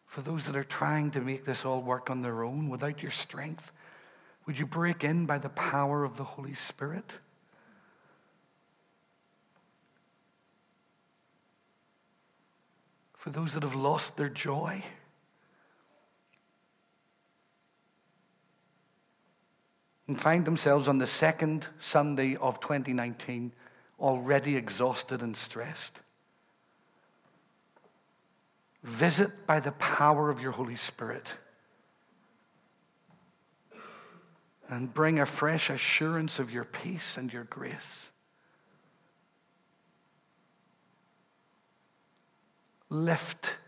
For 0.07 0.21
those 0.21 0.47
that 0.47 0.57
are 0.57 0.65
trying 0.65 1.13
to 1.13 1.21
make 1.21 1.45
this 1.45 1.65
all 1.65 1.81
work 1.81 2.11
on 2.11 2.23
their 2.23 2.43
own 2.43 2.69
without 2.69 3.01
your 3.01 3.13
strength, 3.13 3.71
would 4.47 4.59
you 4.59 4.67
break 4.67 5.05
in 5.05 5.27
by 5.27 5.39
the 5.39 5.49
power 5.49 6.03
of 6.03 6.17
the 6.17 6.25
Holy 6.25 6.55
Spirit? 6.55 7.19
for 13.21 13.29
those 13.29 13.53
that 13.53 13.63
have 13.63 13.75
lost 13.75 14.17
their 14.17 14.31
joy. 14.31 14.83
And 20.11 20.21
find 20.21 20.45
themselves 20.45 20.89
on 20.89 20.99
the 20.99 21.07
second 21.07 21.69
Sunday 21.79 22.35
of 22.35 22.59
2019 22.59 23.53
already 24.01 24.57
exhausted 24.57 25.23
and 25.23 25.37
stressed. 25.37 26.01
Visit 28.83 29.47
by 29.47 29.61
the 29.61 29.71
power 29.71 30.29
of 30.29 30.41
your 30.41 30.51
Holy 30.51 30.75
Spirit 30.75 31.35
and 34.69 34.93
bring 34.93 35.21
a 35.21 35.27
fresh 35.27 35.71
assurance 35.71 36.41
of 36.41 36.51
your 36.51 36.65
peace 36.65 37.17
and 37.17 37.33
your 37.33 37.45
grace. 37.45 38.11
lift 42.91 43.59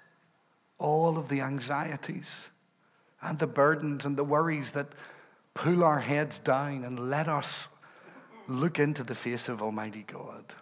all 0.80 1.16
of 1.16 1.28
the 1.28 1.40
anxieties 1.40 2.48
and 3.20 3.38
the 3.38 3.46
burdens 3.46 4.04
and 4.04 4.16
the 4.16 4.24
worries 4.24 4.72
that 4.72 4.88
pull 5.54 5.84
our 5.84 6.00
heads 6.00 6.38
down 6.38 6.84
and 6.84 7.10
let 7.10 7.28
us 7.28 7.68
look 8.48 8.78
into 8.78 9.04
the 9.04 9.14
face 9.14 9.48
of 9.48 9.62
Almighty 9.62 10.04
God. 10.06 10.54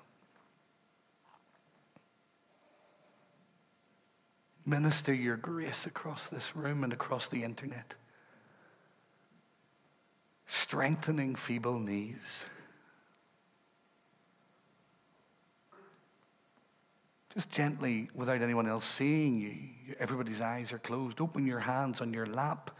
Minister 4.66 5.12
your 5.12 5.36
grace 5.36 5.86
across 5.86 6.28
this 6.28 6.54
room 6.54 6.84
and 6.84 6.92
across 6.92 7.28
the 7.28 7.42
internet, 7.42 7.94
strengthening 10.46 11.34
feeble 11.34 11.78
knees. 11.78 12.44
Just 17.34 17.50
gently, 17.50 18.10
without 18.14 18.42
anyone 18.42 18.68
else 18.68 18.84
seeing 18.84 19.40
you, 19.40 19.94
everybody's 19.98 20.40
eyes 20.40 20.72
are 20.72 20.78
closed. 20.78 21.20
Open 21.20 21.46
your 21.46 21.60
hands 21.60 22.00
on 22.00 22.12
your 22.12 22.26
lap 22.26 22.72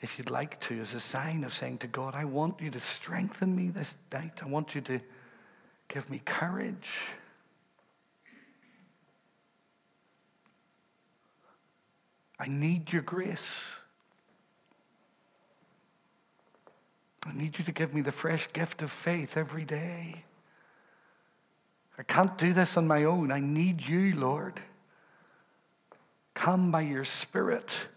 if 0.00 0.18
you'd 0.18 0.30
like 0.30 0.60
to, 0.60 0.78
as 0.78 0.94
a 0.94 1.00
sign 1.00 1.42
of 1.44 1.54
saying 1.54 1.78
to 1.78 1.86
God, 1.86 2.14
I 2.14 2.24
want 2.24 2.60
you 2.60 2.70
to 2.70 2.80
strengthen 2.80 3.56
me 3.56 3.68
this 3.68 3.96
night. 4.12 4.40
I 4.42 4.46
want 4.46 4.74
you 4.74 4.80
to 4.82 5.00
give 5.88 6.10
me 6.10 6.20
courage. 6.24 6.90
I 12.38 12.46
need 12.46 12.92
your 12.92 13.02
grace. 13.02 13.76
I 17.24 17.32
need 17.32 17.58
you 17.58 17.64
to 17.64 17.72
give 17.72 17.94
me 17.94 18.02
the 18.02 18.12
fresh 18.12 18.52
gift 18.52 18.82
of 18.82 18.92
faith 18.92 19.36
every 19.36 19.64
day. 19.64 20.24
I 21.98 22.02
can't 22.02 22.36
do 22.36 22.52
this 22.52 22.76
on 22.76 22.86
my 22.86 23.04
own. 23.04 23.32
I 23.32 23.40
need 23.40 23.86
you, 23.86 24.14
Lord. 24.14 24.60
Come 26.34 26.70
by 26.70 26.82
your 26.82 27.04
Spirit 27.04 27.88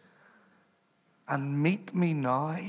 and 1.29 1.61
meet 1.61 1.93
me 1.93 2.13
now. 2.13 2.59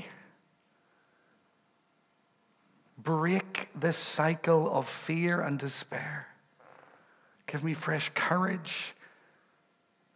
Break 2.98 3.68
this 3.74 3.96
cycle 3.96 4.70
of 4.70 4.86
fear 4.86 5.40
and 5.40 5.58
despair. 5.58 6.28
Give 7.46 7.64
me 7.64 7.72
fresh 7.72 8.10
courage. 8.14 8.94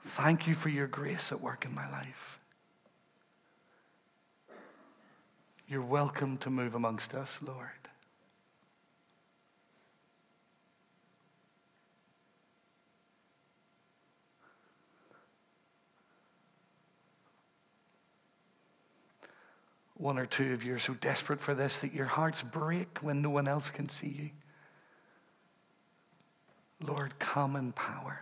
Thank 0.00 0.46
you 0.46 0.54
for 0.54 0.68
your 0.68 0.86
grace 0.86 1.32
at 1.32 1.40
work 1.40 1.64
in 1.64 1.74
my 1.74 1.90
life. 1.90 2.38
You're 5.66 5.82
welcome 5.82 6.36
to 6.38 6.50
move 6.50 6.74
amongst 6.74 7.14
us, 7.14 7.40
Lord. 7.42 7.83
One 20.04 20.18
or 20.18 20.26
two 20.26 20.52
of 20.52 20.62
you 20.62 20.74
are 20.74 20.78
so 20.78 20.92
desperate 20.92 21.40
for 21.40 21.54
this 21.54 21.78
that 21.78 21.94
your 21.94 22.04
hearts 22.04 22.42
break 22.42 22.98
when 22.98 23.22
no 23.22 23.30
one 23.30 23.48
else 23.48 23.70
can 23.70 23.88
see 23.88 24.08
you. 24.08 24.30
Lord, 26.86 27.18
come 27.18 27.56
in 27.56 27.72
power. 27.72 28.20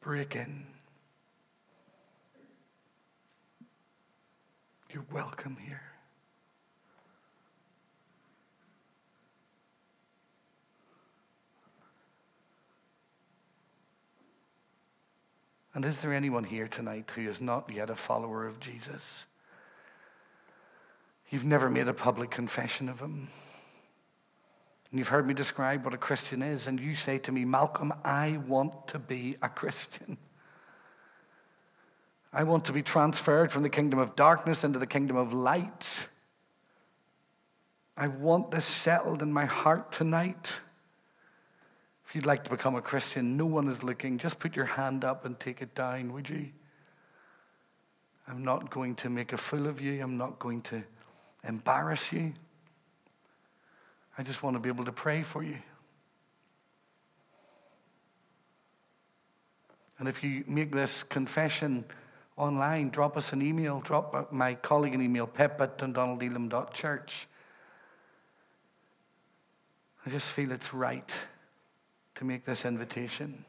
Break 0.00 0.34
in. 0.34 0.66
You're 4.92 5.06
welcome 5.12 5.56
here. 5.64 5.93
And 15.74 15.84
is 15.84 16.00
there 16.00 16.14
anyone 16.14 16.44
here 16.44 16.68
tonight 16.68 17.10
who 17.14 17.28
is 17.28 17.40
not 17.40 17.70
yet 17.70 17.90
a 17.90 17.96
follower 17.96 18.46
of 18.46 18.60
Jesus? 18.60 19.26
You've 21.30 21.44
never 21.44 21.68
made 21.68 21.88
a 21.88 21.94
public 21.94 22.30
confession 22.30 22.88
of 22.88 23.00
him. 23.00 23.28
And 24.90 24.98
you've 25.00 25.08
heard 25.08 25.26
me 25.26 25.34
describe 25.34 25.84
what 25.84 25.92
a 25.92 25.98
Christian 25.98 26.40
is, 26.40 26.68
and 26.68 26.78
you 26.78 26.94
say 26.94 27.18
to 27.18 27.32
me, 27.32 27.44
Malcolm, 27.44 27.92
I 28.04 28.38
want 28.46 28.86
to 28.88 29.00
be 29.00 29.34
a 29.42 29.48
Christian. 29.48 30.16
I 32.32 32.44
want 32.44 32.64
to 32.66 32.72
be 32.72 32.82
transferred 32.82 33.50
from 33.50 33.64
the 33.64 33.68
kingdom 33.68 33.98
of 33.98 34.14
darkness 34.14 34.62
into 34.62 34.78
the 34.78 34.86
kingdom 34.86 35.16
of 35.16 35.32
light. 35.32 36.06
I 37.96 38.06
want 38.06 38.52
this 38.52 38.64
settled 38.64 39.22
in 39.22 39.32
my 39.32 39.44
heart 39.44 39.90
tonight. 39.90 40.60
You'd 42.14 42.26
like 42.26 42.44
to 42.44 42.50
become 42.50 42.76
a 42.76 42.80
Christian, 42.80 43.36
no 43.36 43.44
one 43.44 43.66
is 43.68 43.82
looking. 43.82 44.18
Just 44.18 44.38
put 44.38 44.54
your 44.54 44.66
hand 44.66 45.04
up 45.04 45.24
and 45.24 45.38
take 45.38 45.60
it 45.60 45.74
down, 45.74 46.12
would 46.12 46.28
you? 46.28 46.50
I'm 48.28 48.44
not 48.44 48.70
going 48.70 48.94
to 48.96 49.10
make 49.10 49.32
a 49.32 49.36
fool 49.36 49.66
of 49.66 49.80
you. 49.80 50.00
I'm 50.00 50.16
not 50.16 50.38
going 50.38 50.62
to 50.62 50.84
embarrass 51.42 52.12
you. 52.12 52.32
I 54.16 54.22
just 54.22 54.44
want 54.44 54.54
to 54.54 54.60
be 54.60 54.68
able 54.68 54.84
to 54.84 54.92
pray 54.92 55.24
for 55.24 55.42
you. 55.42 55.58
And 59.98 60.06
if 60.06 60.22
you 60.22 60.44
make 60.46 60.70
this 60.70 61.02
confession 61.02 61.84
online, 62.36 62.90
drop 62.90 63.16
us 63.16 63.32
an 63.32 63.42
email, 63.42 63.80
drop 63.80 64.32
my 64.32 64.54
colleague 64.54 64.94
an 64.94 65.02
email, 65.02 65.26
pep 65.26 65.60
at 65.60 65.78
dundonaldelim.church. 65.78 67.26
I 70.06 70.10
just 70.10 70.30
feel 70.30 70.52
it's 70.52 70.72
right 70.72 71.26
to 72.16 72.24
make 72.24 72.44
this 72.44 72.64
invitation. 72.64 73.44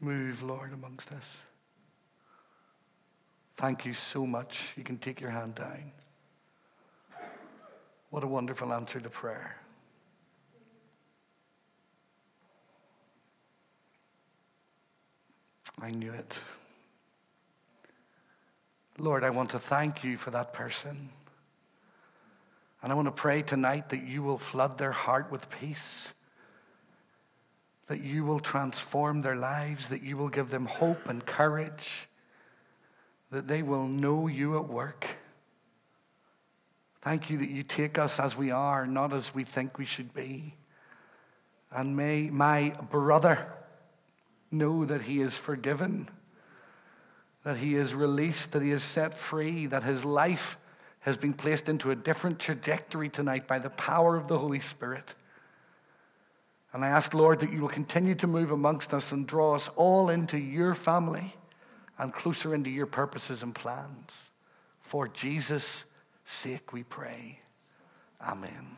Move, 0.00 0.42
Lord, 0.42 0.72
amongst 0.72 1.12
us. 1.12 1.38
Thank 3.56 3.84
you 3.84 3.92
so 3.92 4.24
much. 4.24 4.72
You 4.76 4.84
can 4.84 4.98
take 4.98 5.20
your 5.20 5.30
hand 5.30 5.56
down. 5.56 5.90
What 8.10 8.22
a 8.22 8.28
wonderful 8.28 8.72
answer 8.72 9.00
to 9.00 9.10
prayer. 9.10 9.56
I 15.80 15.90
knew 15.90 16.12
it. 16.12 16.40
Lord, 18.98 19.22
I 19.22 19.30
want 19.30 19.50
to 19.50 19.58
thank 19.58 20.02
you 20.02 20.16
for 20.16 20.30
that 20.30 20.52
person. 20.52 21.10
And 22.82 22.92
I 22.92 22.94
want 22.94 23.06
to 23.06 23.12
pray 23.12 23.42
tonight 23.42 23.88
that 23.88 24.04
you 24.04 24.22
will 24.22 24.38
flood 24.38 24.78
their 24.78 24.92
heart 24.92 25.32
with 25.32 25.50
peace, 25.50 26.12
that 27.88 28.00
you 28.00 28.24
will 28.24 28.38
transform 28.40 29.22
their 29.22 29.36
lives, 29.36 29.88
that 29.88 30.02
you 30.02 30.16
will 30.16 30.28
give 30.28 30.50
them 30.50 30.66
hope 30.66 31.08
and 31.08 31.24
courage, 31.24 32.08
that 33.30 33.48
they 33.48 33.62
will 33.62 33.88
know 33.88 34.28
you 34.28 34.56
at 34.58 34.68
work. 34.68 35.06
Thank 37.02 37.30
you 37.30 37.38
that 37.38 37.50
you 37.50 37.62
take 37.62 37.98
us 37.98 38.20
as 38.20 38.36
we 38.36 38.50
are, 38.50 38.86
not 38.86 39.12
as 39.12 39.34
we 39.34 39.44
think 39.44 39.78
we 39.78 39.84
should 39.84 40.14
be. 40.14 40.54
And 41.70 41.96
may 41.96 42.30
my 42.30 42.74
brother 42.90 43.46
know 44.50 44.84
that 44.84 45.02
he 45.02 45.20
is 45.20 45.36
forgiven, 45.36 46.08
that 47.44 47.58
he 47.58 47.74
is 47.74 47.94
released, 47.94 48.52
that 48.52 48.62
he 48.62 48.70
is 48.70 48.82
set 48.82 49.14
free, 49.14 49.66
that 49.66 49.82
his 49.82 50.04
life 50.04 50.58
has 51.08 51.16
been 51.16 51.32
placed 51.32 51.68
into 51.68 51.90
a 51.90 51.96
different 51.96 52.38
trajectory 52.38 53.08
tonight 53.08 53.48
by 53.48 53.58
the 53.58 53.70
power 53.70 54.16
of 54.16 54.28
the 54.28 54.38
Holy 54.38 54.60
Spirit. 54.60 55.14
And 56.72 56.84
I 56.84 56.88
ask, 56.88 57.14
Lord, 57.14 57.40
that 57.40 57.50
you 57.50 57.62
will 57.62 57.68
continue 57.68 58.14
to 58.16 58.26
move 58.26 58.50
amongst 58.50 58.92
us 58.92 59.10
and 59.10 59.26
draw 59.26 59.54
us 59.54 59.68
all 59.74 60.10
into 60.10 60.36
your 60.36 60.74
family 60.74 61.34
and 61.98 62.12
closer 62.12 62.54
into 62.54 62.68
your 62.68 62.86
purposes 62.86 63.42
and 63.42 63.54
plans. 63.54 64.28
For 64.80 65.08
Jesus' 65.08 65.86
sake, 66.26 66.72
we 66.72 66.82
pray. 66.82 67.40
Amen. 68.20 68.76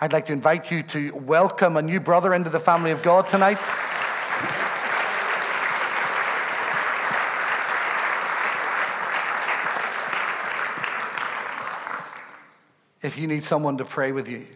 I'd 0.00 0.12
like 0.12 0.26
to 0.26 0.32
invite 0.32 0.70
you 0.70 0.84
to 0.84 1.10
welcome 1.12 1.76
a 1.76 1.82
new 1.82 1.98
brother 1.98 2.32
into 2.32 2.50
the 2.50 2.60
family 2.60 2.92
of 2.92 3.02
God 3.02 3.26
tonight. 3.26 3.58
If 13.00 13.16
you 13.16 13.28
need 13.28 13.44
someone 13.44 13.78
to 13.78 13.84
pray 13.84 14.10
with 14.10 14.28
you, 14.28 14.46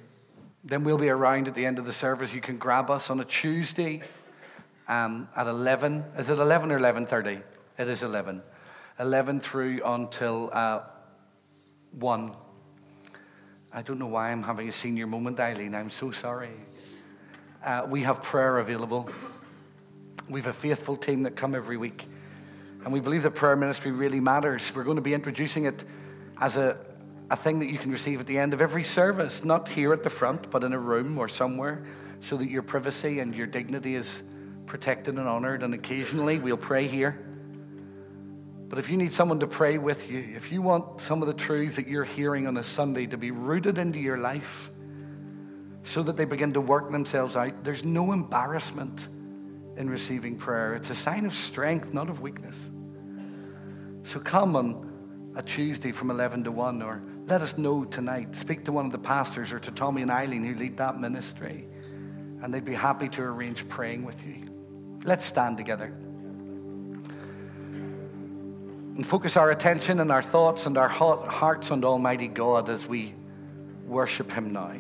then 0.65 0.83
we'll 0.83 0.99
be 0.99 1.09
around 1.09 1.47
at 1.47 1.55
the 1.55 1.65
end 1.65 1.79
of 1.79 1.85
the 1.85 1.93
service. 1.93 2.35
You 2.35 2.41
can 2.41 2.59
grab 2.59 2.91
us 2.91 3.09
on 3.09 3.21
a 3.21 3.25
Tuesday 3.25 4.03
um, 4.89 5.29
at 5.37 5.47
11. 5.47 6.05
Is 6.19 6.29
it 6.29 6.39
11 6.39 6.73
or 6.73 6.81
11.30? 6.81 7.43
It 7.79 7.89
is 7.89 8.03
11. 8.03 8.43
11 8.99 9.41
through 9.41 9.81
until 9.85 10.51
uh, 10.53 10.81
1. 11.93 12.33
I 13.73 13.83
don't 13.83 13.99
know 13.99 14.09
why 14.09 14.33
I'm 14.33 14.43
having 14.43 14.69
a 14.69 14.73
senior 14.73 15.07
moment, 15.07 15.39
Eileen. 15.39 15.75
I'm 15.75 15.91
so 15.91 16.11
sorry. 16.11 16.51
Uh, 17.65 17.87
we 17.89 18.03
have 18.03 18.23
prayer 18.23 18.59
available. 18.59 19.09
We 20.29 20.41
have 20.41 20.49
a 20.49 20.53
faithful 20.53 20.97
team 20.97 21.23
that 21.23 21.37
come 21.37 21.55
every 21.55 21.77
week. 21.77 22.07
And 22.85 22.93
we 22.93 22.99
believe 22.99 23.23
that 23.23 23.37
prayer 23.37 23.55
ministry 23.55 23.93
really 23.93 24.19
matters. 24.19 24.73
We're 24.75 24.85
going 24.85 24.97
to 24.97 25.03
be 25.03 25.15
introducing 25.15 25.65
it 25.67 25.85
as 26.41 26.57
a, 26.57 26.77
a 27.33 27.37
thing 27.37 27.61
that 27.61 27.71
you 27.71 27.79
can 27.79 27.91
receive 27.91 28.21
at 28.21 28.27
the 28.27 28.37
end 28.37 28.53
of 28.53 28.61
every 28.61 28.85
service, 28.85 29.43
not 29.43 29.67
here 29.67 29.95
at 29.95 30.03
the 30.03 30.11
front, 30.11 30.51
but 30.51 30.63
in 30.63 30.75
a 30.75 30.79
room 30.79 31.17
or 31.17 31.29
somewhere, 31.29 31.83
so 32.21 32.37
that 32.37 32.51
your 32.51 32.61
privacy 32.61 33.21
and 33.21 33.35
your 33.35 33.47
dignity 33.47 33.95
is 33.95 34.23
protected 34.67 35.17
and 35.17 35.27
honored. 35.27 35.63
And 35.63 35.73
occasionally 35.73 36.39
we'll 36.39 36.59
pray 36.59 36.87
here. 36.87 37.27
But 38.69 38.79
if 38.79 38.91
you 38.91 38.99
need 38.99 39.15
someone 39.15 39.41
to 39.41 39.47
pray 39.47 39.79
with 39.79 40.11
you, 40.11 40.19
if 40.37 40.53
you 40.53 40.61
want 40.61 41.01
some 41.01 41.23
of 41.23 41.27
the 41.27 41.33
truths 41.33 41.77
that 41.77 41.89
you're 41.89 42.05
hearing 42.05 42.47
on 42.47 42.59
a 42.59 42.63
Sunday 42.63 43.07
to 43.07 43.17
be 43.17 43.31
rooted 43.31 43.79
into 43.79 43.99
your 43.99 44.19
life 44.19 44.71
so 45.85 46.03
that 46.03 46.19
they 46.19 46.27
begin 46.27 46.53
to 46.53 46.61
work 46.61 46.91
themselves 46.91 47.35
out, 47.35 47.65
there's 47.65 47.83
no 47.83 48.13
embarrassment 48.13 49.09
in 49.79 49.89
receiving 49.89 50.37
prayer. 50.37 50.75
It's 50.75 50.91
a 50.91 50.95
sign 50.95 51.25
of 51.25 51.33
strength, 51.33 51.95
not 51.95 52.11
of 52.11 52.21
weakness. 52.21 52.57
So 54.03 54.21
come 54.21 54.55
on 54.55 55.33
a 55.35 55.43
Tuesday 55.43 55.93
from 55.93 56.11
11 56.11 56.45
to 56.45 56.53
1 56.53 56.83
or 56.83 57.03
let 57.33 57.41
us 57.41 57.57
know 57.57 57.83
tonight. 57.87 58.35
Speak 58.35 58.63
to 58.67 58.73
one 58.73 58.85
of 58.85 58.93
the 58.93 58.99
pastors 58.99 59.55
or 59.55 59.59
to 59.59 59.71
Tommy 59.71 60.03
and 60.03 60.11
Eileen 60.11 60.45
who 60.45 60.55
lead 60.55 60.77
that 60.77 61.01
ministry, 61.01 61.67
and 62.43 62.53
they'd 62.53 62.63
be 62.63 62.75
happy 62.75 63.09
to 63.09 63.23
arrange 63.23 63.67
praying 63.71 64.05
with 64.05 64.23
you. 64.27 64.45
Let's 65.05 65.25
stand 65.25 65.57
together 65.57 65.87
and 68.97 69.07
focus 69.07 69.39
our 69.39 69.51
attention 69.51 70.01
and 70.01 70.13
our 70.13 70.21
thoughts 70.21 70.67
and 70.67 70.77
our 70.77 70.91
hearts 70.91 71.71
on 71.71 71.83
Almighty 71.83 72.29
God 72.29 72.69
as 72.69 72.87
we 72.87 73.15
worship 73.87 74.31
Him 74.31 74.53
now. 74.53 74.77